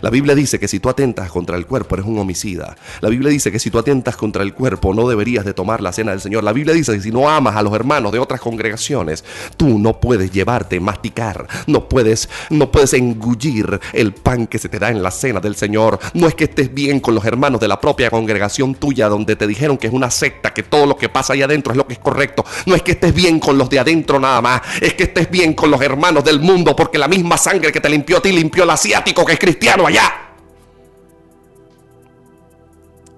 La 0.00 0.10
Biblia 0.10 0.34
dice 0.34 0.58
que 0.58 0.68
si 0.68 0.80
tú 0.80 0.88
atentas 0.88 1.30
contra 1.30 1.56
el 1.56 1.66
cuerpo 1.66 1.94
eres 1.94 2.06
un 2.06 2.18
homicida. 2.18 2.76
La 3.00 3.08
Biblia 3.08 3.30
dice 3.30 3.52
que 3.52 3.58
si 3.58 3.70
tú 3.70 3.78
atentas 3.78 4.16
contra 4.16 4.42
el 4.42 4.54
cuerpo 4.54 4.94
no 4.94 5.08
deberías 5.08 5.44
de 5.44 5.54
tomar 5.54 5.80
la 5.80 5.92
cena 5.92 6.12
del 6.12 6.20
Señor. 6.20 6.44
La 6.44 6.52
Biblia 6.52 6.74
dice 6.74 6.92
que 6.92 7.00
si 7.00 7.10
no 7.10 7.28
amas 7.28 7.56
a 7.56 7.62
los 7.62 7.72
hermanos 7.74 8.12
de 8.12 8.18
otras 8.18 8.40
congregaciones, 8.40 9.24
tú 9.56 9.78
no 9.78 10.00
puedes 10.00 10.30
llevarte, 10.32 10.80
masticar, 10.80 11.46
no 11.66 11.88
puedes, 11.88 12.28
no 12.50 12.70
puedes 12.70 12.92
engullir 12.94 13.80
el 13.92 14.12
pan 14.12 14.46
que 14.46 14.58
se 14.58 14.68
te 14.68 14.78
da 14.78 14.90
en 14.90 15.02
la 15.02 15.10
cena 15.10 15.40
del 15.40 15.56
Señor. 15.56 15.98
No 16.14 16.28
es 16.28 16.34
que 16.34 16.44
estés 16.44 16.72
bien 16.72 17.00
con 17.00 17.14
los 17.14 17.24
hermanos 17.24 17.60
de 17.60 17.68
la 17.68 17.80
propia 17.80 18.10
congregación 18.10 18.74
tuya 18.74 19.08
donde 19.08 19.36
te 19.36 19.46
dijeron 19.46 19.78
que 19.78 19.86
es 19.86 19.92
una 19.92 20.10
secta, 20.10 20.52
que 20.52 20.62
todo 20.62 20.86
lo 20.86 20.96
que 20.96 21.08
pasa 21.08 21.32
ahí 21.32 21.42
adentro 21.42 21.72
es 21.72 21.76
lo 21.76 21.86
que 21.86 21.94
es 21.94 21.98
correcto. 21.98 22.44
No 22.66 22.74
es 22.74 22.82
que 22.82 22.92
estés 22.92 23.14
bien 23.14 23.40
con 23.40 23.58
los 23.58 23.68
de 23.68 23.78
adentro 23.78 24.18
nada 24.18 24.40
más, 24.40 24.62
es 24.80 24.94
que 24.94 25.04
estés 25.04 25.30
bien 25.30 25.54
con 25.54 25.70
los 25.70 25.80
hermanos 25.80 26.24
del 26.24 26.40
mundo 26.40 26.74
porque 26.76 26.98
la 26.98 27.08
misma 27.08 27.36
sangre 27.36 27.72
que 27.72 27.80
te 27.80 27.88
limpió 27.88 28.18
a 28.18 28.22
ti 28.22 28.32
limpió 28.32 28.62
al 28.64 28.70
asiático 28.70 29.24
que 29.24 29.34
es 29.34 29.38
cristiano 29.38 29.81
allá. 29.86 30.22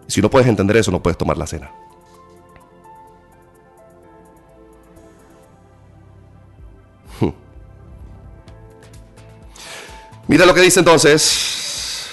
Si 0.07 0.21
no 0.21 0.31
puedes 0.31 0.47
entender 0.49 0.77
eso, 0.77 0.91
no 0.91 1.03
puedes 1.03 1.17
tomar 1.17 1.37
la 1.37 1.47
cena. 1.47 1.73
Hmm. 7.21 7.31
Mira 10.29 10.47
lo 10.47 10.55
que 10.55 10.61
dice 10.61 10.81
entonces. 10.81 12.11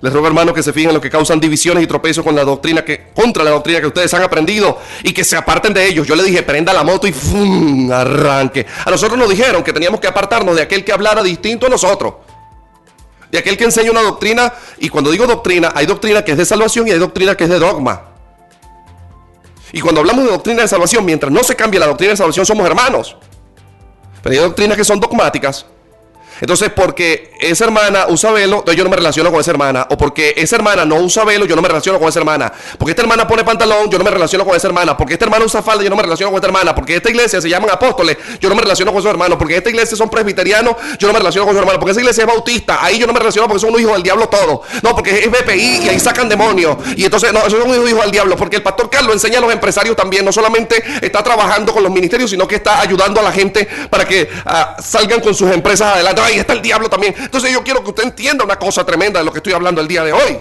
Les 0.00 0.12
ruego, 0.12 0.26
hermanos, 0.26 0.54
que 0.54 0.64
se 0.64 0.72
fijen 0.72 0.90
en 0.90 0.94
lo 0.94 1.00
que 1.00 1.10
causan 1.10 1.38
divisiones 1.38 1.84
y 1.84 1.86
tropiezos 1.86 2.24
con 2.24 2.34
la 2.34 2.42
doctrina 2.44 2.84
que, 2.84 3.10
contra 3.14 3.44
la 3.44 3.50
doctrina 3.50 3.80
que 3.80 3.86
ustedes 3.86 4.12
han 4.14 4.22
aprendido 4.22 4.80
y 5.04 5.12
que 5.12 5.22
se 5.22 5.36
aparten 5.36 5.72
de 5.72 5.86
ellos. 5.86 6.08
Yo 6.08 6.16
le 6.16 6.24
dije, 6.24 6.42
prenda 6.42 6.72
la 6.72 6.82
moto 6.82 7.06
y 7.06 7.12
arranque. 7.92 8.66
A 8.84 8.90
nosotros 8.90 9.16
nos 9.16 9.28
dijeron 9.28 9.62
que 9.62 9.72
teníamos 9.72 10.00
que 10.00 10.08
apartarnos 10.08 10.56
de 10.56 10.62
aquel 10.62 10.84
que 10.84 10.92
hablara 10.92 11.22
distinto 11.22 11.66
a 11.66 11.68
nosotros 11.68 12.14
de 13.32 13.38
aquel 13.38 13.56
que 13.56 13.64
enseña 13.64 13.90
una 13.90 14.02
doctrina, 14.02 14.52
y 14.78 14.90
cuando 14.90 15.10
digo 15.10 15.26
doctrina, 15.26 15.72
hay 15.74 15.86
doctrina 15.86 16.22
que 16.22 16.32
es 16.32 16.38
de 16.38 16.44
salvación 16.44 16.86
y 16.86 16.90
hay 16.90 16.98
doctrina 16.98 17.34
que 17.34 17.44
es 17.44 17.50
de 17.50 17.58
dogma. 17.58 18.02
Y 19.72 19.80
cuando 19.80 20.02
hablamos 20.02 20.26
de 20.26 20.30
doctrina 20.30 20.60
de 20.60 20.68
salvación, 20.68 21.02
mientras 21.04 21.32
no 21.32 21.42
se 21.42 21.56
cambie 21.56 21.80
la 21.80 21.86
doctrina 21.86 22.10
de 22.10 22.18
salvación, 22.18 22.44
somos 22.44 22.66
hermanos. 22.66 23.16
Pero 24.22 24.34
hay 24.34 24.40
doctrinas 24.42 24.76
que 24.76 24.84
son 24.84 25.00
dogmáticas 25.00 25.64
entonces, 26.42 26.72
porque 26.74 27.30
esa 27.38 27.66
hermana 27.66 28.06
usa 28.08 28.32
velo, 28.32 28.56
entonces 28.56 28.76
yo 28.76 28.82
no 28.82 28.90
me 28.90 28.96
relaciono 28.96 29.30
con 29.30 29.38
esa 29.38 29.52
hermana. 29.52 29.86
O 29.90 29.96
porque 29.96 30.34
esa 30.36 30.56
hermana 30.56 30.84
no 30.84 30.96
usa 30.96 31.24
velo, 31.24 31.46
yo 31.46 31.54
no 31.54 31.62
me 31.62 31.68
relaciono 31.68 32.00
con 32.00 32.08
esa 32.08 32.18
hermana. 32.18 32.52
Porque 32.78 32.90
esta 32.90 33.02
hermana 33.02 33.28
pone 33.28 33.44
pantalón, 33.44 33.88
yo 33.88 33.96
no 33.96 34.02
me 34.02 34.10
relaciono 34.10 34.44
con 34.44 34.56
esa 34.56 34.66
hermana. 34.66 34.96
Porque 34.96 35.12
esta 35.12 35.24
hermana 35.24 35.44
usa 35.44 35.62
falda, 35.62 35.84
yo 35.84 35.90
no 35.90 35.94
me 35.94 36.02
relaciono 36.02 36.32
con 36.32 36.38
esta 36.38 36.48
hermana. 36.48 36.74
Porque 36.74 36.96
esta 36.96 37.10
iglesia 37.10 37.40
se 37.40 37.48
llaman 37.48 37.70
apóstoles, 37.70 38.16
yo 38.40 38.48
no 38.48 38.56
me 38.56 38.62
relaciono 38.62 38.92
con 38.92 39.00
sus 39.00 39.08
hermanos. 39.08 39.38
Porque 39.38 39.56
esta 39.56 39.70
iglesia 39.70 39.96
son 39.96 40.10
presbiterianos, 40.10 40.74
yo 40.98 41.06
no 41.06 41.12
me 41.12 41.20
relaciono 41.20 41.46
con 41.46 41.54
sus 41.54 41.60
hermanos. 41.60 41.78
Porque 41.78 41.92
esa 41.92 42.00
iglesia 42.00 42.22
es 42.22 42.26
bautista, 42.26 42.84
ahí 42.84 42.98
yo 42.98 43.06
no 43.06 43.12
me 43.12 43.20
relaciono 43.20 43.46
porque 43.46 43.60
son 43.60 43.70
unos 43.70 43.82
hijos 43.82 43.92
del 43.92 44.02
diablo 44.02 44.28
todos. 44.28 44.62
No, 44.82 44.96
porque 44.96 45.20
es 45.20 45.30
BPI 45.30 45.84
y 45.84 45.88
ahí 45.90 46.00
sacan 46.00 46.28
demonios. 46.28 46.76
Y 46.96 47.04
entonces, 47.04 47.32
no, 47.32 47.46
esos 47.46 47.60
son 47.60 47.70
unos 47.70 47.88
hijos 47.88 48.02
del 48.02 48.10
diablo. 48.10 48.36
Porque 48.36 48.56
el 48.56 48.62
pastor 48.64 48.90
Carlos 48.90 49.14
enseña 49.14 49.38
a 49.38 49.42
los 49.42 49.52
empresarios 49.52 49.94
también. 49.94 50.24
No 50.24 50.32
solamente 50.32 50.82
está 51.00 51.22
trabajando 51.22 51.72
con 51.72 51.84
los 51.84 51.92
ministerios, 51.92 52.30
sino 52.30 52.48
que 52.48 52.56
está 52.56 52.80
ayudando 52.80 53.20
a 53.20 53.22
la 53.22 53.30
gente 53.30 53.68
para 53.88 54.04
que 54.04 54.28
ah, 54.44 54.76
salgan 54.82 55.20
con 55.20 55.36
sus 55.36 55.48
empresas 55.52 55.94
adelante. 55.94 56.31
Ahí 56.32 56.38
está 56.38 56.54
el 56.54 56.62
diablo 56.62 56.88
también. 56.88 57.14
Entonces 57.18 57.52
yo 57.52 57.62
quiero 57.62 57.82
que 57.84 57.90
usted 57.90 58.04
entienda 58.04 58.42
una 58.42 58.58
cosa 58.58 58.84
tremenda 58.86 59.18
de 59.18 59.24
lo 59.26 59.32
que 59.32 59.38
estoy 59.38 59.52
hablando 59.52 59.82
el 59.82 59.88
día 59.88 60.02
de 60.02 60.12
hoy. 60.14 60.38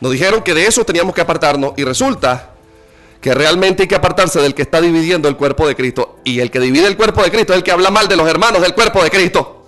Nos 0.00 0.10
dijeron 0.10 0.42
que 0.42 0.54
de 0.54 0.66
eso 0.66 0.84
teníamos 0.84 1.14
que 1.14 1.20
apartarnos 1.20 1.74
y 1.76 1.84
resulta 1.84 2.50
que 3.20 3.32
realmente 3.32 3.82
hay 3.82 3.88
que 3.88 3.94
apartarse 3.94 4.40
del 4.40 4.54
que 4.54 4.62
está 4.62 4.80
dividiendo 4.80 5.28
el 5.28 5.36
cuerpo 5.36 5.68
de 5.68 5.76
Cristo. 5.76 6.18
Y 6.24 6.40
el 6.40 6.50
que 6.50 6.58
divide 6.58 6.88
el 6.88 6.96
cuerpo 6.96 7.22
de 7.22 7.30
Cristo 7.30 7.52
es 7.52 7.58
el 7.58 7.62
que 7.62 7.70
habla 7.70 7.90
mal 7.90 8.08
de 8.08 8.16
los 8.16 8.28
hermanos 8.28 8.60
del 8.60 8.74
cuerpo 8.74 9.04
de 9.04 9.10
Cristo. 9.10 9.66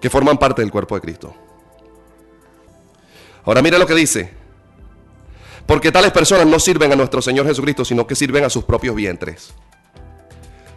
Que 0.00 0.10
forman 0.10 0.38
parte 0.38 0.62
del 0.62 0.70
cuerpo 0.70 0.94
de 0.94 1.00
Cristo. 1.00 1.34
Ahora 3.44 3.62
mira 3.62 3.78
lo 3.78 3.86
que 3.86 3.94
dice 3.94 4.35
Porque 5.66 5.90
tales 5.90 6.12
personas 6.12 6.46
no 6.46 6.60
sirven 6.60 6.92
a 6.92 6.96
nuestro 6.96 7.20
Señor 7.20 7.46
Jesucristo, 7.46 7.84
sino 7.84 8.06
que 8.06 8.14
sirven 8.14 8.44
a 8.44 8.50
sus 8.50 8.64
propios 8.64 8.94
vientres. 8.94 9.52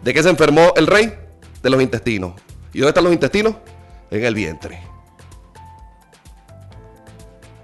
¿De 0.02 0.12
qué 0.12 0.22
se 0.22 0.28
enfermó 0.28 0.72
el 0.76 0.86
rey? 0.86 1.14
De 1.62 1.70
los 1.70 1.80
intestinos. 1.80 2.32
¿Y 2.72 2.78
dónde 2.78 2.90
están 2.90 3.04
los 3.04 3.12
intestinos? 3.12 3.54
En 4.10 4.24
el 4.24 4.34
vientre. 4.34 4.80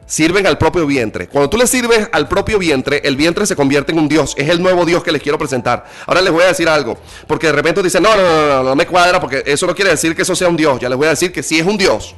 Sirven 0.07 0.47
al 0.47 0.57
propio 0.57 0.87
vientre. 0.87 1.27
Cuando 1.27 1.51
tú 1.51 1.57
le 1.57 1.67
sirves 1.67 2.09
al 2.13 2.29
propio 2.29 2.61
vientre, 2.61 3.01
el 3.05 3.17
vientre 3.17 3.45
se 3.45 3.57
convierte 3.57 3.91
en 3.91 3.99
un 3.99 4.09
Dios. 4.09 4.35
Es 4.39 4.49
el 4.49 4.63
nuevo 4.63 4.85
Dios 4.85 5.03
que 5.03 5.11
les 5.11 5.21
quiero 5.21 5.37
presentar. 5.37 5.85
Ahora 6.07 6.21
les 6.21 6.33
voy 6.33 6.45
a 6.45 6.47
decir 6.47 6.69
algo. 6.69 6.97
Porque 7.27 7.49
de 7.49 7.55
repente 7.55 7.83
dicen, 7.83 8.05
no, 8.05 8.15
no, 8.15 8.23
no, 8.23 8.47
no, 8.47 8.63
no 8.63 8.77
me 8.77 8.87
cuadra 8.87 9.21
porque 9.21 9.43
eso 9.45 9.67
no 9.67 9.75
quiere 9.75 9.91
decir 9.91 10.15
que 10.15 10.23
eso 10.23 10.37
sea 10.37 10.49
un 10.49 10.57
Dios. 10.57 10.79
Ya 10.79 10.89
les 10.89 10.97
voy 10.97 11.09
a 11.09 11.11
decir 11.11 11.33
que 11.33 11.43
sí 11.43 11.59
es 11.59 11.67
un 11.67 11.77
Dios. 11.77 12.15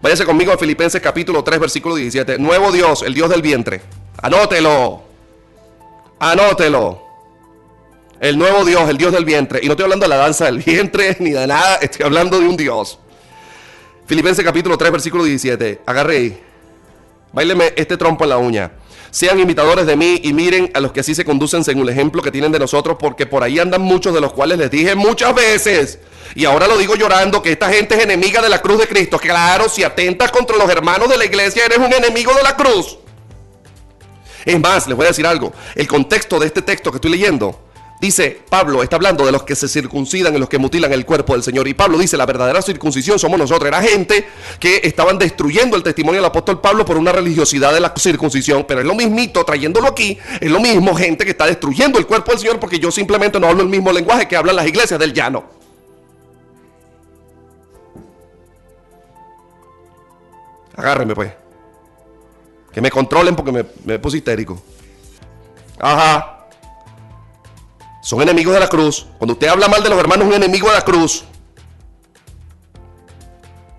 Váyase 0.00 0.24
conmigo 0.24 0.52
a 0.52 0.58
Filipenses 0.58 1.00
capítulo 1.00 1.42
3, 1.42 1.58
versículo 1.58 1.94
17. 1.94 2.38
Nuevo 2.38 2.70
Dios, 2.70 3.02
el 3.02 3.14
Dios 3.14 3.30
del 3.30 3.40
vientre. 3.42 3.80
Anótelo. 4.22 5.02
Anótelo. 6.18 7.02
El 8.20 8.38
nuevo 8.38 8.64
Dios, 8.64 8.88
el 8.88 8.98
Dios 8.98 9.12
del 9.12 9.24
vientre. 9.24 9.60
Y 9.62 9.66
no 9.66 9.72
estoy 9.72 9.84
hablando 9.84 10.04
de 10.04 10.08
la 10.08 10.16
danza 10.16 10.46
del 10.46 10.58
vientre 10.58 11.16
ni 11.20 11.30
de 11.30 11.46
nada. 11.46 11.76
Estoy 11.76 12.04
hablando 12.04 12.38
de 12.38 12.46
un 12.46 12.56
Dios. 12.56 12.98
Filipenses 14.06 14.44
capítulo 14.44 14.76
3, 14.76 14.92
versículo 14.92 15.24
17. 15.24 15.80
Agarre 15.86 16.16
ahí. 16.16 16.42
Báileme 17.32 17.72
este 17.76 17.96
trompo 17.96 18.24
en 18.24 18.30
la 18.30 18.38
uña. 18.38 18.72
Sean 19.16 19.40
imitadores 19.40 19.86
de 19.86 19.96
mí 19.96 20.20
y 20.24 20.34
miren 20.34 20.70
a 20.74 20.80
los 20.80 20.92
que 20.92 21.00
así 21.00 21.14
se 21.14 21.24
conducen 21.24 21.64
según 21.64 21.84
el 21.84 21.88
ejemplo 21.88 22.20
que 22.20 22.30
tienen 22.30 22.52
de 22.52 22.58
nosotros, 22.58 22.98
porque 23.00 23.24
por 23.24 23.42
ahí 23.42 23.58
andan 23.58 23.80
muchos 23.80 24.12
de 24.12 24.20
los 24.20 24.34
cuales 24.34 24.58
les 24.58 24.70
dije 24.70 24.94
muchas 24.94 25.34
veces. 25.34 26.00
Y 26.34 26.44
ahora 26.44 26.68
lo 26.68 26.76
digo 26.76 26.96
llorando 26.96 27.40
que 27.40 27.50
esta 27.50 27.70
gente 27.70 27.94
es 27.94 28.04
enemiga 28.04 28.42
de 28.42 28.50
la 28.50 28.60
cruz 28.60 28.78
de 28.78 28.86
Cristo. 28.86 29.18
Claro, 29.18 29.70
si 29.70 29.82
atentas 29.82 30.30
contra 30.30 30.58
los 30.58 30.68
hermanos 30.68 31.08
de 31.08 31.16
la 31.16 31.24
iglesia, 31.24 31.64
eres 31.64 31.78
un 31.78 31.94
enemigo 31.94 32.34
de 32.34 32.42
la 32.42 32.56
cruz. 32.56 32.98
Es 34.44 34.60
más, 34.60 34.86
les 34.86 34.94
voy 34.94 35.06
a 35.06 35.08
decir 35.08 35.26
algo. 35.26 35.50
El 35.74 35.88
contexto 35.88 36.38
de 36.38 36.48
este 36.48 36.60
texto 36.60 36.90
que 36.90 36.98
estoy 36.98 37.12
leyendo 37.12 37.58
Dice 37.98 38.42
Pablo, 38.50 38.82
está 38.82 38.96
hablando 38.96 39.24
de 39.24 39.32
los 39.32 39.44
que 39.44 39.56
se 39.56 39.68
circuncidan 39.68 40.34
y 40.34 40.38
los 40.38 40.50
que 40.50 40.58
mutilan 40.58 40.92
el 40.92 41.06
cuerpo 41.06 41.32
del 41.32 41.42
Señor. 41.42 41.66
Y 41.66 41.72
Pablo 41.72 41.96
dice, 41.96 42.18
la 42.18 42.26
verdadera 42.26 42.60
circuncisión 42.60 43.18
somos 43.18 43.38
nosotros. 43.38 43.66
Era 43.68 43.80
gente 43.80 44.26
que 44.60 44.82
estaban 44.84 45.18
destruyendo 45.18 45.76
el 45.76 45.82
testimonio 45.82 46.20
del 46.20 46.26
apóstol 46.26 46.60
Pablo 46.60 46.84
por 46.84 46.98
una 46.98 47.10
religiosidad 47.10 47.72
de 47.72 47.80
la 47.80 47.94
circuncisión. 47.96 48.64
Pero 48.68 48.80
es 48.80 48.86
lo 48.86 48.94
mismito, 48.94 49.44
trayéndolo 49.44 49.88
aquí, 49.88 50.18
es 50.40 50.50
lo 50.50 50.60
mismo 50.60 50.94
gente 50.94 51.24
que 51.24 51.30
está 51.30 51.46
destruyendo 51.46 51.98
el 51.98 52.06
cuerpo 52.06 52.32
del 52.32 52.40
Señor 52.40 52.60
porque 52.60 52.78
yo 52.78 52.90
simplemente 52.90 53.40
no 53.40 53.48
hablo 53.48 53.62
el 53.62 53.68
mismo 53.68 53.90
lenguaje 53.90 54.28
que 54.28 54.36
hablan 54.36 54.56
las 54.56 54.66
iglesias 54.66 55.00
del 55.00 55.14
llano. 55.14 55.44
Agárrenme 60.76 61.14
pues. 61.14 61.32
Que 62.70 62.82
me 62.82 62.90
controlen 62.90 63.34
porque 63.34 63.52
me, 63.52 63.64
me 63.86 63.98
puse 63.98 64.18
histérico. 64.18 64.60
Ajá 65.78 66.35
son 68.06 68.22
enemigos 68.22 68.54
de 68.54 68.60
la 68.60 68.68
cruz. 68.68 69.04
Cuando 69.18 69.32
usted 69.32 69.48
habla 69.48 69.66
mal 69.66 69.82
de 69.82 69.88
los 69.88 69.98
hermanos, 69.98 70.28
un 70.28 70.34
enemigo 70.34 70.68
de 70.68 70.74
la 70.74 70.82
cruz. 70.82 71.24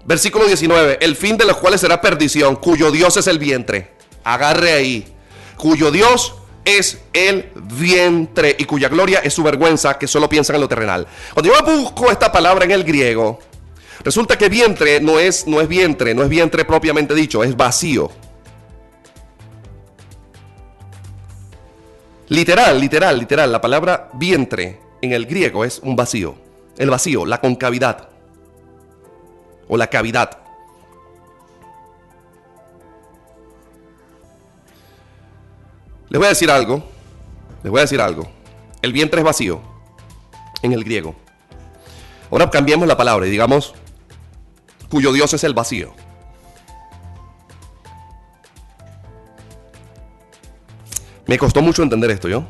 Versículo 0.03 0.45
19, 0.45 0.97
el 0.99 1.15
fin 1.15 1.37
de 1.37 1.45
los 1.45 1.55
cuales 1.55 1.79
será 1.79 2.01
perdición, 2.01 2.57
cuyo 2.57 2.91
Dios 2.91 3.15
es 3.15 3.27
el 3.27 3.39
vientre. 3.39 3.93
Agarre 4.25 4.73
ahí. 4.73 5.07
Cuyo 5.55 5.91
Dios 5.91 6.33
es 6.65 6.97
el 7.13 7.51
vientre 7.55 8.53
y 8.59 8.65
cuya 8.65 8.89
gloria 8.89 9.19
es 9.19 9.33
su 9.33 9.43
vergüenza, 9.43 9.97
que 9.97 10.07
solo 10.07 10.27
piensan 10.27 10.57
en 10.57 10.61
lo 10.63 10.67
terrenal. 10.67 11.07
Cuando 11.33 11.53
yo 11.53 11.63
busco 11.63 12.11
esta 12.11 12.29
palabra 12.29 12.65
en 12.65 12.71
el 12.71 12.83
griego, 12.83 13.39
resulta 14.03 14.37
que 14.37 14.49
vientre 14.49 14.99
no 14.99 15.19
es, 15.19 15.47
no 15.47 15.61
es 15.61 15.69
vientre, 15.69 16.13
no 16.13 16.23
es 16.23 16.27
vientre 16.27 16.65
propiamente 16.65 17.15
dicho, 17.15 17.45
es 17.45 17.55
vacío. 17.55 18.11
Literal, 22.29 22.79
literal, 22.79 23.19
literal, 23.19 23.51
la 23.51 23.61
palabra 23.61 24.09
vientre 24.13 24.81
en 25.01 25.13
el 25.13 25.25
griego 25.25 25.63
es 25.63 25.79
un 25.79 25.95
vacío. 25.95 26.35
El 26.77 26.89
vacío, 26.89 27.25
la 27.25 27.39
concavidad 27.39 28.09
o 29.69 29.77
la 29.77 29.87
cavidad. 29.87 30.37
Les 36.09 36.19
voy 36.19 36.25
a 36.25 36.29
decir 36.29 36.51
algo, 36.51 36.83
les 37.63 37.71
voy 37.71 37.79
a 37.79 37.83
decir 37.83 38.01
algo. 38.01 38.27
El 38.81 38.91
vientre 38.91 39.21
es 39.21 39.25
vacío 39.25 39.61
en 40.61 40.73
el 40.73 40.83
griego. 40.83 41.15
Ahora 42.29 42.49
cambiemos 42.49 42.87
la 42.87 42.97
palabra 42.97 43.25
y 43.25 43.29
digamos 43.29 43.73
cuyo 44.89 45.13
Dios 45.13 45.33
es 45.33 45.43
el 45.45 45.53
vacío. 45.53 45.93
Me 51.27 51.37
costó 51.37 51.61
mucho 51.61 51.83
entender 51.83 52.09
esto, 52.09 52.29
¿yo? 52.29 52.45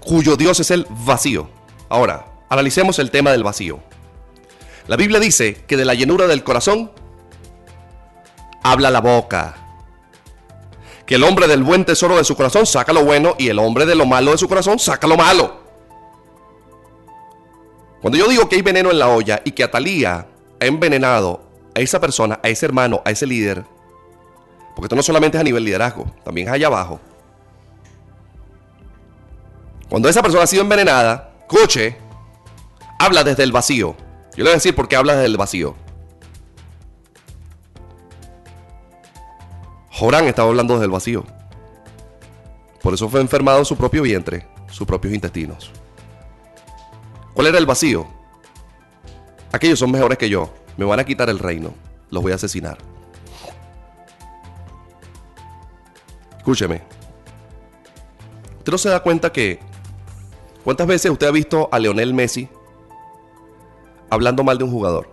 Cuyo 0.00 0.36
Dios 0.36 0.58
es 0.60 0.70
el 0.70 0.86
vacío. 0.88 1.48
Ahora, 1.88 2.26
analicemos 2.48 2.98
el 2.98 3.10
tema 3.10 3.30
del 3.30 3.44
vacío. 3.44 3.80
La 4.86 4.96
Biblia 4.96 5.20
dice 5.20 5.62
que 5.66 5.76
de 5.76 5.84
la 5.84 5.94
llenura 5.94 6.26
del 6.26 6.42
corazón 6.42 6.90
habla 8.62 8.90
la 8.90 9.00
boca. 9.00 9.56
Que 11.06 11.16
el 11.16 11.24
hombre 11.24 11.46
del 11.46 11.62
buen 11.62 11.84
tesoro 11.84 12.16
de 12.16 12.24
su 12.24 12.34
corazón 12.34 12.64
saca 12.64 12.92
lo 12.92 13.04
bueno 13.04 13.34
y 13.38 13.48
el 13.48 13.58
hombre 13.58 13.86
de 13.86 13.94
lo 13.94 14.06
malo 14.06 14.32
de 14.32 14.38
su 14.38 14.48
corazón 14.48 14.78
saca 14.78 15.06
lo 15.06 15.16
malo. 15.16 15.60
Cuando 18.00 18.18
yo 18.18 18.26
digo 18.26 18.48
que 18.48 18.56
hay 18.56 18.62
veneno 18.62 18.90
en 18.90 18.98
la 18.98 19.08
olla 19.08 19.42
y 19.44 19.52
que 19.52 19.62
Atalía 19.62 20.26
ha 20.60 20.66
envenenado 20.66 21.42
a 21.74 21.80
esa 21.80 22.00
persona, 22.00 22.40
a 22.42 22.48
ese 22.48 22.66
hermano, 22.66 23.02
a 23.04 23.10
ese 23.10 23.26
líder, 23.26 23.64
porque 24.74 24.86
esto 24.86 24.96
no 24.96 25.02
solamente 25.02 25.36
es 25.36 25.40
a 25.40 25.44
nivel 25.44 25.64
liderazgo, 25.64 26.06
también 26.24 26.48
es 26.48 26.54
allá 26.54 26.66
abajo. 26.66 27.00
Cuando 29.92 30.08
esa 30.08 30.22
persona 30.22 30.44
ha 30.44 30.46
sido 30.46 30.62
envenenada, 30.62 31.34
escuche, 31.40 31.98
habla 32.98 33.22
desde 33.24 33.42
el 33.42 33.52
vacío. 33.52 33.94
Yo 34.34 34.38
le 34.38 34.44
voy 34.44 34.52
a 34.52 34.54
decir 34.54 34.74
por 34.74 34.88
qué 34.88 34.96
habla 34.96 35.12
desde 35.12 35.26
el 35.26 35.36
vacío. 35.36 35.74
Jorán 39.90 40.24
estaba 40.24 40.48
hablando 40.48 40.72
desde 40.72 40.86
el 40.86 40.90
vacío. 40.92 41.26
Por 42.82 42.94
eso 42.94 43.10
fue 43.10 43.20
enfermado 43.20 43.58
en 43.58 43.66
su 43.66 43.76
propio 43.76 44.00
vientre, 44.00 44.48
sus 44.70 44.86
propios 44.86 45.12
intestinos. 45.12 45.70
¿Cuál 47.34 47.48
era 47.48 47.58
el 47.58 47.66
vacío? 47.66 48.06
Aquellos 49.52 49.78
son 49.78 49.90
mejores 49.90 50.16
que 50.16 50.30
yo. 50.30 50.54
Me 50.78 50.86
van 50.86 51.00
a 51.00 51.04
quitar 51.04 51.28
el 51.28 51.38
reino. 51.38 51.74
Los 52.08 52.22
voy 52.22 52.32
a 52.32 52.36
asesinar. 52.36 52.78
Escúcheme. 56.38 56.80
Usted 58.56 58.72
no 58.72 58.78
se 58.78 58.88
da 58.88 59.02
cuenta 59.02 59.30
que 59.30 59.60
¿Cuántas 60.64 60.86
veces 60.86 61.10
usted 61.10 61.26
ha 61.26 61.32
visto 61.32 61.68
a 61.72 61.78
Leonel 61.78 62.14
Messi 62.14 62.48
hablando 64.10 64.44
mal 64.44 64.58
de 64.58 64.64
un 64.64 64.70
jugador? 64.70 65.08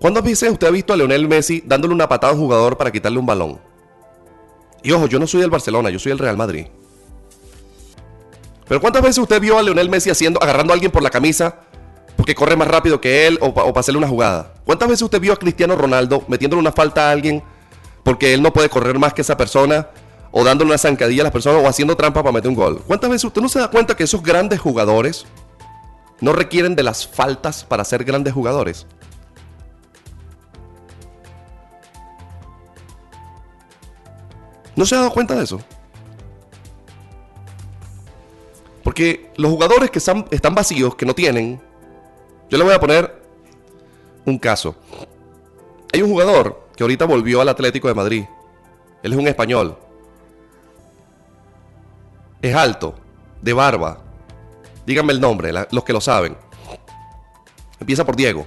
¿Cuántas 0.00 0.24
veces 0.24 0.50
usted 0.50 0.66
ha 0.66 0.70
visto 0.70 0.92
a 0.92 0.96
Leonel 0.96 1.28
Messi 1.28 1.62
dándole 1.66 1.92
una 1.92 2.08
patada 2.08 2.32
a 2.32 2.36
un 2.36 2.40
jugador 2.40 2.78
para 2.78 2.90
quitarle 2.90 3.18
un 3.18 3.26
balón? 3.26 3.58
Y 4.82 4.92
ojo, 4.92 5.06
yo 5.06 5.18
no 5.18 5.26
soy 5.26 5.40
del 5.40 5.50
Barcelona, 5.50 5.90
yo 5.90 5.98
soy 5.98 6.12
el 6.12 6.18
Real 6.18 6.36
Madrid. 6.36 6.66
Pero 8.66 8.80
¿cuántas 8.80 9.02
veces 9.02 9.18
usted 9.18 9.40
vio 9.40 9.58
a 9.58 9.62
Leonel 9.62 9.90
Messi 9.90 10.08
haciendo, 10.08 10.42
agarrando 10.42 10.72
a 10.72 10.74
alguien 10.74 10.92
por 10.92 11.02
la 11.02 11.10
camisa 11.10 11.60
porque 12.16 12.34
corre 12.34 12.56
más 12.56 12.68
rápido 12.68 13.00
que 13.00 13.26
él 13.26 13.38
o, 13.40 13.46
o 13.46 13.52
para 13.52 13.80
hacerle 13.80 13.98
una 13.98 14.08
jugada? 14.08 14.54
¿Cuántas 14.64 14.88
veces 14.88 15.02
usted 15.02 15.20
vio 15.20 15.32
a 15.32 15.36
Cristiano 15.36 15.76
Ronaldo 15.76 16.24
metiéndole 16.28 16.60
una 16.60 16.72
falta 16.72 17.08
a 17.08 17.12
alguien 17.12 17.42
porque 18.04 18.32
él 18.32 18.40
no 18.40 18.52
puede 18.52 18.70
correr 18.70 18.98
más 18.98 19.12
que 19.12 19.22
esa 19.22 19.36
persona 19.36 19.88
o 20.30 20.44
dándole 20.44 20.70
una 20.70 20.78
zancadilla 20.78 21.22
a 21.22 21.24
las 21.24 21.32
personas 21.32 21.62
o 21.64 21.68
haciendo 21.68 21.96
trampa 21.96 22.22
para 22.22 22.32
meter 22.32 22.48
un 22.48 22.54
gol. 22.54 22.82
¿Cuántas 22.86 23.10
veces 23.10 23.24
usted 23.24 23.40
no 23.40 23.48
se 23.48 23.58
da 23.58 23.68
cuenta 23.70 23.96
que 23.96 24.04
esos 24.04 24.22
grandes 24.22 24.60
jugadores 24.60 25.26
no 26.20 26.32
requieren 26.32 26.74
de 26.76 26.82
las 26.82 27.06
faltas 27.06 27.64
para 27.64 27.84
ser 27.84 28.04
grandes 28.04 28.34
jugadores? 28.34 28.86
¿No 34.76 34.86
se 34.86 34.94
ha 34.94 34.98
dado 34.98 35.10
cuenta 35.10 35.34
de 35.34 35.44
eso? 35.44 35.60
Porque 38.84 39.32
los 39.36 39.50
jugadores 39.50 39.90
que 39.90 39.98
están, 39.98 40.26
están 40.30 40.54
vacíos, 40.54 40.94
que 40.94 41.04
no 41.04 41.14
tienen, 41.14 41.60
yo 42.48 42.58
le 42.58 42.64
voy 42.64 42.74
a 42.74 42.80
poner 42.80 43.20
un 44.24 44.38
caso. 44.38 44.76
Hay 45.92 46.02
un 46.02 46.10
jugador 46.10 46.68
que 46.76 46.84
ahorita 46.84 47.06
volvió 47.06 47.40
al 47.40 47.48
Atlético 47.48 47.88
de 47.88 47.94
Madrid. 47.94 48.24
Él 49.02 49.12
es 49.12 49.18
un 49.18 49.26
español 49.26 49.76
es 52.42 52.54
alto, 52.54 52.94
de 53.42 53.52
barba. 53.52 53.98
Díganme 54.86 55.12
el 55.12 55.20
nombre, 55.20 55.52
los 55.70 55.84
que 55.84 55.92
lo 55.92 56.00
saben. 56.00 56.36
Empieza 57.80 58.04
por 58.04 58.16
Diego. 58.16 58.46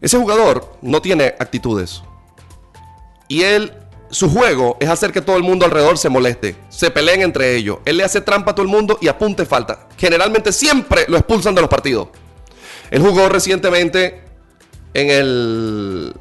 Ese 0.00 0.18
jugador 0.18 0.76
no 0.82 1.00
tiene 1.00 1.34
actitudes. 1.38 2.02
Y 3.28 3.42
él, 3.42 3.72
su 4.10 4.28
juego 4.28 4.76
es 4.80 4.88
hacer 4.88 5.12
que 5.12 5.22
todo 5.22 5.36
el 5.36 5.44
mundo 5.44 5.64
alrededor 5.64 5.96
se 5.96 6.08
moleste, 6.08 6.56
se 6.68 6.90
peleen 6.90 7.22
entre 7.22 7.54
ellos. 7.54 7.78
Él 7.84 7.96
le 7.96 8.04
hace 8.04 8.20
trampa 8.20 8.50
a 8.50 8.54
todo 8.54 8.66
el 8.66 8.72
mundo 8.72 8.98
y 9.00 9.08
apunte 9.08 9.46
falta. 9.46 9.86
Generalmente 9.96 10.52
siempre 10.52 11.06
lo 11.08 11.16
expulsan 11.16 11.54
de 11.54 11.60
los 11.60 11.70
partidos. 11.70 12.08
Él 12.90 13.00
jugó 13.00 13.28
recientemente 13.28 14.22
en 14.92 15.10
el 15.10 16.14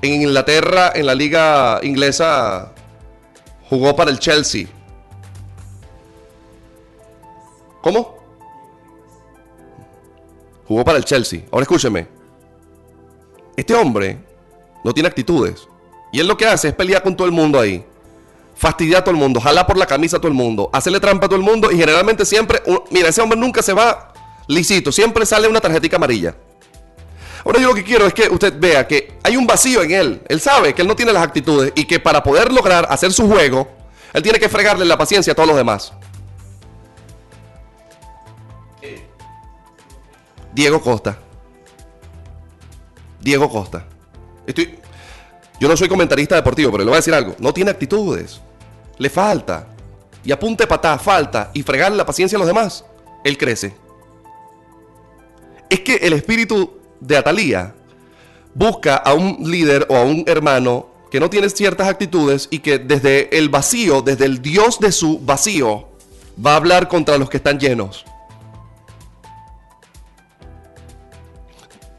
En 0.00 0.14
Inglaterra, 0.14 0.90
en 0.94 1.06
la 1.06 1.14
liga 1.14 1.78
inglesa, 1.84 2.72
jugó 3.72 3.96
para 3.96 4.10
el 4.10 4.18
Chelsea. 4.18 4.66
¿Cómo? 7.80 8.18
Jugó 10.68 10.84
para 10.84 10.98
el 10.98 11.06
Chelsea. 11.06 11.40
Ahora 11.50 11.62
escúcheme. 11.62 12.06
Este 13.56 13.74
hombre 13.74 14.18
no 14.84 14.92
tiene 14.92 15.08
actitudes. 15.08 15.66
Y 16.12 16.20
él 16.20 16.28
lo 16.28 16.36
que 16.36 16.44
hace 16.44 16.68
es 16.68 16.74
pelear 16.74 17.02
con 17.02 17.16
todo 17.16 17.26
el 17.26 17.32
mundo 17.32 17.58
ahí. 17.58 17.82
Fastidiar 18.54 19.00
a 19.00 19.04
todo 19.04 19.14
el 19.14 19.20
mundo, 19.20 19.40
jalar 19.40 19.66
por 19.66 19.78
la 19.78 19.86
camisa 19.86 20.18
a 20.18 20.20
todo 20.20 20.28
el 20.28 20.34
mundo, 20.34 20.68
hacerle 20.70 21.00
trampa 21.00 21.24
a 21.24 21.28
todo 21.30 21.38
el 21.38 21.42
mundo 21.42 21.72
y 21.72 21.78
generalmente 21.78 22.26
siempre, 22.26 22.62
mira, 22.90 23.08
ese 23.08 23.22
hombre 23.22 23.40
nunca 23.40 23.62
se 23.62 23.72
va 23.72 24.12
lisito, 24.48 24.92
siempre 24.92 25.24
sale 25.24 25.48
una 25.48 25.62
tarjetita 25.62 25.96
amarilla. 25.96 26.36
Ahora 27.44 27.60
yo 27.60 27.68
lo 27.68 27.74
que 27.74 27.84
quiero 27.84 28.06
es 28.06 28.14
que 28.14 28.28
usted 28.28 28.54
vea 28.58 28.86
que 28.86 29.18
hay 29.22 29.36
un 29.36 29.46
vacío 29.46 29.82
en 29.82 29.90
él. 29.90 30.22
Él 30.28 30.40
sabe 30.40 30.74
que 30.74 30.82
él 30.82 30.88
no 30.88 30.94
tiene 30.94 31.12
las 31.12 31.22
actitudes 31.22 31.72
y 31.74 31.84
que 31.84 31.98
para 31.98 32.22
poder 32.22 32.52
lograr 32.52 32.86
hacer 32.88 33.12
su 33.12 33.28
juego, 33.28 33.68
él 34.12 34.22
tiene 34.22 34.38
que 34.38 34.48
fregarle 34.48 34.84
la 34.84 34.96
paciencia 34.96 35.32
a 35.32 35.36
todos 35.36 35.48
los 35.48 35.56
demás. 35.56 35.92
Diego 40.52 40.80
Costa. 40.80 41.18
Diego 43.20 43.48
Costa. 43.50 43.86
Estoy, 44.46 44.78
yo 45.58 45.68
no 45.68 45.76
soy 45.76 45.88
comentarista 45.88 46.34
deportivo, 46.34 46.70
pero 46.70 46.84
le 46.84 46.90
voy 46.90 46.96
a 46.96 46.98
decir 46.98 47.14
algo. 47.14 47.34
No 47.38 47.54
tiene 47.54 47.70
actitudes. 47.70 48.40
Le 48.98 49.08
falta. 49.08 49.68
Y 50.24 50.30
apunte 50.30 50.66
patá, 50.66 50.98
falta. 50.98 51.50
Y 51.54 51.62
fregarle 51.62 51.96
la 51.96 52.06
paciencia 52.06 52.36
a 52.36 52.40
los 52.40 52.46
demás. 52.46 52.84
Él 53.24 53.38
crece. 53.38 53.74
Es 55.70 55.80
que 55.80 55.96
el 55.96 56.12
espíritu 56.12 56.81
de 57.02 57.16
Atalía 57.16 57.74
busca 58.54 58.96
a 58.96 59.14
un 59.14 59.38
líder 59.50 59.86
o 59.88 59.96
a 59.96 60.02
un 60.02 60.24
hermano 60.26 60.86
que 61.10 61.20
no 61.20 61.28
tiene 61.28 61.50
ciertas 61.50 61.88
actitudes 61.88 62.48
y 62.50 62.60
que 62.60 62.78
desde 62.78 63.36
el 63.36 63.48
vacío, 63.48 64.02
desde 64.02 64.24
el 64.24 64.40
Dios 64.40 64.78
de 64.78 64.92
su 64.92 65.18
vacío, 65.18 65.88
va 66.44 66.54
a 66.54 66.56
hablar 66.56 66.88
contra 66.88 67.18
los 67.18 67.28
que 67.28 67.36
están 67.36 67.58
llenos. 67.58 68.04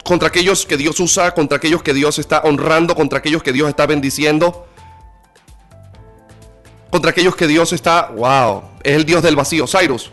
Contra 0.03 0.27
aquellos 0.29 0.65
que 0.65 0.77
Dios 0.77 0.99
usa, 0.99 1.33
contra 1.33 1.57
aquellos 1.57 1.83
que 1.83 1.93
Dios 1.93 2.19
está 2.19 2.41
honrando, 2.43 2.95
contra 2.95 3.19
aquellos 3.19 3.43
que 3.43 3.53
Dios 3.53 3.69
está 3.69 3.85
bendiciendo. 3.85 4.67
Contra 6.89 7.11
aquellos 7.11 7.35
que 7.35 7.47
Dios 7.47 7.71
está, 7.71 8.07
wow, 8.09 8.63
es 8.83 8.95
el 8.95 9.05
Dios 9.05 9.23
del 9.23 9.35
vacío. 9.35 9.65
Cyrus, 9.67 10.11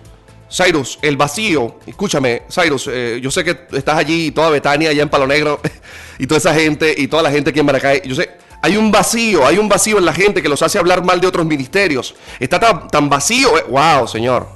Cyrus, 0.50 0.98
el 1.00 1.16
vacío, 1.16 1.76
escúchame, 1.86 2.42
Cyrus, 2.50 2.88
eh, 2.90 3.20
yo 3.22 3.30
sé 3.30 3.44
que 3.44 3.56
estás 3.72 3.96
allí, 3.96 4.32
toda 4.32 4.50
Betania, 4.50 4.90
allá 4.90 5.02
en 5.02 5.08
Palo 5.08 5.26
Negro, 5.26 5.60
y 6.18 6.26
toda 6.26 6.38
esa 6.38 6.54
gente, 6.54 6.92
y 6.96 7.06
toda 7.06 7.22
la 7.22 7.30
gente 7.30 7.50
aquí 7.50 7.60
en 7.60 7.66
Maracay, 7.66 8.02
yo 8.04 8.14
sé, 8.16 8.30
hay 8.62 8.76
un 8.76 8.90
vacío, 8.90 9.46
hay 9.46 9.58
un 9.58 9.68
vacío 9.68 9.98
en 9.98 10.04
la 10.04 10.12
gente 10.12 10.42
que 10.42 10.48
los 10.48 10.60
hace 10.62 10.78
hablar 10.78 11.04
mal 11.04 11.20
de 11.20 11.26
otros 11.26 11.46
ministerios. 11.46 12.14
Está 12.38 12.88
tan, 12.88 13.08
vacío, 13.08 13.56
eh, 13.56 13.64
wow, 13.68 14.06
Señor. 14.06 14.48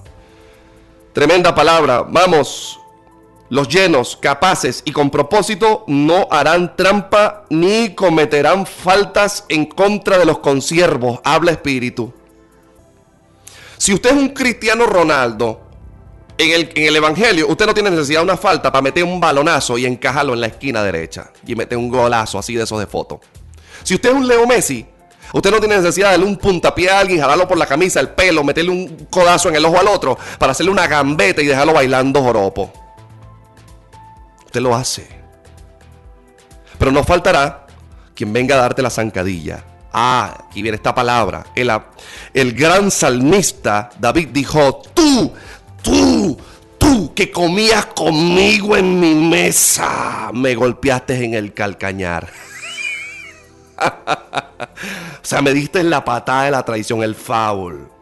Tremenda 1.14 1.54
palabra. 1.54 2.04
Vamos, 2.06 2.78
los 3.48 3.68
llenos, 3.68 4.18
capaces 4.20 4.82
y 4.84 4.92
con 4.92 5.08
propósito 5.08 5.84
no 5.86 6.28
harán 6.30 6.76
trampa 6.76 7.44
ni 7.48 7.94
cometerán 7.94 8.66
faltas 8.66 9.46
en 9.48 9.64
contra 9.64 10.18
de 10.18 10.26
los 10.26 10.40
consiervos. 10.40 11.20
Habla 11.24 11.52
Espíritu. 11.52 12.12
Si 13.78 13.94
usted 13.94 14.10
es 14.10 14.16
un 14.16 14.28
cristiano 14.30 14.86
Ronaldo, 14.86 15.63
en 16.36 16.70
el, 16.74 16.96
Evangelio, 16.96 17.46
usted 17.48 17.66
no 17.66 17.74
tiene 17.74 17.90
necesidad 17.90 18.20
de 18.20 18.24
una 18.24 18.36
falta 18.36 18.72
para 18.72 18.82
meter 18.82 19.04
un 19.04 19.20
balonazo 19.20 19.78
y 19.78 19.86
encajarlo 19.86 20.34
en 20.34 20.40
la 20.40 20.48
esquina 20.48 20.82
derecha 20.82 21.30
y 21.46 21.54
meter 21.54 21.78
un 21.78 21.88
golazo 21.88 22.38
así 22.38 22.54
de 22.54 22.64
esos 22.64 22.80
de 22.80 22.86
foto. 22.86 23.20
Si 23.82 23.94
usted 23.94 24.10
es 24.10 24.16
un 24.16 24.26
Leo 24.26 24.46
Messi, 24.46 24.84
usted 25.32 25.50
no 25.50 25.60
tiene 25.60 25.76
necesidad 25.76 26.08
de 26.08 26.12
darle 26.12 26.26
un 26.26 26.36
puntapié 26.36 26.90
a 26.90 26.98
alguien, 26.98 27.20
jalarlo 27.20 27.46
por 27.46 27.56
la 27.56 27.66
camisa, 27.66 28.00
el 28.00 28.08
pelo, 28.08 28.42
meterle 28.42 28.72
un 28.72 29.06
codazo 29.10 29.48
en 29.48 29.56
el 29.56 29.64
ojo 29.64 29.78
al 29.78 29.86
otro 29.86 30.18
para 30.38 30.52
hacerle 30.52 30.72
una 30.72 30.88
gambeta 30.88 31.40
y 31.40 31.46
dejarlo 31.46 31.72
bailando 31.72 32.20
joropo. 32.20 32.72
Usted 34.46 34.60
lo 34.60 34.74
hace. 34.74 35.06
Pero 36.78 36.90
no 36.90 37.04
faltará 37.04 37.66
quien 38.14 38.32
venga 38.32 38.56
a 38.56 38.58
darte 38.58 38.82
la 38.82 38.90
zancadilla. 38.90 39.64
Ah, 39.92 40.46
aquí 40.48 40.60
viene 40.60 40.74
esta 40.74 40.92
palabra. 40.92 41.46
El, 41.54 41.70
el 42.32 42.52
gran 42.54 42.90
salmista 42.90 43.90
David 44.00 44.30
dijo, 44.32 44.82
tú 44.92 45.32
tú, 45.84 46.36
tú 46.78 47.14
que 47.14 47.30
comías 47.30 47.86
conmigo 47.86 48.76
en 48.76 48.98
mi 48.98 49.14
mesa, 49.14 50.30
me 50.32 50.56
golpeaste 50.56 51.24
en 51.24 51.34
el 51.34 51.54
calcañar. 51.54 52.28
o 53.78 55.22
sea, 55.22 55.42
me 55.42 55.52
diste 55.52 55.78
en 55.80 55.90
la 55.90 56.04
patada 56.04 56.44
de 56.46 56.50
la 56.50 56.64
traición, 56.64 57.04
el 57.04 57.14
foul. 57.14 57.93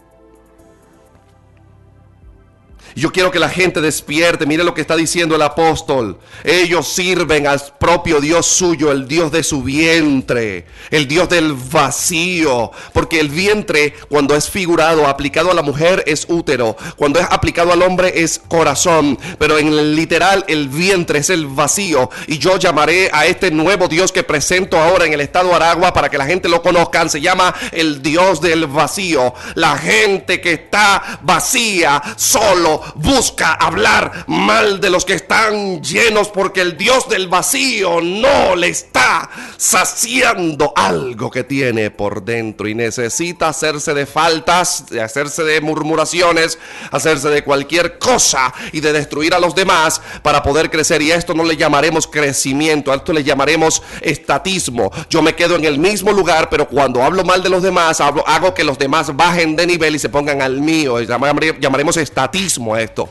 Yo 2.95 3.13
quiero 3.13 3.31
que 3.31 3.39
la 3.39 3.49
gente 3.49 3.81
despierte. 3.81 4.47
Mire 4.47 4.65
lo 4.65 4.75
que 4.75 4.81
está 4.81 4.97
diciendo 4.97 5.37
el 5.37 5.43
apóstol. 5.43 6.19
Ellos 6.45 6.89
sirven 6.89 7.47
al 7.47 7.63
propio 7.79 8.21
Dios 8.21 8.47
suyo, 8.47 8.93
el 8.93 9.09
Dios 9.09 9.33
de 9.33 9.43
su 9.43 9.63
vientre, 9.63 10.67
el 10.91 11.09
Dios 11.09 11.29
del 11.29 11.53
vacío. 11.53 12.71
Porque 12.93 13.21
el 13.21 13.29
vientre, 13.29 13.95
cuando 14.09 14.35
es 14.37 14.51
figurado, 14.51 15.07
aplicado 15.07 15.51
a 15.51 15.55
la 15.55 15.63
mujer, 15.63 16.05
es 16.07 16.27
útero. 16.29 16.77
Cuando 16.97 17.21
es 17.21 17.27
aplicado 17.31 17.73
al 17.73 17.83
hombre, 17.83 18.23
es 18.23 18.39
corazón. 18.39 19.19
Pero 19.39 19.59
en 19.59 19.69
el 19.69 19.97
literal, 19.97 20.45
el 20.49 20.69
vientre 20.69 21.21
es 21.21 21.31
el 21.31 21.47
vacío. 21.47 22.11
Y 22.27 22.39
yo 22.39 22.59
llamaré 22.59 23.11
a 23.13 23.27
este 23.27 23.51
nuevo 23.51 23.89
Dios 23.89 24.13
que 24.13 24.23
presento 24.23 24.79
ahora 24.79 25.07
en 25.07 25.13
el 25.13 25.21
estado 25.21 25.55
Aragua 25.55 25.93
para 25.93 26.11
que 26.11 26.19
la 26.19 26.27
gente 26.27 26.49
lo 26.49 26.63
conozcan. 26.63 27.09
Se 27.09 27.21
llama 27.21 27.55
el 27.71 28.03
Dios 28.03 28.41
del 28.41 28.67
vacío. 28.67 29.35
La 29.55 29.77
gente 29.79 30.41
que 30.41 30.53
está 30.53 31.21
vacía, 31.23 32.03
solo 32.17 32.82
busca 32.95 33.55
hablar 33.55 34.25
mal 34.27 34.81
de 34.81 34.91
los 34.91 35.05
que 35.05 35.15
están 35.15 35.83
llenos 35.83 36.29
porque 36.29 36.61
el 36.61 36.77
Dios 36.77 37.09
del 37.09 37.29
vacío 37.29 38.01
no 38.01 38.57
le 38.57 38.69
está 38.69 39.31
saciando 39.57 40.73
algo 40.77 41.31
que 41.31 41.45
tiene 41.45 41.91
por 41.91 42.25
dentro 42.25 42.69
y 42.69 42.75
necesita 42.75 43.49
hacerse 43.49 43.95
de 43.95 44.07
faltas, 44.07 44.87
de 44.91 45.01
hacerse 45.01 45.45
de 45.45 45.61
murmuraciones, 45.61 46.59
hacerse 46.91 47.29
de 47.29 47.45
cualquier 47.45 47.99
cosa 47.99 48.53
y 48.73 48.81
de 48.81 48.93
destruir 48.93 49.35
a 49.35 49.41
los 49.41 49.55
demás 49.55 50.01
para 50.23 50.43
poder 50.43 50.71
crecer. 50.71 51.03
Y 51.03 51.13
a 51.13 51.17
esto 51.17 51.35
no 51.35 51.45
le 51.45 51.57
llamaremos 51.57 52.07
crecimiento, 52.07 52.93
a 52.93 52.97
esto 52.97 53.13
le 53.13 53.25
llamaremos 53.25 53.83
estatismo. 54.01 54.91
Yo 55.09 55.23
me 55.23 55.35
quedo 55.35 55.57
en 55.57 55.65
el 55.65 55.79
mismo 55.79 56.13
lugar, 56.13 56.49
pero 56.51 56.69
cuando 56.69 57.03
hablo 57.03 57.25
mal 57.25 57.43
de 57.43 57.49
los 57.49 57.63
demás, 57.63 58.01
hago 58.01 58.55
que 58.55 58.65
los 58.65 58.79
demás 58.79 59.15
bajen 59.17 59.57
de 59.57 59.67
nivel 59.67 59.97
y 59.97 59.99
se 59.99 60.09
pongan 60.09 60.43
al 60.43 60.61
mío. 60.61 61.01
Llamaremos 61.01 61.97
estatismo 61.97 62.72
esto. 62.81 63.09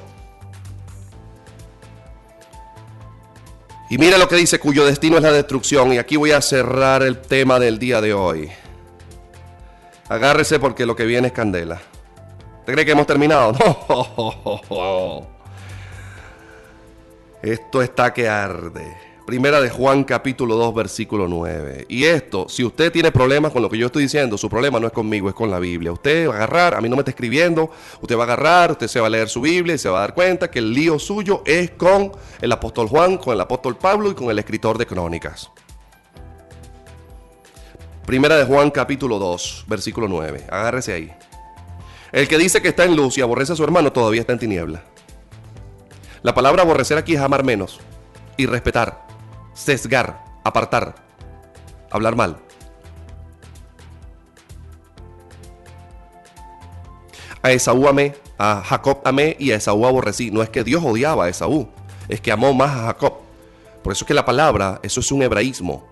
Y 3.90 3.98
mira 3.98 4.18
lo 4.18 4.28
que 4.28 4.38
dice, 4.38 4.58
cuyo 4.58 4.86
destino 4.86 5.18
es 5.18 5.24
la 5.24 5.34
destrucción. 5.34 5.92
Y 5.92 5.98
aquí 5.98 6.16
voy 6.16 6.32
a 6.32 6.42
cerrar 6.42 7.04
el 7.04 7.20
tema 7.20 7.60
del 7.60 7.78
día 7.78 8.00
de 8.00 8.14
hoy. 8.14 8.50
Agárrese 10.08 10.60
porque 10.60 10.86
lo 10.86 10.96
que 10.96 11.06
viene 11.06 11.28
es 11.28 11.34
candela. 11.34 11.82
¿Te 12.66 12.72
cree 12.72 12.86
que 12.86 12.92
hemos 12.92 13.08
terminado? 13.08 13.54
No. 14.70 15.28
Esto 17.42 17.82
está 17.82 18.14
que 18.14 18.30
arde. 18.30 19.11
Primera 19.26 19.62
de 19.62 19.70
Juan 19.70 20.04
capítulo 20.04 20.56
2 20.56 20.74
versículo 20.74 21.28
9. 21.28 21.86
Y 21.90 22.06
esto, 22.06 22.50
si 22.50 22.64
usted 22.64 22.92
tiene 22.92 23.12
problemas 23.12 23.52
con 23.52 23.62
lo 23.62 23.70
que 23.70 23.78
yo 23.78 23.86
estoy 23.86 24.04
diciendo, 24.04 24.36
su 24.36 24.50
problema 24.50 24.80
no 24.80 24.88
es 24.88 24.94
conmigo, 24.94 25.30
es 25.30 25.36
con 25.36 25.52
la 25.52 25.60
Biblia. 25.60 25.92
Usted 25.92 26.28
va 26.28 26.34
a 26.34 26.38
agarrar, 26.38 26.74
a 26.74 26.82
mí 26.82 26.90
no 26.90 26.96
me 26.96 27.02
está 27.02 27.12
escribiendo, 27.12 27.70
usted 28.02 28.18
va 28.18 28.22
a 28.22 28.26
agarrar, 28.26 28.72
usted 28.72 28.88
se 28.88 29.00
va 29.00 29.08
a 29.08 29.10
leer 29.12 29.30
su 29.30 29.42
Biblia 29.42 29.76
y 29.76 29.78
se 29.78 29.90
va 29.90 30.00
a 30.00 30.02
dar 30.02 30.16
cuenta 30.16 30.50
que 30.50 30.58
el 30.58 30.74
lío 30.74 30.98
suyo 30.98 31.44
es 31.46 31.70
con 31.72 32.12
el 32.42 32.52
apóstol 32.52 32.88
Juan, 32.88 33.18
con 33.18 33.36
el 33.36 33.42
apóstol 33.42 33.78
Pablo 33.78 34.10
y 34.10 34.16
con 34.16 34.32
el 34.32 34.40
escritor 34.40 34.80
de 34.80 34.88
crónicas. 34.88 35.52
Primera 38.08 38.38
de 38.38 38.46
Juan 38.46 38.72
capítulo 38.72 39.20
2 39.20 39.66
versículo 39.68 40.08
9. 40.08 40.48
Agárrese 40.50 40.94
ahí. 40.94 41.14
El 42.12 42.28
que 42.28 42.40
dice 42.40 42.60
que 42.62 42.70
está 42.70 42.86
en 42.86 42.96
luz 42.96 43.20
y 43.20 43.22
aborrece 43.22 43.54
a 43.54 43.56
su 43.56 43.64
hermano 43.64 43.94
todavía 43.94 44.22
está 44.22 44.34
en 44.34 44.40
tiniebla. 44.40 44.84
La 46.24 46.34
palabra 46.34 46.64
aborrecer 46.64 46.98
aquí 46.98 47.14
es 47.14 47.22
amar 47.22 47.44
menos 47.44 47.80
y 48.36 48.48
respetar 48.48 49.11
sesgar, 49.54 50.24
apartar, 50.44 50.96
hablar 51.90 52.16
mal. 52.16 52.38
A 57.44 57.52
Esaú 57.52 57.88
amé, 57.88 58.16
a 58.38 58.62
Jacob 58.64 59.02
amé 59.04 59.36
y 59.40 59.52
a 59.52 59.56
Esaú 59.56 59.86
aborrecí. 59.86 60.30
No 60.32 60.44
es 60.44 60.50
que 60.50 60.64
Dios 60.64 60.84
odiaba 60.84 61.26
a 61.26 61.30
Esaú, 61.30 61.68
es 62.08 62.22
que 62.22 62.32
amó 62.32 62.54
más 62.54 62.72
a 62.72 62.84
Jacob. 62.86 63.14
Por 63.84 63.94
eso 63.94 64.04
es 64.04 64.08
que 64.08 64.14
la 64.14 64.26
palabra, 64.26 64.80
eso 64.84 65.00
es 65.00 65.12
un 65.12 65.24
hebraísmo. 65.24 65.88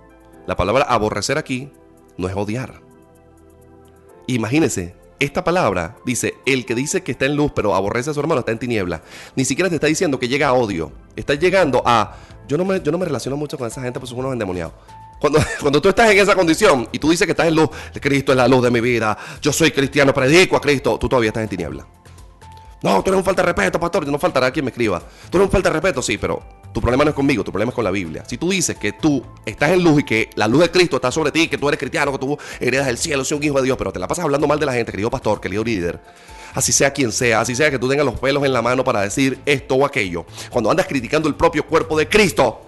La 0.46 0.56
palabra 0.56 0.86
aborrecer 0.86 1.38
aquí 1.38 1.72
no 2.18 2.28
es 2.28 2.36
odiar. 2.36 2.82
Imagínense, 4.28 4.96
esta 5.20 5.44
palabra 5.44 5.98
dice, 6.06 6.36
el 6.46 6.66
que 6.66 6.76
dice 6.76 7.04
que 7.04 7.12
está 7.12 7.26
en 7.26 7.36
luz 7.36 7.52
pero 7.56 7.76
aborrece 7.76 8.12
a 8.12 8.14
su 8.14 8.20
hermano 8.20 8.40
está 8.40 8.52
en 8.52 8.60
tiniebla. 8.60 9.02
Ni 9.36 9.44
siquiera 9.44 9.70
te 9.70 9.76
está 9.76 9.88
diciendo 9.88 10.20
que 10.20 10.28
llega 10.28 10.50
a 10.50 10.54
odio. 10.54 10.92
Está 11.16 11.34
llegando 11.34 11.82
a 11.86 12.16
yo 12.50 12.58
no 12.58 12.66
me, 12.66 12.82
yo 12.82 12.92
no 12.92 12.98
me 12.98 13.06
relaciono 13.06 13.38
mucho 13.38 13.58
con 13.58 13.68
esa 13.68 13.80
gente, 13.82 14.00
pues 14.00 14.10
son 14.10 14.20
unos 14.20 14.34
endemoniados. 14.34 14.74
Cuando, 15.20 15.40
cuando 15.62 15.80
tú 15.80 15.90
estás 15.90 16.10
en 16.10 16.18
esa 16.18 16.36
condición 16.36 16.90
y 16.92 16.98
tú 16.98 17.12
dices 17.12 17.26
que 17.26 17.32
estás 17.32 17.48
en 17.48 17.56
luz, 17.56 17.70
Cristo 18.02 18.32
es 18.32 18.38
la 18.38 18.48
luz 18.48 18.64
de 18.64 18.72
mi 18.72 18.82
vida, 18.82 19.16
yo 19.40 19.54
soy 19.54 19.72
cristiano, 19.72 20.14
predico 20.14 20.58
a 20.58 20.62
Cristo, 20.62 20.98
tú 20.98 21.08
todavía 21.08 21.30
estás 21.30 21.44
en 21.44 21.50
tiniebla. 21.50 21.86
No, 22.82 23.04
tú 23.04 23.12
eres 23.12 23.20
un 23.20 23.26
falta 23.26 23.44
de 23.44 23.48
respeto, 23.48 23.80
pastor, 23.80 24.08
no 24.08 24.18
faltará 24.18 24.52
quien 24.52 24.66
me 24.66 24.72
escriba. 24.72 25.00
Tú 25.30 25.38
eres 25.38 25.48
un 25.48 25.52
falta 25.52 25.70
de 25.70 25.74
respeto, 25.74 26.02
sí, 26.02 26.18
pero 26.18 26.42
tu 26.74 26.82
problema 26.82 27.04
no 27.04 27.10
es 27.12 27.16
conmigo, 27.16 27.44
tu 27.44 27.52
problema 27.52 27.70
es 27.70 27.76
con 27.76 27.84
la 27.84 27.92
Biblia. 27.92 28.24
Si 28.26 28.38
tú 28.38 28.50
dices 28.50 28.78
que 28.78 28.94
tú 28.94 29.24
estás 29.46 29.72
en 29.72 29.84
luz 29.84 30.00
y 30.00 30.04
que 30.04 30.30
la 30.36 30.48
luz 30.48 30.62
de 30.62 30.72
Cristo 30.72 30.96
está 30.96 31.12
sobre 31.12 31.32
ti, 31.32 31.50
que 31.50 31.58
tú 31.58 31.68
eres 31.68 31.80
cristiano, 31.80 32.12
que 32.14 32.18
tú 32.18 32.38
heredas 32.60 32.88
el 32.88 32.98
cielo, 32.98 33.24
soy 33.26 33.38
un 33.38 33.44
hijo 33.44 33.58
de 33.58 33.64
Dios, 33.64 33.78
pero 33.78 33.92
te 33.92 34.00
la 34.00 34.08
pasas 34.08 34.24
hablando 34.24 34.48
mal 34.48 34.60
de 34.60 34.66
la 34.66 34.74
gente, 34.74 34.92
querido 34.92 35.12
pastor, 35.12 35.42
querido 35.42 35.64
líder, 35.64 36.00
así 36.54 36.72
sea 36.72 36.92
quien 36.92 37.12
sea, 37.12 37.42
así 37.42 37.56
sea 37.56 37.70
que 37.72 37.80
tú 37.80 37.88
tengas 37.88 38.06
los 38.06 38.20
pelos 38.20 38.44
en 38.44 38.54
la 38.54 38.62
mano 38.62 38.84
para 38.84 39.02
decir 39.02 39.40
esto 39.46 39.76
o 39.76 39.86
aquello, 39.86 40.26
cuando 40.50 40.70
andas 40.72 40.88
criticando 40.88 41.28
el 41.28 41.36
propio 41.36 41.66
cuerpo 41.66 41.98
de 41.98 42.08
Cristo, 42.08 42.62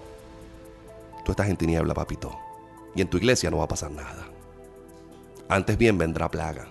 tú 1.25 1.31
estás 1.31 1.49
en 1.49 1.57
tiniebla, 1.57 1.93
papito. 1.93 2.37
Y 2.95 3.01
en 3.01 3.07
tu 3.07 3.17
iglesia 3.17 3.49
no 3.49 3.57
va 3.57 3.65
a 3.65 3.67
pasar 3.69 3.91
nada. 3.91 4.27
Antes 5.47 5.77
bien 5.77 5.97
vendrá 5.97 6.29
plaga. 6.29 6.67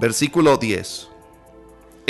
Versículo 0.00 0.56
10. 0.56 1.08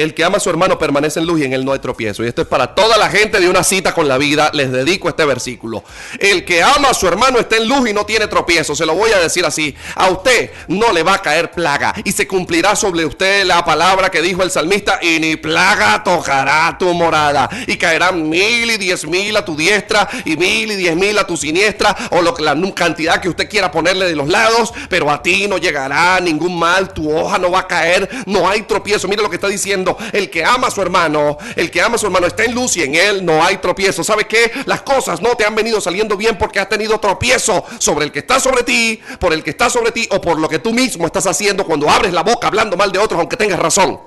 El 0.00 0.14
que 0.14 0.24
ama 0.24 0.38
a 0.38 0.40
su 0.40 0.50
hermano 0.50 0.78
permanece 0.78 1.20
en 1.20 1.26
luz 1.26 1.40
y 1.40 1.44
en 1.44 1.52
él 1.52 1.64
no 1.64 1.72
hay 1.72 1.78
tropiezo. 1.78 2.24
Y 2.24 2.28
esto 2.28 2.42
es 2.42 2.48
para 2.48 2.74
toda 2.74 2.96
la 2.96 3.08
gente 3.08 3.40
de 3.40 3.48
una 3.48 3.62
cita 3.62 3.92
con 3.92 4.08
la 4.08 4.18
vida. 4.18 4.50
Les 4.52 4.72
dedico 4.72 5.08
este 5.08 5.24
versículo. 5.24 5.84
El 6.18 6.44
que 6.44 6.62
ama 6.62 6.90
a 6.90 6.94
su 6.94 7.06
hermano 7.06 7.38
está 7.38 7.56
en 7.56 7.68
luz 7.68 7.88
y 7.88 7.92
no 7.92 8.04
tiene 8.04 8.26
tropiezo. 8.26 8.74
Se 8.74 8.86
lo 8.86 8.94
voy 8.94 9.10
a 9.12 9.18
decir 9.18 9.44
así. 9.44 9.74
A 9.94 10.08
usted 10.08 10.50
no 10.68 10.92
le 10.92 11.02
va 11.02 11.14
a 11.14 11.22
caer 11.22 11.50
plaga. 11.50 11.94
Y 12.04 12.12
se 12.12 12.26
cumplirá 12.26 12.76
sobre 12.76 13.04
usted 13.04 13.44
la 13.44 13.64
palabra 13.64 14.10
que 14.10 14.22
dijo 14.22 14.42
el 14.42 14.50
salmista. 14.50 14.98
Y 15.02 15.20
ni 15.20 15.36
plaga 15.36 16.02
tocará 16.02 16.76
tu 16.78 16.92
morada. 16.94 17.48
Y 17.66 17.76
caerán 17.76 18.28
mil 18.28 18.70
y 18.70 18.76
diez 18.76 19.06
mil 19.06 19.36
a 19.36 19.44
tu 19.44 19.56
diestra 19.56 20.08
y 20.24 20.36
mil 20.36 20.70
y 20.70 20.76
diez 20.76 20.96
mil 20.96 21.18
a 21.18 21.26
tu 21.26 21.36
siniestra. 21.36 21.96
O 22.10 22.22
lo, 22.22 22.34
la 22.38 22.56
cantidad 22.74 23.20
que 23.20 23.28
usted 23.28 23.48
quiera 23.48 23.70
ponerle 23.70 24.06
de 24.06 24.16
los 24.16 24.28
lados. 24.28 24.72
Pero 24.88 25.10
a 25.10 25.22
ti 25.22 25.46
no 25.46 25.58
llegará 25.58 26.20
ningún 26.20 26.58
mal. 26.58 26.92
Tu 26.92 27.10
hoja 27.10 27.38
no 27.38 27.50
va 27.50 27.60
a 27.60 27.66
caer. 27.66 28.08
No 28.26 28.48
hay 28.48 28.62
tropiezo. 28.62 29.08
Mira 29.08 29.22
lo 29.22 29.28
que 29.30 29.36
está 29.36 29.48
diciendo 29.48 29.89
el 30.12 30.30
que 30.30 30.44
ama 30.44 30.68
a 30.68 30.70
su 30.70 30.82
hermano, 30.82 31.38
el 31.56 31.70
que 31.70 31.80
ama 31.80 31.96
a 31.96 31.98
su 31.98 32.06
hermano 32.06 32.26
está 32.26 32.44
en 32.44 32.54
luz 32.54 32.76
y 32.76 32.82
en 32.82 32.94
él 32.94 33.24
no 33.24 33.44
hay 33.44 33.58
tropiezo. 33.58 34.04
¿Sabe 34.04 34.26
qué? 34.26 34.50
Las 34.66 34.82
cosas 34.82 35.20
no 35.20 35.36
te 35.36 35.44
han 35.44 35.54
venido 35.54 35.80
saliendo 35.80 36.16
bien 36.16 36.38
porque 36.38 36.60
has 36.60 36.68
tenido 36.68 36.98
tropiezo 36.98 37.64
sobre 37.78 38.06
el 38.06 38.12
que 38.12 38.20
está 38.20 38.40
sobre 38.40 38.62
ti, 38.62 39.00
por 39.18 39.32
el 39.32 39.42
que 39.42 39.50
está 39.50 39.70
sobre 39.70 39.92
ti 39.92 40.08
o 40.10 40.20
por 40.20 40.38
lo 40.38 40.48
que 40.48 40.58
tú 40.58 40.72
mismo 40.72 41.06
estás 41.06 41.26
haciendo 41.26 41.64
cuando 41.64 41.88
abres 41.88 42.12
la 42.12 42.22
boca 42.22 42.46
hablando 42.48 42.76
mal 42.76 42.92
de 42.92 42.98
otros 42.98 43.18
aunque 43.18 43.36
tengas 43.36 43.58
razón. 43.58 44.00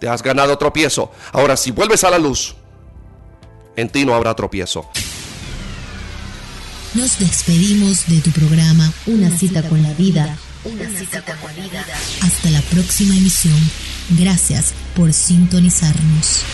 Te 0.00 0.08
has 0.08 0.22
ganado 0.22 0.56
tropiezo. 0.56 1.10
Ahora, 1.32 1.56
si 1.56 1.70
vuelves 1.72 2.04
a 2.04 2.10
la 2.10 2.18
luz, 2.18 2.56
en 3.76 3.88
ti 3.90 4.04
no 4.04 4.14
habrá 4.14 4.34
tropiezo. 4.34 4.88
Nos 6.94 7.18
despedimos 7.20 8.06
de 8.08 8.20
tu 8.20 8.30
programa 8.32 8.92
Una 9.06 9.30
cita 9.36 9.62
con 9.62 9.80
la 9.82 9.92
vida. 9.92 10.36
Una 10.64 10.88
cita 10.98 11.22
con 11.22 11.56
la 11.56 11.62
vida. 11.64 11.84
Hasta 12.22 12.50
la 12.50 12.60
próxima 12.62 13.16
emisión. 13.16 13.56
Gracias 14.10 14.74
por 14.96 15.12
sintonizarnos. 15.12 16.44